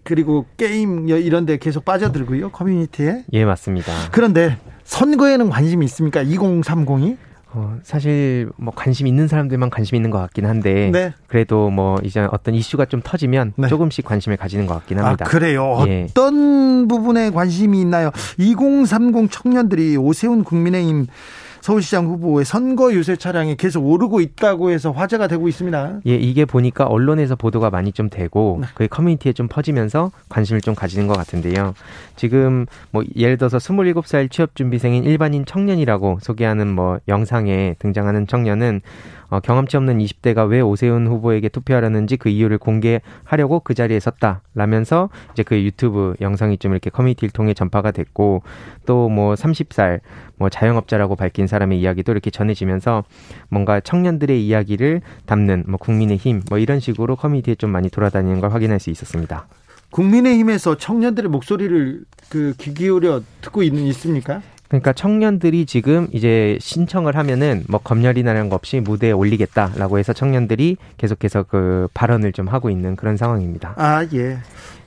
그리고 0.07 0.45
게임 0.55 1.09
이런 1.09 1.45
데 1.45 1.57
계속 1.57 1.83
빠져들고요. 1.83 2.51
커뮤니티에. 2.51 3.25
예, 3.33 3.43
맞습니다. 3.43 3.91
그런데 4.13 4.57
선거에는 4.85 5.49
관심이 5.49 5.83
있습니까? 5.83 6.23
2030이? 6.23 7.17
어, 7.51 7.77
사실 7.83 8.49
뭐 8.55 8.73
관심 8.73 9.05
있는 9.05 9.27
사람들만 9.27 9.69
관심 9.69 9.97
있는 9.97 10.09
것 10.09 10.19
같긴 10.19 10.45
한데 10.45 10.91
네. 10.91 11.13
그래도 11.27 11.69
뭐 11.69 11.97
이제 12.03 12.25
어떤 12.31 12.55
이슈가 12.55 12.85
좀 12.85 13.01
터지면 13.03 13.53
네. 13.57 13.67
조금씩 13.67 14.05
관심을 14.05 14.37
가지는 14.37 14.65
것 14.65 14.75
같긴 14.75 14.99
합니다. 14.99 15.25
아, 15.25 15.29
그래요. 15.29 15.83
예. 15.87 16.07
어떤 16.09 16.87
부분에 16.87 17.31
관심이 17.31 17.81
있나요? 17.81 18.11
2030 18.37 19.29
청년들이 19.29 19.97
오세훈 19.97 20.45
국민의힘 20.45 21.07
서울시장 21.68 22.05
후보의 22.05 22.45
선거 22.45 22.93
유세 22.93 23.18
차량이 23.18 23.57
계속 23.57 23.86
오르고 23.86 24.22
있다고 24.22 24.72
해서 24.72 24.91
화제가 24.91 25.28
되고 25.28 25.49
있습니다. 25.49 25.99
예, 26.07 26.15
이게 26.15 26.45
보니까 26.45 26.86
언론에서 26.86 27.36
보도가 27.36 27.70
많이 27.70 27.91
좀 27.91 28.09
되고 28.09 28.59
네. 28.61 28.68
그 28.74 28.88
커뮤니티에 28.88 29.34
좀 29.34 29.49
퍼지면서 29.49 30.11
관심을 30.30 30.61
좀 30.61 30.76
가지는 30.76 31.07
것 31.07 31.18
같은데요. 31.18 31.74
지금 32.15 32.68
뭐 32.91 33.03
예를 33.18 33.38
들어서 33.38 33.57
27살 33.57 34.32
취업 34.32 34.55
준비생인 34.55 35.03
일반인 35.03 35.45
청년이라고 35.45 36.20
소개하는 36.22 36.68
뭐 36.74 36.99
영상에 37.09 37.76
등장하는 37.80 38.28
청년은 38.28 38.80
어, 39.30 39.39
경험치 39.39 39.75
없는 39.78 39.97
20대가 39.99 40.47
왜 40.47 40.61
오세훈 40.61 41.07
후보에게 41.07 41.49
투표하려는지 41.49 42.17
그 42.17 42.30
이유를 42.30 42.57
공개하려고 42.59 43.59
그 43.61 43.73
자리에 43.73 43.99
섰다 43.99 44.41
라면서 44.55 45.09
이제 45.34 45.43
그 45.43 45.61
유튜브 45.61 46.15
영상이 46.21 46.57
좀 46.57 46.71
이렇게 46.71 46.89
커뮤니티를 46.89 47.32
통해 47.32 47.53
전파가 47.53 47.91
됐고 47.91 48.43
또 48.86 49.07
뭐 49.09 49.34
30살 49.36 50.01
뭐 50.36 50.49
자영업자라고 50.49 51.15
밝힌 51.15 51.47
사람의 51.47 51.80
이야기도 51.80 52.11
이렇게 52.11 52.30
전해지면서 52.30 53.03
뭔가 53.49 53.80
청년들의 53.80 54.45
이야기를 54.45 55.01
담는 55.25 55.63
뭐 55.67 55.78
국민의 55.78 56.17
힘뭐 56.17 56.59
이런 56.59 56.80
식으로 56.80 57.15
커뮤니티에 57.15 57.55
좀 57.55 57.71
많이 57.71 57.89
돌아다니는 57.89 58.39
걸 58.41 58.51
확인할 58.51 58.80
수 58.80 58.89
있었습니다. 58.89 59.47
국민의힘에서 59.91 60.75
청년들의 60.78 61.30
목소리를 61.32 62.01
그 62.30 62.53
귀 62.57 62.73
기울여 62.73 63.21
듣고 63.41 63.63
있는 63.63 63.84
있습니까? 63.88 64.41
그러니까 64.68 64.93
청년들이 64.93 65.65
지금 65.65 66.07
이제 66.11 66.57
신청을 66.59 67.15
하면은 67.15 67.63
뭐 67.68 67.80
검열이나 67.80 68.38
거 68.49 68.55
없이 68.55 68.80
무대에 68.80 69.11
올리겠다라고 69.11 69.97
해서 69.97 70.13
청년들이 70.13 70.78
계속해서 70.97 71.43
그 71.43 71.88
발언을 71.93 72.34
좀 72.34 72.47
하고 72.47 72.70
있는 72.70 72.95
그런 72.95 73.18
상황입니다. 73.18 73.74
아, 73.78 74.05
예. 74.13 74.38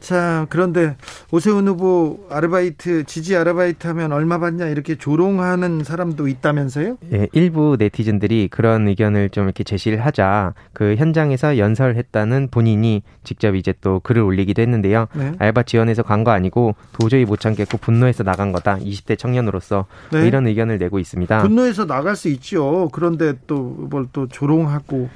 자, 0.00 0.46
그런데 0.48 0.96
오세훈 1.30 1.68
후보 1.68 2.26
아르바이트, 2.30 3.04
지지 3.04 3.36
아르바이트 3.36 3.86
하면 3.88 4.12
얼마 4.12 4.38
받냐 4.38 4.66
이렇게 4.68 4.96
조롱하는 4.96 5.84
사람도 5.84 6.26
있다면서요? 6.26 6.96
예, 7.12 7.28
일부 7.32 7.76
네티즌들이 7.78 8.48
그런 8.50 8.88
의견을 8.88 9.28
좀 9.28 9.44
이렇게 9.44 9.62
제시를 9.62 10.04
하자 10.04 10.54
그 10.72 10.94
현장에서 10.96 11.58
연설했다는 11.58 12.48
본인이 12.50 13.02
직접 13.24 13.54
이제 13.54 13.74
또 13.82 14.00
글을 14.00 14.22
올리기도 14.22 14.62
했는데요. 14.62 15.06
네. 15.14 15.32
알바 15.38 15.64
지원해서 15.64 16.02
간 16.02 16.20
거 16.24 16.30
아니고 16.32 16.74
도저히 16.98 17.24
못 17.24 17.40
참겠고 17.40 17.78
분노해서 17.78 18.24
나간 18.24 18.52
거다. 18.52 18.78
20대 18.78 19.18
청년으로서 19.18 19.86
뭐 20.10 20.20
네. 20.20 20.26
이런 20.26 20.46
의견을 20.46 20.78
내고 20.78 20.98
있습니다. 20.98 21.42
분노해서 21.42 21.86
나갈 21.86 22.14
수 22.16 22.28
있죠. 22.28 22.88
그런데 22.92 23.34
또 23.46 23.88
뭘 23.90 24.08
또 24.12 24.26
조롱하고 24.28 25.08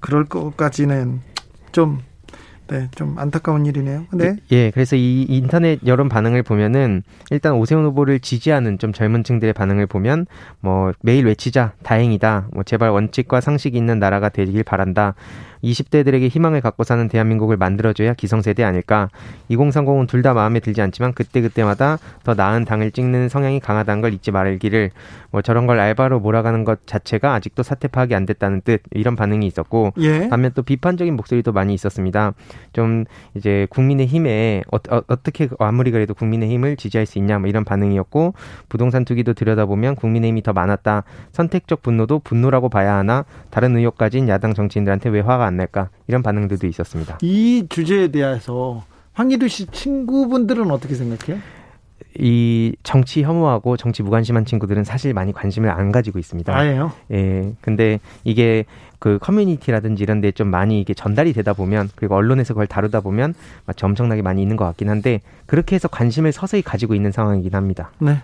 그럴 0.00 0.24
것까지는 0.24 1.20
좀 1.72 2.00
네, 2.68 2.88
좀 2.94 3.18
안타까운 3.18 3.66
일이네요. 3.66 4.06
네. 4.12 4.36
예, 4.50 4.70
그래서 4.70 4.96
이 4.96 5.22
인터넷 5.28 5.78
여론 5.86 6.08
반응을 6.08 6.42
보면은 6.42 7.02
일단 7.30 7.52
오세훈 7.54 7.84
후보를 7.84 8.20
지지하는 8.20 8.78
좀 8.78 8.92
젊은 8.92 9.22
층들의 9.24 9.52
반응을 9.52 9.86
보면 9.86 10.26
뭐 10.60 10.92
매일 11.02 11.26
외치자, 11.26 11.72
다행이다, 11.82 12.48
뭐 12.52 12.62
제발 12.64 12.90
원칙과 12.90 13.40
상식이 13.40 13.76
있는 13.76 13.98
나라가 13.98 14.28
되길 14.28 14.64
바란다. 14.64 15.14
20대들에게 15.66 16.28
희망을 16.28 16.60
갖고 16.60 16.84
사는 16.84 17.08
대한민국을 17.08 17.56
만들어줘야 17.56 18.14
기성세대 18.14 18.62
아닐까. 18.62 19.08
2030은 19.50 20.06
둘 20.08 20.26
다 20.26 20.34
마음에 20.34 20.58
들지 20.58 20.82
않지만 20.82 21.12
그때그때마다 21.12 21.98
더 22.24 22.34
나은 22.34 22.64
당을 22.64 22.90
찍는 22.90 23.28
성향이 23.28 23.60
강하다는 23.60 24.02
걸 24.02 24.12
잊지 24.12 24.32
말기를 24.32 24.90
뭐 25.30 25.42
저런 25.42 25.66
걸 25.66 25.78
알바로 25.78 26.18
몰아가는 26.18 26.64
것 26.64 26.86
자체가 26.86 27.34
아직도 27.34 27.62
사태 27.62 27.86
파악이 27.86 28.14
안 28.14 28.26
됐다는 28.26 28.62
뜻 28.62 28.82
이런 28.90 29.14
반응이 29.14 29.46
있었고 29.46 29.92
예. 29.98 30.28
반면 30.28 30.50
또 30.54 30.62
비판적인 30.62 31.14
목소리도 31.14 31.52
많이 31.52 31.74
있었습니다. 31.74 32.32
좀 32.72 33.04
이제 33.34 33.66
국민의힘에 33.70 34.64
어, 34.72 34.76
어, 34.76 35.02
어떻게 35.06 35.48
아무리 35.58 35.90
그래도 35.90 36.14
국민의힘을 36.14 36.76
지지할 36.76 37.06
수 37.06 37.18
있냐 37.18 37.38
뭐 37.38 37.48
이런 37.48 37.64
반응이었고 37.64 38.34
부동산 38.68 39.04
투기도 39.04 39.34
들여다보면 39.34 39.94
국민의힘이 39.96 40.42
더 40.42 40.52
많았다. 40.52 41.04
선택적 41.32 41.82
분노도 41.82 42.20
분노라고 42.20 42.68
봐야 42.68 42.94
하나 42.94 43.24
다른 43.50 43.76
의혹 43.76 43.96
가진 43.96 44.28
야당 44.28 44.54
정치인들한테 44.54 45.10
왜 45.10 45.20
화가 45.20 45.44
안 45.44 45.55
낼까 45.56 45.88
이런 46.06 46.22
반응들도 46.22 46.66
있었습니다. 46.66 47.18
이 47.22 47.66
주제에 47.68 48.08
대해서 48.08 48.84
황희두 49.14 49.48
씨 49.48 49.66
친구분들은 49.66 50.70
어떻게 50.70 50.94
생각해요? 50.94 51.40
이 52.18 52.74
정치 52.82 53.22
혐오하고 53.22 53.76
정치 53.76 54.02
무관심한 54.02 54.44
친구들은 54.46 54.84
사실 54.84 55.12
많이 55.12 55.32
관심을 55.32 55.70
안 55.70 55.92
가지고 55.92 56.18
있습니다. 56.18 56.54
아예요? 56.54 56.92
예. 57.12 57.52
근데 57.60 58.00
이게 58.24 58.64
그 58.98 59.18
커뮤니티라든지 59.20 60.02
이런 60.02 60.20
데 60.22 60.32
좀 60.32 60.48
많이 60.48 60.80
이게 60.80 60.94
전달이 60.94 61.32
되다 61.34 61.52
보면 61.52 61.90
그리고 61.94 62.14
언론에서 62.14 62.54
그걸 62.54 62.66
다루다 62.66 63.00
보면 63.00 63.34
마치 63.66 63.84
엄청나게 63.84 64.22
많이 64.22 64.40
있는 64.42 64.56
것 64.56 64.64
같긴 64.64 64.88
한데 64.88 65.20
그렇게 65.46 65.74
해서 65.76 65.88
관심을 65.88 66.32
서서히 66.32 66.62
가지고 66.62 66.94
있는 66.94 67.12
상황이긴 67.12 67.54
합니다. 67.54 67.90
네. 67.98 68.18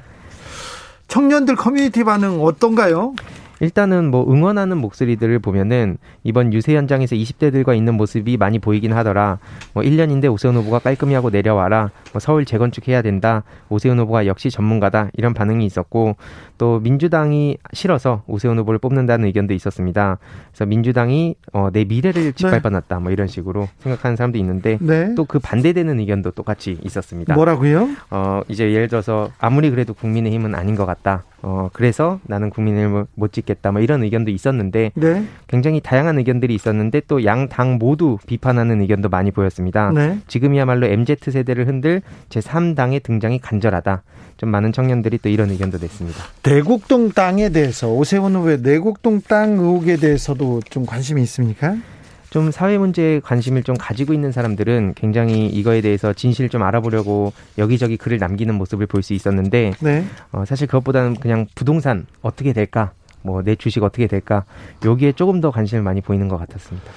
청년들 1.08 1.56
커뮤니티 1.56 2.04
반응 2.04 2.42
어떤가요? 2.42 3.14
일단은 3.62 4.10
뭐 4.10 4.28
응원하는 4.28 4.76
목소리들을 4.78 5.38
보면은 5.38 5.96
이번 6.24 6.52
유세 6.52 6.74
현장에서 6.74 7.14
20대들과 7.14 7.76
있는 7.76 7.94
모습이 7.94 8.36
많이 8.36 8.58
보이긴 8.58 8.92
하더라. 8.92 9.38
뭐 9.72 9.84
1년인데 9.84 10.30
오세훈 10.32 10.56
후보가 10.56 10.80
깔끔히 10.80 11.14
하고 11.14 11.30
내려와라. 11.30 11.92
뭐 12.12 12.18
서울 12.18 12.44
재건축해야 12.44 13.02
된다. 13.02 13.44
오세훈 13.68 14.00
후보가 14.00 14.26
역시 14.26 14.50
전문가다. 14.50 15.10
이런 15.14 15.32
반응이 15.32 15.64
있었고 15.64 16.16
또 16.58 16.80
민주당이 16.80 17.58
싫어서 17.72 18.24
오세훈 18.26 18.58
후보를 18.58 18.80
뽑는다는 18.80 19.26
의견도 19.26 19.54
있었습니다. 19.54 20.18
그래서 20.50 20.66
민주당이 20.66 21.36
어, 21.52 21.68
내 21.72 21.84
미래를 21.84 22.32
짓밟아놨다. 22.32 22.98
뭐 22.98 23.12
이런 23.12 23.28
식으로 23.28 23.68
생각하는 23.78 24.16
사람도 24.16 24.38
있는데 24.38 24.78
네. 24.80 25.14
또그 25.14 25.38
반대되는 25.38 26.00
의견도 26.00 26.32
똑같이 26.32 26.78
있었습니다. 26.82 27.34
뭐라고요? 27.34 27.88
어 28.10 28.40
이제 28.48 28.72
예를 28.72 28.88
들어서 28.88 29.30
아무리 29.38 29.70
그래도 29.70 29.94
국민의힘은 29.94 30.56
아닌 30.56 30.74
것 30.74 30.84
같다. 30.84 31.22
어, 31.42 31.68
그래서 31.72 32.20
나는 32.24 32.50
국민의힘을 32.50 33.06
못 33.14 33.32
찍겠다. 33.32 33.72
뭐 33.72 33.80
이런 33.80 34.02
의견도 34.02 34.30
있었는데 34.30 34.92
네. 34.94 35.24
굉장히 35.48 35.80
다양한 35.80 36.18
의견들이 36.18 36.54
있었는데 36.54 37.02
또 37.08 37.20
양 37.24 37.48
당 37.48 37.78
모두 37.78 38.18
비판하는 38.26 38.80
의견도 38.80 39.08
많이 39.08 39.30
보였습니다. 39.30 39.90
네. 39.92 40.18
지금이야말로 40.28 40.86
MZ 40.86 41.16
세대를 41.20 41.66
흔들 41.66 42.00
제3당의 42.28 43.02
등장이 43.02 43.40
간절하다. 43.40 44.02
좀 44.36 44.48
많은 44.50 44.72
청년들이 44.72 45.18
또 45.18 45.28
이런 45.28 45.50
의견도 45.50 45.78
냈습니다. 45.78 46.18
내곡동 46.44 47.10
땅에 47.12 47.48
대해서 47.50 47.88
오세훈 47.92 48.34
후보의 48.36 48.58
내곡동 48.62 49.20
땅 49.28 49.50
의혹에 49.52 49.96
대해서도 49.96 50.60
좀 50.70 50.86
관심이 50.86 51.22
있습니까? 51.22 51.76
좀 52.32 52.50
사회 52.50 52.78
문제에 52.78 53.20
관심을 53.20 53.62
좀 53.62 53.76
가지고 53.76 54.14
있는 54.14 54.32
사람들은 54.32 54.94
굉장히 54.96 55.46
이거에 55.48 55.82
대해서 55.82 56.14
진실을 56.14 56.48
좀 56.48 56.62
알아보려고 56.62 57.34
여기저기 57.58 57.98
글을 57.98 58.16
남기는 58.16 58.54
모습을 58.54 58.86
볼 58.86 59.02
수 59.02 59.12
있었는데 59.12 59.72
네. 59.82 60.04
어, 60.32 60.44
사실 60.46 60.66
그것보다는 60.66 61.16
그냥 61.16 61.46
부동산 61.54 62.06
어떻게 62.22 62.54
될까 62.54 62.92
뭐 63.20 63.42
내 63.42 63.54
주식 63.54 63.82
어떻게 63.82 64.06
될까 64.06 64.44
여기에 64.82 65.12
조금 65.12 65.42
더 65.42 65.50
관심을 65.50 65.82
많이 65.82 66.00
보이는 66.00 66.26
것 66.28 66.38
같았습니다. 66.38 66.90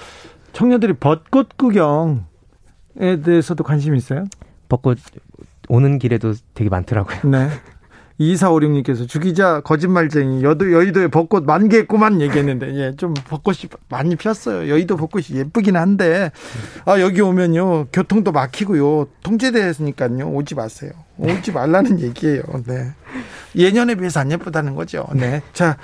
청년들이 0.53 0.93
벚꽃 0.93 1.57
구경에 1.57 2.21
대해서도 3.25 3.65
관심이 3.65 3.97
있어요? 3.97 4.23
벚꽃 4.69 4.99
오는 5.67 5.99
길에도 5.99 6.33
되게 6.53 6.69
많더라고요. 6.69 7.29
네. 7.29 7.49
2456님께서 8.19 9.07
주기자 9.07 9.61
거짓말쟁이 9.61 10.43
여도 10.43 10.71
여의도에 10.71 11.07
벚꽃 11.09 11.43
만개했구만 11.43 12.21
얘기했는데 12.21 12.75
예, 12.75 12.95
좀 12.95 13.13
벚꽃이 13.13 13.69
많이 13.89 14.15
폈어요. 14.15 14.69
여의도 14.69 14.95
벚꽃이 14.97 15.25
예쁘긴 15.31 15.75
한데 15.75 16.31
아 16.85 16.99
여기 17.01 17.21
오면요 17.21 17.87
교통도 17.91 18.31
막히고요 18.31 19.07
통제되었으니까요 19.23 20.29
오지 20.29 20.55
마세요. 20.55 20.91
오지 21.17 21.51
말라는 21.51 21.99
얘기예요. 21.99 22.43
네. 22.65 22.91
예년에 23.55 23.95
비해서 23.95 24.19
안 24.19 24.31
예쁘다는 24.31 24.75
거죠. 24.75 25.05
네. 25.13 25.41
자. 25.53 25.77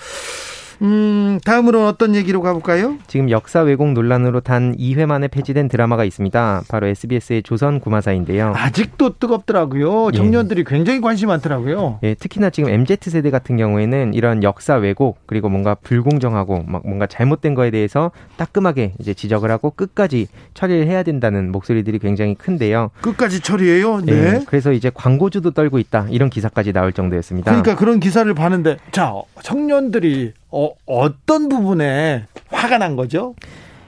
음, 0.82 1.40
다음으로 1.46 1.86
어떤 1.86 2.16
얘기로 2.16 2.42
가볼까요? 2.42 2.98
지금 3.08 3.30
역사 3.30 3.62
왜곡 3.62 3.94
논란으로 3.94 4.40
단 4.40 4.76
2회 4.76 5.06
만에 5.06 5.28
폐지된 5.28 5.68
드라마가 5.68 6.04
있습니다. 6.04 6.64
바로 6.68 6.88
SBS의 6.88 7.44
조선 7.44 7.80
구마사인데요. 7.80 8.54
아직도 8.56 9.18
뜨겁더라고요. 9.20 10.08
예. 10.14 10.18
청년들이 10.18 10.62
예. 10.62 10.64
굉장히 10.68 11.00
관심 11.00 11.28
많더라고요. 11.28 12.00
예, 12.04 12.16
특히나 12.16 12.50
지금 12.50 12.70
MZ 12.70 12.98
세대 13.02 13.30
같은 13.30 13.58
경우에는 13.58 14.14
이런 14.14 14.44
역사 14.44 14.76
왜곡 14.76 15.20
그리고 15.28 15.50
뭔가 15.50 15.76
불공정하고 15.76 16.64
막 16.68 16.82
뭔가 16.86 17.06
잘못된 17.06 17.54
거에 17.54 17.70
대해서 17.70 18.12
따끔하게 18.38 18.94
이제 19.00 19.14
지적을 19.14 19.52
하고 19.52 19.72
끝까지 19.72 20.28
처리를 20.56 20.88
해야 20.88 21.04
된다는 21.04 21.52
목소리들이 21.52 22.00
굉장히 22.00 22.34
큰데요. 22.36 22.90
끝까지 23.02 23.42
처리해요. 23.42 24.02
네. 24.02 24.14
예, 24.14 24.42
그래서 24.48 24.72
이제 24.72 24.90
광고주도 24.94 25.52
떨고 25.52 25.78
있다 25.78 26.08
이런 26.10 26.30
기사까지 26.30 26.74
나올 26.74 26.92
정도였습니다. 26.92 27.52
그러니까 27.52 27.76
그런 27.76 28.00
기사를 28.00 28.32
봤는데 28.34 28.78
자 28.92 29.14
청년들이 29.44 30.34
어, 30.52 30.72
어떤 30.86 31.50
부분에 31.50 32.26
화가 32.50 32.78
난 32.78 32.96
거죠? 32.96 33.36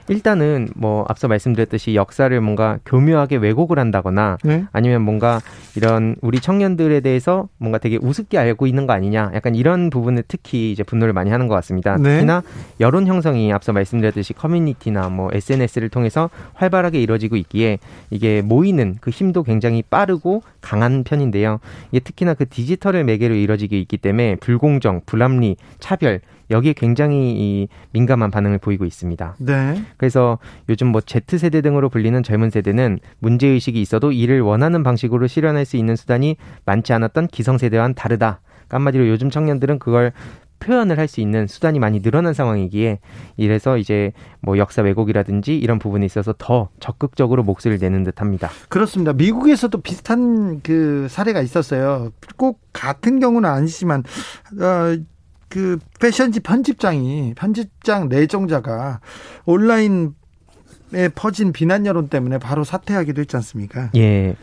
일단은 0.08 0.68
뭐 0.74 1.04
앞서 1.08 1.28
말씀드렸듯이 1.28 1.94
역사를 1.94 2.38
뭔가 2.40 2.78
교묘하게 2.84 3.36
왜곡을 3.36 3.78
한다거나 3.78 4.36
네? 4.44 4.64
아니면 4.72 5.02
뭔가 5.02 5.40
이런 5.76 6.16
우리 6.20 6.40
청년들에 6.40 7.00
대해서 7.00 7.48
뭔가 7.58 7.78
되게 7.78 7.96
우습게 8.00 8.36
알고 8.36 8.66
있는 8.66 8.86
거 8.86 8.92
아니냐 8.92 9.30
약간 9.34 9.54
이런 9.54 9.90
부분에 9.90 10.22
특히 10.28 10.72
이제 10.72 10.82
분노를 10.82 11.12
많이 11.14 11.30
하는 11.30 11.48
것 11.48 11.54
같습니다. 11.56 11.96
네? 11.96 12.16
특히나 12.16 12.42
여론 12.80 13.06
형성이 13.06 13.52
앞서 13.52 13.72
말씀드렸듯이 13.72 14.34
커뮤니티나 14.34 15.08
뭐 15.08 15.30
SNS를 15.32 15.88
통해서 15.88 16.28
활발하게 16.52 17.00
이루어지고 17.00 17.36
있기에 17.36 17.78
이게 18.10 18.42
모이는 18.42 18.96
그 19.00 19.10
힘도 19.10 19.42
굉장히 19.42 19.82
빠르고 19.82 20.42
강한 20.60 21.04
편인데요. 21.04 21.60
이게 21.92 22.00
특히나 22.00 22.34
그 22.34 22.46
디지털을 22.48 23.04
매개로 23.04 23.34
이루어지고 23.34 23.74
있기 23.76 23.96
때문에 23.96 24.36
불공정, 24.36 25.02
불합리, 25.06 25.56
차별 25.78 26.20
여기에 26.50 26.74
굉장히 26.74 27.32
이 27.36 27.68
민감한 27.92 28.30
반응을 28.30 28.58
보이고 28.58 28.84
있습니다. 28.84 29.36
네. 29.38 29.82
그래서 29.96 30.38
요즘 30.68 30.88
뭐 30.88 31.00
Z세대 31.00 31.60
등으로 31.62 31.88
불리는 31.88 32.22
젊은 32.22 32.50
세대는 32.50 32.98
문제 33.18 33.48
의식이 33.48 33.80
있어도 33.80 34.12
이를 34.12 34.40
원하는 34.40 34.82
방식으로 34.82 35.26
실현할 35.26 35.64
수 35.64 35.76
있는 35.76 35.96
수단이 35.96 36.36
많지 36.64 36.92
않았던 36.92 37.28
기성 37.28 37.58
세대와는 37.58 37.94
다르다. 37.94 38.40
한마디로 38.68 39.08
요즘 39.08 39.30
청년들은 39.30 39.78
그걸 39.78 40.12
표현을 40.64 40.98
할 40.98 41.08
수 41.08 41.20
있는 41.20 41.46
수단이 41.46 41.78
많이 41.78 42.00
늘어난 42.00 42.32
상황이기에 42.32 42.98
이래서 43.36 43.76
이제 43.76 44.12
뭐 44.40 44.56
역사 44.56 44.80
왜곡이라든지 44.82 45.56
이런 45.56 45.78
부분에 45.78 46.06
있어서 46.06 46.34
더 46.38 46.70
적극적으로 46.80 47.42
목소리를 47.42 47.78
내는 47.78 48.02
듯합니다. 48.04 48.48
그렇습니다. 48.70 49.12
미국에서도 49.12 49.78
비슷한 49.82 50.60
그 50.62 51.06
사례가 51.10 51.42
있었어요. 51.42 52.10
꼭 52.36 52.60
같은 52.72 53.20
경우는 53.20 53.48
아니지만 53.48 54.02
어, 54.60 54.96
그 55.48 55.78
패션지 56.00 56.40
편집장이 56.40 57.34
편집장 57.36 58.08
내정자가 58.08 59.00
온라인에 59.44 60.10
퍼진 61.14 61.52
비난 61.52 61.86
여론 61.86 62.08
때문에 62.08 62.38
바로 62.38 62.64
사퇴하기도 62.64 63.20
했지 63.20 63.36
않습니까? 63.36 63.90
예. 63.96 64.36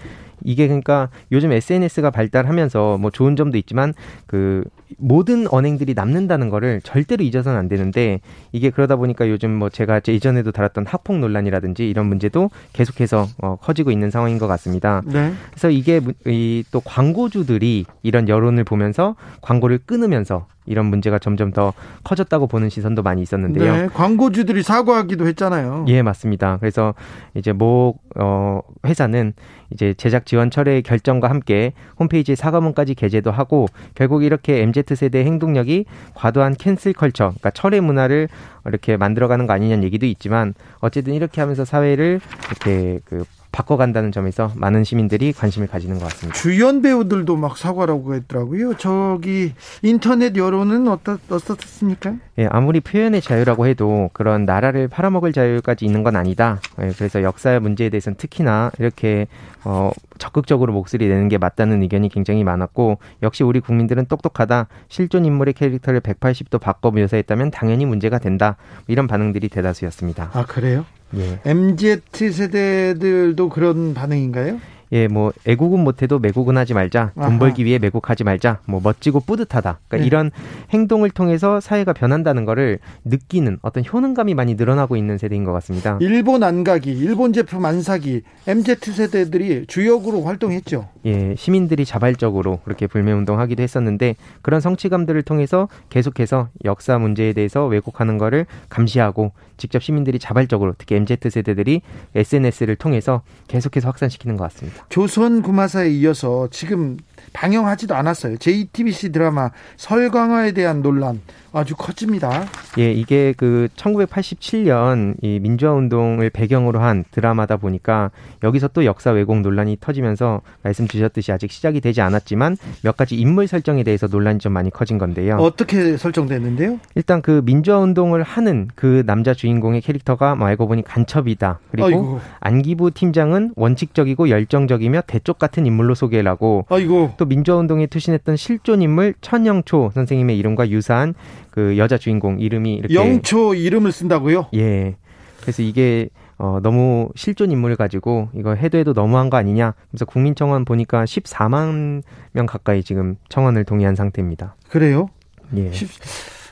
이게 0.43 0.67
그러니까 0.67 1.09
요즘 1.31 1.51
SNS가 1.51 2.09
발달하면서 2.09 2.97
뭐 2.97 3.11
좋은 3.11 3.35
점도 3.35 3.57
있지만 3.57 3.93
그 4.25 4.63
모든 4.97 5.47
언행들이 5.47 5.93
남는다는 5.93 6.49
거를 6.49 6.81
절대로 6.83 7.23
잊어서는 7.23 7.57
안 7.57 7.67
되는데 7.67 8.21
이게 8.51 8.69
그러다 8.69 8.95
보니까 8.95 9.29
요즘 9.29 9.51
뭐 9.51 9.69
제가 9.69 10.01
이전에도 10.07 10.51
다뤘던 10.51 10.85
학폭 10.87 11.19
논란이라든지 11.19 11.89
이런 11.89 12.07
문제도 12.07 12.49
계속해서 12.73 13.27
어, 13.41 13.57
커지고 13.61 13.91
있는 13.91 14.09
상황인 14.09 14.37
것 14.37 14.47
같습니다. 14.47 15.01
네. 15.05 15.33
그래서 15.51 15.69
이게 15.69 16.01
이 16.25 16.63
또 16.71 16.79
광고주들이 16.81 17.85
이런 18.03 18.29
여론을 18.29 18.63
보면서 18.63 19.15
광고를 19.41 19.79
끊으면서 19.85 20.47
이런 20.67 20.85
문제가 20.85 21.17
점점 21.17 21.51
더 21.51 21.73
커졌다고 22.03 22.47
보는 22.47 22.69
시선도 22.69 23.01
많이 23.01 23.21
있었는데요. 23.21 23.75
네, 23.75 23.87
광고주들이 23.87 24.61
사과하기도 24.61 25.27
했잖아요. 25.27 25.85
예, 25.87 26.01
맞습니다. 26.03 26.57
그래서 26.59 26.93
이제 27.33 27.51
모 27.51 27.95
어, 28.15 28.61
회사는 28.85 29.33
이제 29.71 29.93
제작 29.95 30.25
지원 30.25 30.51
철회 30.51 30.81
결정과 30.81 31.29
함께 31.29 31.73
홈페이지에 31.99 32.35
사과문까지 32.35 32.93
게재도 32.93 33.31
하고 33.31 33.67
결국 33.95 34.23
이렇게 34.23 34.61
MZ 34.61 34.80
세대의 34.95 35.25
행동력이 35.25 35.85
과도한 36.13 36.55
캔슬 36.55 36.93
컬처, 36.93 37.25
그러니까 37.25 37.51
철회 37.51 37.79
문화를 37.79 38.27
이렇게 38.65 38.97
만들어가는 38.97 39.47
거 39.47 39.53
아니냐는 39.53 39.83
얘기도 39.83 40.05
있지만 40.05 40.53
어쨌든 40.79 41.13
이렇게 41.13 41.41
하면서 41.41 41.65
사회를 41.65 42.19
이렇게 42.49 42.99
그 43.05 43.23
바꿔간다는 43.51 44.11
점에서 44.11 44.51
많은 44.55 44.83
시민들이 44.83 45.33
관심을 45.33 45.67
가지는 45.67 45.99
것 45.99 46.05
같습니다. 46.05 46.39
주연 46.39 46.81
배우들도 46.81 47.35
막 47.35 47.57
사과라고 47.57 48.15
했더라고요. 48.15 48.75
저기 48.75 49.53
인터넷 49.81 50.35
여론은 50.35 50.87
어떻, 50.87 51.19
어떻습니까? 51.29 52.15
예, 52.37 52.47
아무리 52.49 52.79
표현의 52.79 53.21
자유라고 53.21 53.67
해도 53.67 54.09
그런 54.13 54.45
나라를 54.45 54.87
팔아먹을 54.87 55.33
자유까지 55.33 55.85
있는 55.85 56.03
건 56.03 56.15
아니다. 56.15 56.59
예, 56.81 56.91
그래서 56.97 57.23
역사 57.23 57.59
문제에 57.59 57.89
대해서는 57.89 58.15
특히나 58.17 58.71
이렇게 58.79 59.27
어, 59.63 59.91
적극적으로 60.17 60.73
목소리 60.73 61.07
내는 61.07 61.27
게 61.27 61.37
맞다는 61.37 61.81
의견이 61.81 62.09
굉장히 62.09 62.43
많았고 62.43 62.99
역시 63.21 63.43
우리 63.43 63.59
국민들은 63.59 64.05
똑똑하다. 64.05 64.67
실존 64.87 65.25
인물의 65.25 65.53
캐릭터를 65.53 65.99
180도 65.99 66.59
바꿔 66.59 66.91
묘사했다면 66.91 67.51
당연히 67.51 67.85
문제가 67.85 68.17
된다. 68.17 68.55
이런 68.87 69.07
반응들이 69.07 69.49
대다수였습니다. 69.49 70.31
아 70.33 70.45
그래요? 70.45 70.85
예. 71.15 71.39
MZ 71.45 72.01
세대들도 72.31 73.49
그런 73.49 73.93
반응인가요? 73.93 74.59
예, 74.93 75.07
뭐 75.07 75.31
애국은 75.47 75.79
못해도 75.79 76.19
매국은 76.19 76.57
하지 76.57 76.73
말자, 76.73 77.11
돈 77.15 77.23
아하. 77.23 77.39
벌기 77.39 77.63
위해 77.63 77.79
매국하지 77.79 78.23
말자, 78.23 78.59
뭐 78.65 78.81
멋지고 78.83 79.21
뿌듯하다. 79.21 79.79
그러니까 79.87 79.97
네. 79.97 80.05
이런 80.05 80.31
행동을 80.71 81.09
통해서 81.09 81.59
사회가 81.59 81.93
변한다는 81.93 82.45
거를 82.45 82.79
느끼는 83.05 83.59
어떤 83.61 83.83
효능감이 83.85 84.33
많이 84.33 84.55
늘어나고 84.55 84.97
있는 84.97 85.17
세대인 85.17 85.43
것 85.43 85.53
같습니다. 85.53 85.97
일본 86.01 86.43
안 86.43 86.63
가기, 86.63 86.91
일본 86.91 87.31
제품 87.31 87.65
안 87.65 87.81
사기, 87.81 88.21
MZ 88.47 88.75
세대들이 88.91 89.65
주역으로 89.67 90.23
활동했죠. 90.23 90.89
예, 91.05 91.35
시민들이 91.35 91.85
자발적으로 91.85 92.59
그렇게 92.63 92.87
불매 92.87 93.11
운동하기도 93.13 93.63
했었는데 93.63 94.15
그런 94.41 94.59
성취감들을 94.59 95.21
통해서 95.23 95.69
계속해서 95.89 96.49
역사 96.65 96.97
문제에 96.97 97.33
대해서 97.33 97.65
왜곡하는 97.65 98.17
거를 98.17 98.45
감시하고 98.69 99.31
직접 99.57 99.81
시민들이 99.81 100.19
자발적으로 100.19 100.73
특히 100.77 100.95
MZ 100.95 101.17
세대들이 101.29 101.81
SNS를 102.15 102.75
통해서 102.75 103.21
계속해서 103.47 103.87
확산시키는 103.87 104.35
것 104.35 104.43
같습니다. 104.45 104.80
조선 104.89 105.41
구마사에 105.41 105.89
이어서 105.89 106.47
지금 106.51 106.97
방영하지도 107.33 107.95
않았어요. 107.95 108.37
JTBC 108.37 109.11
드라마 109.11 109.51
설광화에 109.77 110.51
대한 110.53 110.81
논란 110.81 111.21
아주 111.53 111.75
커집니다. 111.75 112.45
예, 112.77 112.93
이게 112.93 113.33
그 113.35 113.67
1987년 113.75 115.15
이 115.21 115.39
민주화 115.39 115.73
운동을 115.73 116.29
배경으로 116.29 116.79
한 116.79 117.03
드라마다 117.11 117.57
보니까 117.57 118.11
여기서 118.43 118.69
또 118.69 118.85
역사 118.85 119.11
왜곡 119.11 119.41
논란이 119.41 119.77
터지면서 119.81 120.41
말씀 120.63 120.87
주셨듯이 120.87 121.31
아직 121.33 121.51
시작이 121.51 121.81
되지 121.81 121.99
않았지만 122.01 122.55
몇 122.83 122.95
가지 122.95 123.15
인물 123.15 123.47
설정에 123.47 123.83
대해서 123.83 124.07
논란이 124.07 124.39
좀 124.39 124.53
많이 124.53 124.69
커진 124.69 124.97
건데요. 124.97 125.35
어떻게 125.37 125.97
설정됐는데요? 125.97 126.79
일단 126.95 127.21
그 127.21 127.41
민주화 127.43 127.79
운동을 127.79 128.23
하는 128.23 128.69
그 128.75 129.03
남자 129.05 129.33
주인공의 129.33 129.81
캐릭터가 129.81 130.35
뭐 130.35 130.47
알고 130.47 130.67
보니 130.67 130.83
간첩이다. 130.83 131.59
그리고 131.71 131.87
아이고. 131.87 132.19
안기부 132.39 132.91
팀장은 132.91 133.53
원칙적이고 133.57 134.29
열정적이며 134.29 135.01
대쪽 135.07 135.37
같은 135.37 135.65
인물로 135.65 135.95
소개를 135.95 136.31
하고 136.31 136.65
아이고. 136.69 137.11
또 137.21 137.25
민주화 137.27 137.57
운동에 137.57 137.85
투신했던 137.85 138.35
실존 138.35 138.81
인물 138.81 139.13
천영초 139.21 139.91
선생님의 139.93 140.39
이름과 140.39 140.71
유사한 140.71 141.13
그 141.51 141.77
여자 141.77 141.99
주인공 141.99 142.39
이름이 142.39 142.73
이렇게 142.73 142.95
영초 142.95 143.53
이름을 143.53 143.91
쓴다고요? 143.91 144.47
예. 144.55 144.95
그래서 145.39 145.61
이게 145.61 146.09
어, 146.39 146.59
너무 146.63 147.09
실존 147.15 147.51
인물을 147.51 147.75
가지고 147.75 148.29
이거 148.33 148.55
해도 148.55 148.79
해도 148.79 148.93
너무한 148.93 149.29
거 149.29 149.37
아니냐. 149.37 149.75
그래서 149.91 150.05
국민청원 150.05 150.65
보니까 150.65 151.05
14만 151.05 152.01
명 152.31 152.47
가까이 152.47 152.81
지금 152.81 153.17
청원을 153.29 153.65
동의한 153.65 153.95
상태입니다. 153.95 154.55
그래요? 154.67 155.07
예. 155.55 155.71
10, 155.71 155.89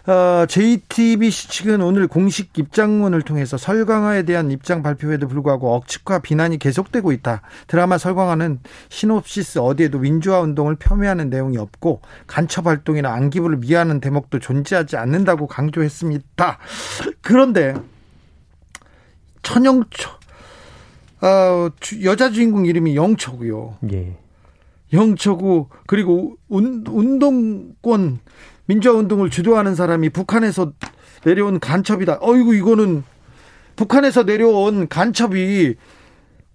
어, 0.09 0.47
JTBC 0.47 1.49
측은 1.49 1.81
오늘 1.81 2.07
공식 2.07 2.57
입장문을 2.57 3.21
통해서 3.21 3.57
설광화에 3.57 4.23
대한 4.23 4.49
입장 4.49 4.81
발표에도 4.81 5.27
불구하고 5.27 5.75
억측과 5.75 6.17
비난이 6.17 6.57
계속되고 6.57 7.11
있다. 7.11 7.43
드라마 7.67 7.99
설광화는 7.99 8.59
시놉시스 8.89 9.59
어디에도 9.59 9.99
민주화 9.99 10.39
운동을 10.39 10.77
폄훼하는 10.77 11.29
내용이 11.29 11.59
없고 11.59 12.01
간첩 12.25 12.65
활동이나 12.65 13.13
안기부를 13.13 13.57
미하는 13.57 13.99
대목도 13.99 14.39
존재하지 14.39 14.97
않는다고 14.97 15.45
강조했습니다. 15.45 16.57
그런데 17.21 17.75
천영초 19.43 20.09
어, 21.21 21.69
여자 22.03 22.31
주인공 22.31 22.65
이름이 22.65 22.95
영초고요. 22.95 23.77
예. 23.91 24.17
영초고 24.91 25.69
그리고 25.85 26.35
운, 26.47 26.83
운동권 26.87 28.21
민주화 28.69 28.93
운동을 28.93 29.31
주도하는 29.31 29.73
사람이 29.73 30.09
북한에서 30.09 30.73
내려온 31.25 31.59
간첩이다. 31.59 32.19
어이구 32.21 32.53
이거는 32.53 33.03
북한에서 33.75 34.23
내려온 34.23 34.87
간첩이 34.87 35.73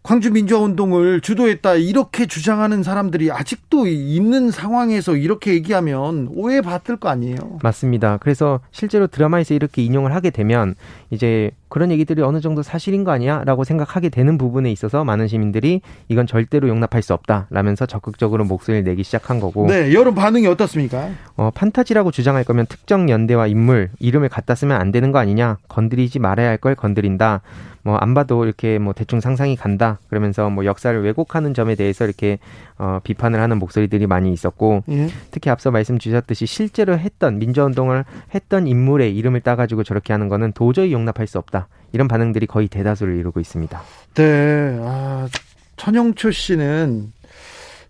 광주 0.06 0.30
민주화 0.30 0.60
운동을 0.60 1.22
주도했다 1.22 1.76
이렇게 1.76 2.26
주장하는 2.26 2.82
사람들이 2.82 3.32
아직도 3.32 3.86
있는 3.86 4.50
상황에서 4.50 5.16
이렇게 5.16 5.54
얘기하면 5.54 6.28
오해받을 6.34 6.98
거 6.98 7.08
아니에요. 7.08 7.38
맞습니다. 7.62 8.18
그래서 8.18 8.60
실제로 8.70 9.06
드라마에서 9.06 9.54
이렇게 9.54 9.82
인용을 9.82 10.14
하게 10.14 10.28
되면 10.28 10.74
이제 11.08 11.52
그런 11.70 11.90
얘기들이 11.90 12.20
어느 12.20 12.42
정도 12.42 12.62
사실인 12.62 13.02
거 13.02 13.12
아니야라고 13.12 13.64
생각하게 13.64 14.10
되는 14.10 14.36
부분에 14.36 14.70
있어서 14.70 15.04
많은 15.04 15.26
시민들이 15.26 15.80
이건 16.10 16.26
절대로 16.26 16.68
용납할 16.68 17.00
수 17.00 17.14
없다라면서 17.14 17.86
적극적으로 17.86 18.44
목소리를 18.44 18.84
내기 18.84 19.04
시작한 19.04 19.40
거고. 19.40 19.66
네, 19.68 19.94
여론 19.94 20.14
반응이 20.14 20.46
어떻습니까? 20.48 21.08
어, 21.38 21.50
판타지라고 21.54 22.10
주장할 22.10 22.44
거면 22.44 22.66
특정 22.66 23.08
연대와 23.08 23.46
인물 23.46 23.88
이름을 24.00 24.28
갖다 24.28 24.54
쓰면 24.54 24.78
안 24.78 24.92
되는 24.92 25.12
거 25.12 25.18
아니냐? 25.18 25.56
건드리지 25.68 26.18
말아야 26.18 26.50
할 26.50 26.58
걸 26.58 26.74
건드린다. 26.74 27.40
뭐 27.84 27.98
안 28.00 28.14
봐도 28.14 28.44
이렇게 28.44 28.78
뭐 28.78 28.92
대충 28.92 29.20
상상이 29.20 29.56
간다 29.56 29.98
그러면서 30.08 30.50
뭐 30.50 30.64
역사를 30.64 31.00
왜곡하는 31.00 31.54
점에 31.54 31.74
대해서 31.74 32.04
이렇게 32.04 32.38
어 32.78 32.98
비판을 33.04 33.40
하는 33.40 33.58
목소리들이 33.58 34.06
많이 34.06 34.32
있었고 34.32 34.82
예. 34.88 35.08
특히 35.30 35.50
앞서 35.50 35.70
말씀 35.70 35.98
주셨듯이 35.98 36.46
실제로 36.46 36.98
했던 36.98 37.38
민주화 37.38 37.66
운동을 37.66 38.04
했던 38.34 38.66
인물의 38.66 39.14
이름을 39.16 39.42
따가지고 39.42 39.84
저렇게 39.84 40.12
하는 40.12 40.28
거는 40.28 40.52
도저히 40.52 40.92
용납할 40.92 41.26
수 41.26 41.38
없다 41.38 41.68
이런 41.92 42.08
반응들이 42.08 42.46
거의 42.46 42.68
대다수를 42.68 43.16
이루고 43.16 43.40
있습니다. 43.40 43.80
네, 44.14 44.78
아, 44.80 45.28
천영초 45.76 46.30
씨는 46.30 47.12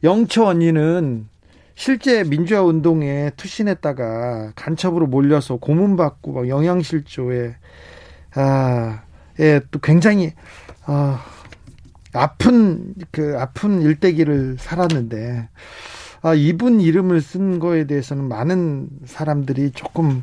영초 0.02 0.46
언니는 0.46 1.28
실제 1.74 2.22
민주화 2.24 2.62
운동에 2.62 3.30
투신했다가 3.36 4.52
간첩으로 4.54 5.06
몰려서 5.06 5.56
고문받고 5.56 6.32
막 6.32 6.48
영양실조에 6.48 7.56
아 8.36 9.00
예, 9.00 9.13
또 9.70 9.78
굉장히 9.80 10.32
어, 10.86 11.18
아픈 12.12 12.94
그 13.10 13.36
아픈 13.38 13.82
일대기를 13.82 14.56
살았는데 14.58 15.48
아, 16.22 16.32
이분 16.32 16.80
이름을 16.80 17.20
쓴 17.20 17.58
거에 17.58 17.86
대해서는 17.86 18.24
많은 18.24 18.88
사람들이 19.04 19.72
조금 19.72 20.22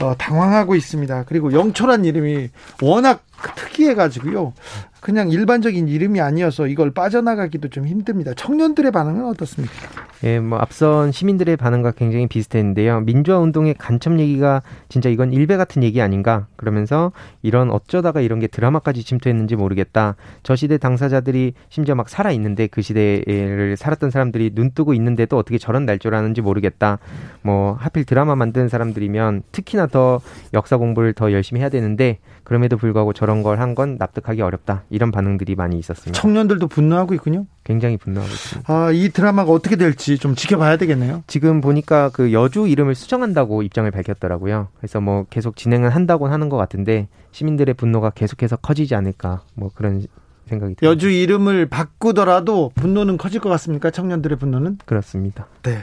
어, 0.00 0.14
당황하고 0.16 0.74
있습니다. 0.74 1.24
그리고 1.24 1.52
영초란 1.52 2.06
이름이 2.06 2.48
워낙 2.80 3.22
특이해가지고요. 3.54 4.54
그냥 5.00 5.30
일반적인 5.30 5.86
이름이 5.86 6.20
아니어서 6.20 6.66
이걸 6.66 6.92
빠져나가기도 6.92 7.68
좀 7.68 7.86
힘듭니다. 7.86 8.32
청년들의 8.34 8.90
반응은 8.90 9.26
어떻습니까? 9.26 9.74
예, 10.22 10.40
뭐 10.40 10.58
앞선 10.58 11.12
시민들의 11.12 11.58
반응과 11.58 11.90
굉장히 11.92 12.26
비슷했는데요. 12.26 13.00
민주화 13.00 13.38
운동의 13.38 13.74
간첩 13.76 14.18
얘기가 14.18 14.62
진짜 14.88 15.10
이건 15.10 15.34
일배 15.34 15.58
같은 15.58 15.82
얘기 15.82 16.00
아닌가? 16.00 16.46
그러면서 16.56 17.12
이런 17.42 17.70
어쩌다가 17.70 18.22
이런 18.22 18.40
게 18.40 18.46
드라마까지 18.46 19.04
침투했는지 19.04 19.56
모르겠다. 19.56 20.16
저 20.42 20.56
시대 20.56 20.78
당사자들이 20.78 21.52
심지어 21.68 21.94
막 21.94 22.08
살아 22.08 22.30
있는데 22.32 22.66
그 22.68 22.80
시대를 22.80 23.76
살았던 23.76 24.10
사람들이 24.10 24.54
눈 24.54 24.70
뜨고 24.70 24.94
있는데도 24.94 25.36
어떻게 25.36 25.58
저런 25.58 25.84
날조를 25.84 26.16
하는지 26.16 26.40
모르겠다. 26.40 26.98
뭐 27.42 27.76
하필 27.78 28.06
드라마 28.06 28.34
만든 28.34 28.68
사람들이면 28.68 29.42
특히나 29.52 29.88
더 29.88 30.22
역사 30.54 30.78
공부를 30.78 31.12
더 31.12 31.32
열심히 31.32 31.60
해야 31.60 31.68
되는데 31.68 32.20
그럼에도 32.44 32.76
불구하고 32.76 33.12
저런 33.12 33.42
걸 33.42 33.58
한 33.58 33.74
건 33.74 33.96
납득하기 33.98 34.40
어렵다. 34.42 34.84
이런 34.90 35.10
반응들이 35.10 35.54
많이 35.54 35.78
있었습니다. 35.78 36.20
청년들도 36.20 36.68
분노하고 36.68 37.14
있군요. 37.14 37.46
굉장히 37.64 37.96
분노하고 37.96 38.30
있습니다. 38.30 38.72
아, 38.72 38.90
이 38.92 39.08
드라마가 39.08 39.50
어떻게 39.52 39.76
될지 39.76 40.18
좀 40.18 40.34
지켜봐야 40.34 40.76
되겠네요. 40.76 41.22
지금 41.26 41.60
보니까 41.60 42.10
그 42.10 42.32
여주 42.32 42.68
이름을 42.68 42.94
수정한다고 42.94 43.62
입장을 43.62 43.90
밝혔더라고요. 43.90 44.68
그래서 44.78 45.00
뭐 45.00 45.24
계속 45.30 45.56
진행을 45.56 45.90
한다고 45.90 46.28
하는 46.28 46.48
것 46.48 46.56
같은데 46.56 47.08
시민들의 47.32 47.74
분노가 47.74 48.10
계속해서 48.10 48.56
커지지 48.56 48.94
않을까 48.94 49.42
뭐 49.54 49.70
그런 49.74 50.02
생각이 50.46 50.74
듭니다. 50.74 50.86
여주 50.86 51.08
이름을 51.10 51.66
바꾸더라도 51.66 52.70
분노는 52.74 53.16
커질 53.16 53.40
것 53.40 53.48
같습니까? 53.48 53.90
청년들의 53.90 54.38
분노는? 54.38 54.78
그렇습니다. 54.84 55.46
네. 55.62 55.78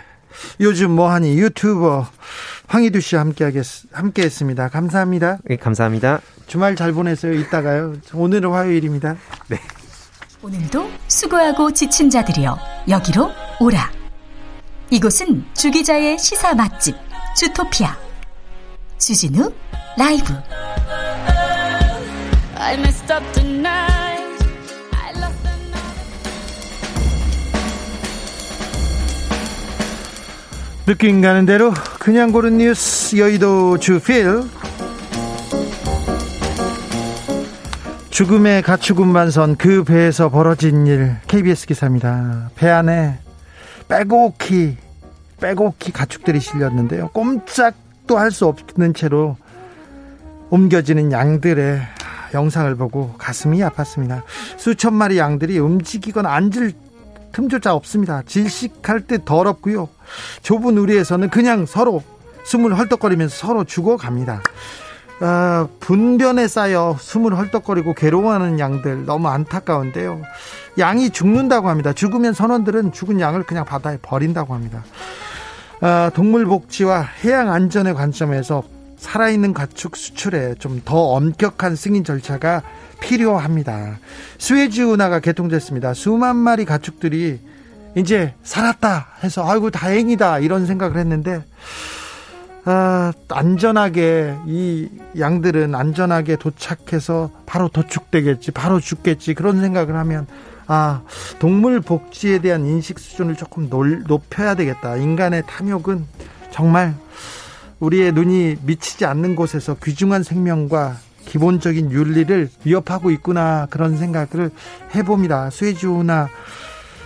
요즘 0.60 0.92
뭐하니 0.92 1.38
유튜버 1.38 2.08
황희두 2.68 3.02
씨 3.02 3.16
함께 3.16 3.44
하겠 3.44 3.66
함께 3.92 4.24
했습니다. 4.24 4.70
감사합니다. 4.70 5.40
네, 5.46 5.58
감사합니다. 5.58 6.22
주말 6.48 6.76
잘 6.76 6.94
보내세요. 6.94 7.34
이따가요. 7.34 7.96
오늘은 8.14 8.52
화요일입니다. 8.52 9.16
네. 9.48 9.60
오늘도 10.42 10.90
수고하고 11.08 11.72
지친 11.72 12.10
자들이여 12.10 12.58
여기로 12.90 13.30
오라. 13.60 13.92
이곳은 14.90 15.46
주기자의 15.54 16.18
시사 16.18 16.54
맛집 16.54 16.96
주토피아 17.38 17.98
주진우 18.98 19.52
라이브. 19.98 20.34
느낌 30.92 31.22
가는 31.22 31.46
대로 31.46 31.74
그냥 32.02 32.34
고른 32.34 32.58
뉴스 32.58 33.16
여의도 33.16 33.78
주필 33.78 34.42
죽음의 38.10 38.62
가축 38.62 39.00
운반선 39.00 39.56
그 39.56 39.86
배에서 39.86 40.28
벌어진 40.28 40.86
일 40.88 41.16
KBS 41.28 41.68
기사입니다. 41.68 42.50
배 42.56 42.68
안에 42.68 43.20
빼곡히 43.88 44.76
빼곡히 45.40 45.94
가축들이 45.94 46.42
실렸는데요. 46.42 47.08
꼼짝도 47.14 48.18
할 48.18 48.30
수 48.30 48.48
없는 48.48 48.94
채로 48.94 49.38
옮겨지는 50.50 51.14
양들의 51.14 51.80
영상을 52.34 52.76
보고 52.76 53.14
가슴이 53.14 53.60
아팠습니다. 53.60 54.24
수천 54.58 54.94
마리 54.94 55.20
양들이 55.20 55.58
움직이거나 55.58 56.34
앉을 56.34 56.74
틈조차 57.32 57.74
없습니다. 57.76 58.22
질식할 58.26 59.02
때 59.02 59.20
더럽고요. 59.24 59.90
좁은 60.42 60.78
우리에서는 60.78 61.30
그냥 61.30 61.66
서로 61.66 62.04
숨을 62.44 62.78
헐떡거리면서 62.78 63.36
서로 63.36 63.64
죽어갑니다. 63.64 64.42
아, 65.24 65.68
분변에 65.80 66.48
쌓여 66.48 66.98
숨을 67.00 67.38
헐떡거리고 67.38 67.94
괴로워하는 67.94 68.60
양들 68.60 69.06
너무 69.06 69.28
안타까운데요. 69.28 70.22
양이 70.80 71.12
죽는다고 71.12 71.70
합니다. 71.70 71.94
죽으면 71.94 72.34
선원들은 72.34 72.92
죽은 72.92 73.20
양을 73.20 73.44
그냥 73.44 73.64
바다에 73.66 74.00
버린다고 74.02 74.54
합니다. 74.54 74.84
아, 75.80 76.10
동물 76.16 76.46
복지와 76.46 77.02
해양 77.24 77.52
안전의 77.52 77.94
관점에서 77.94 78.64
살아있는 79.02 79.54
가축 79.54 79.98
수출에 79.98 80.56
좀 80.60 80.82
더 80.86 80.96
엄격한 80.96 81.76
승인 81.76 82.04
절차가 82.04 82.62
필요합니다. 83.02 83.98
스웨즈 84.38 84.82
운하가 84.82 85.20
개통됐습니다. 85.20 85.94
수만 85.94 86.36
마리 86.38 86.66
가축들이 86.66 87.40
이제 87.96 88.34
살았다 88.44 89.08
해서 89.24 89.48
아이고 89.50 89.70
다행이다 89.70 90.40
이런 90.40 90.66
생각을 90.66 90.98
했는데 90.98 91.44
아, 92.64 93.12
안전하게 93.30 94.38
이 94.46 94.88
양들은 95.20 95.74
안전하게 95.76 96.36
도착해서 96.36 97.32
바로 97.46 97.70
도축되겠지 97.70 98.52
바로 98.52 98.80
죽겠지 98.80 99.34
그런 99.34 99.60
생각을 99.62 99.96
하면 99.96 100.28
아 100.68 101.02
동물 101.40 101.82
복지에 101.82 102.40
대한 102.40 102.66
인식 102.66 103.00
수준을 103.00 103.36
조금 103.36 103.68
높여야 104.08 104.56
되겠다 104.56 104.96
인간의 104.98 105.44
탐욕은 105.48 106.06
정말 106.52 106.94
우리의 107.82 108.14
눈이 108.14 108.58
미치지 108.64 109.06
않는 109.06 109.36
곳에서 109.36 109.76
귀중한 109.84 110.24
생명과 110.24 110.98
기본적인 111.26 111.92
윤리를 111.92 112.50
위협하고 112.64 113.12
있구나 113.12 113.68
그런 113.70 113.98
생각을 113.98 114.52
해봅니다 114.96 115.50
스웨즈운하 115.50 116.30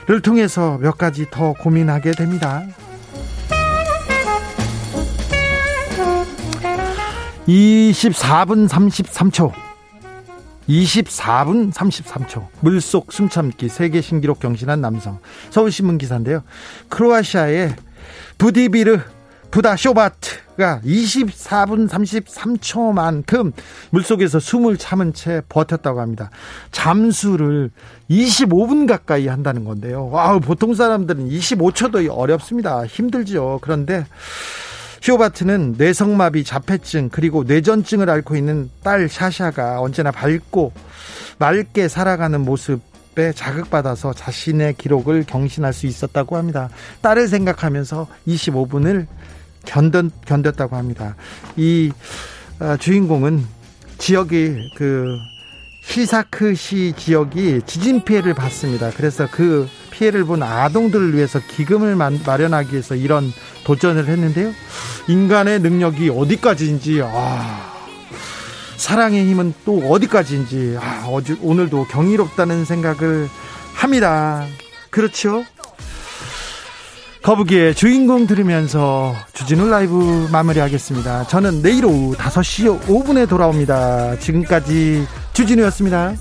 를 0.08 0.22
통해서 0.22 0.78
몇 0.78 0.98
가지 1.00 1.26
더 1.32 1.54
고민하게 1.54 2.12
됩니다. 2.12 2.64
24분 7.48 8.70
33초. 8.70 9.52
24분 10.70 11.74
33초. 11.74 12.48
물속 12.60 13.12
숨참기 13.12 13.68
세계 13.70 14.02
신기록 14.02 14.40
경신한 14.40 14.80
남성. 14.80 15.20
서울신문 15.50 15.98
기사인데요. 15.98 16.44
크로아시아의 16.90 17.76
부디비르 18.38 19.00
부다 19.56 19.78
쇼바트가 19.78 20.82
24분 20.84 21.88
33초만큼 21.88 23.54
물속에서 23.90 24.38
숨을 24.38 24.76
참은 24.76 25.14
채 25.14 25.42
버텼다고 25.48 26.02
합니다. 26.02 26.30
잠수를 26.74 27.72
25분 28.10 28.86
가까이 28.86 29.28
한다는 29.28 29.64
건데요. 29.64 30.10
와, 30.10 30.38
보통 30.40 30.74
사람들은 30.74 31.30
25초도 31.30 32.06
어렵습니다. 32.12 32.86
힘들죠. 32.86 33.60
그런데 33.62 34.06
쇼바트는 35.00 35.76
뇌성마비, 35.78 36.44
자폐증 36.44 37.08
그리고 37.10 37.46
뇌전증을 37.46 38.10
앓고 38.10 38.36
있는 38.36 38.70
딸 38.84 39.08
샤샤가 39.08 39.80
언제나 39.80 40.12
밝고 40.12 40.74
맑게 41.38 41.88
살아가는 41.88 42.42
모습 42.42 42.82
에 43.18 43.32
자극받아서 43.32 44.12
자신의 44.12 44.74
기록을 44.74 45.24
경신할 45.26 45.72
수 45.72 45.88
있었다고 45.88 46.36
합니다. 46.36 46.68
딸을 47.00 47.30
생각하면서 47.30 48.08
25분을 48.28 49.08
견뎠, 49.66 50.12
견뎠다고 50.26 50.72
합니다. 50.72 51.16
이 51.58 51.92
어, 52.60 52.78
주인공은 52.78 53.46
지역이 53.98 54.72
그 54.76 55.18
히사크시 55.82 56.94
지역이 56.98 57.62
지진 57.66 58.04
피해를 58.04 58.34
받습니다. 58.34 58.92
그래서 58.96 59.28
그 59.30 59.68
피해를 59.92 60.26
본 60.26 60.42
아동들을 60.44 61.14
위해서 61.16 61.40
기금을 61.40 61.96
마련하기 61.96 62.72
위해서 62.72 62.96
이런 62.96 63.32
도전을 63.66 64.08
했는데요. 64.08 64.52
인간의 65.08 65.60
능력이 65.60 66.10
어디까지인지 66.10 67.02
아, 67.04 67.74
사랑의 68.78 69.26
힘은 69.30 69.54
또 69.64 69.78
어디까지인지 69.90 70.78
아, 70.82 71.06
어제 71.08 71.38
오늘도 71.42 71.86
경이롭다는 71.86 72.66
생각을 72.66 73.30
합니다. 73.76 74.46
그렇죠? 74.90 75.46
거북이의 77.26 77.74
주인공 77.74 78.28
들으면서 78.28 79.16
주진우 79.34 79.68
라이브 79.68 80.28
마무리하겠습니다. 80.32 81.26
저는 81.26 81.64
내일 81.64 81.84
오후 81.86 82.14
5시 82.14 82.82
5분에 82.82 83.28
돌아옵니다. 83.28 84.20
지금까지 84.20 85.08
주진우였습니다. 85.34 86.14